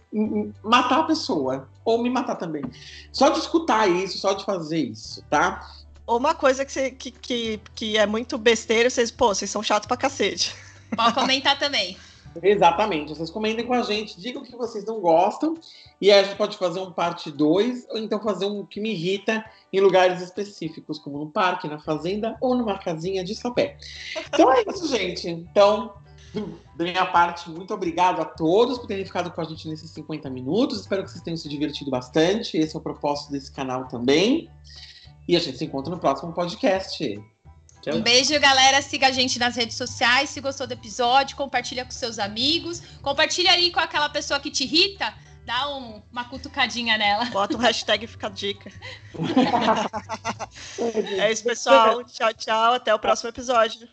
matar 0.62 1.00
a 1.00 1.04
pessoa. 1.04 1.68
Ou 1.84 2.00
me 2.02 2.08
matar 2.08 2.36
também. 2.36 2.62
Só 3.12 3.30
de 3.30 3.38
escutar 3.40 3.88
isso, 3.88 4.18
só 4.18 4.32
de 4.32 4.44
fazer 4.44 4.78
isso, 4.78 5.22
tá? 5.28 5.68
Ou 6.06 6.18
uma 6.18 6.34
coisa 6.34 6.64
que, 6.64 6.72
você, 6.72 6.90
que, 6.90 7.10
que, 7.10 7.60
que 7.74 7.96
é 7.96 8.06
muito 8.06 8.38
besteira, 8.38 8.88
vocês, 8.88 9.10
pô, 9.10 9.28
vocês 9.34 9.50
são 9.50 9.62
chatos 9.62 9.86
pra 9.86 9.96
cacete. 9.96 10.54
Pode 10.96 11.14
comentar 11.14 11.58
também. 11.58 11.96
Exatamente. 12.40 13.10
Vocês 13.14 13.30
comentem 13.30 13.66
com 13.66 13.74
a 13.74 13.82
gente, 13.82 14.20
digam 14.20 14.42
o 14.42 14.44
que 14.44 14.56
vocês 14.56 14.84
não 14.84 15.00
gostam. 15.00 15.54
E 16.00 16.10
aí 16.10 16.20
a 16.20 16.22
gente 16.24 16.36
pode 16.36 16.56
fazer 16.56 16.80
um 16.80 16.92
parte 16.92 17.30
2, 17.30 17.88
ou 17.90 17.98
então 17.98 18.20
fazer 18.20 18.46
um 18.46 18.64
que 18.64 18.80
me 18.80 18.90
irrita 18.90 19.44
em 19.72 19.80
lugares 19.80 20.22
específicos, 20.22 20.98
como 20.98 21.18
no 21.18 21.30
parque, 21.30 21.68
na 21.68 21.78
fazenda 21.78 22.36
ou 22.40 22.54
numa 22.54 22.78
casinha 22.78 23.24
de 23.24 23.34
sapé. 23.34 23.76
Então 24.28 24.52
é 24.52 24.62
isso, 24.66 24.86
gente. 24.88 25.28
Então, 25.28 25.94
da 26.76 26.84
minha 26.84 27.06
parte, 27.06 27.50
muito 27.50 27.74
obrigado 27.74 28.20
a 28.20 28.24
todos 28.24 28.78
por 28.78 28.86
terem 28.86 29.04
ficado 29.04 29.30
com 29.30 29.40
a 29.40 29.44
gente 29.44 29.68
nesses 29.68 29.90
50 29.90 30.30
minutos. 30.30 30.80
Espero 30.80 31.04
que 31.04 31.10
vocês 31.10 31.22
tenham 31.22 31.36
se 31.36 31.48
divertido 31.48 31.90
bastante. 31.90 32.56
Esse 32.56 32.74
é 32.74 32.78
o 32.78 32.82
propósito 32.82 33.32
desse 33.32 33.52
canal 33.52 33.86
também. 33.88 34.48
E 35.28 35.36
a 35.36 35.40
gente 35.40 35.58
se 35.58 35.64
encontra 35.64 35.92
no 35.92 36.00
próximo 36.00 36.32
podcast. 36.32 37.22
Tchau. 37.82 37.96
Um 37.96 38.00
beijo, 38.00 38.38
galera. 38.40 38.80
Siga 38.80 39.08
a 39.08 39.10
gente 39.10 39.38
nas 39.38 39.56
redes 39.56 39.76
sociais. 39.76 40.30
Se 40.30 40.40
gostou 40.40 40.66
do 40.66 40.72
episódio, 40.72 41.36
compartilha 41.36 41.84
com 41.84 41.90
seus 41.90 42.18
amigos. 42.18 42.80
Compartilha 43.02 43.52
ali 43.52 43.70
com 43.72 43.80
aquela 43.80 44.08
pessoa 44.08 44.38
que 44.40 44.50
te 44.50 44.64
irrita. 44.64 45.12
Dá 45.44 45.68
um- 45.76 46.00
uma 46.12 46.24
cutucadinha 46.24 46.96
nela. 46.96 47.24
Bota 47.26 47.56
um 47.56 47.60
hashtag 47.60 48.06
fica 48.06 48.28
a 48.28 48.30
dica. 48.30 48.72
É 51.18 51.30
isso, 51.32 51.42
pessoal. 51.44 52.04
Tchau, 52.04 52.32
tchau. 52.34 52.74
Até 52.74 52.94
o 52.94 52.98
próximo 52.98 53.28
episódio. 53.30 53.88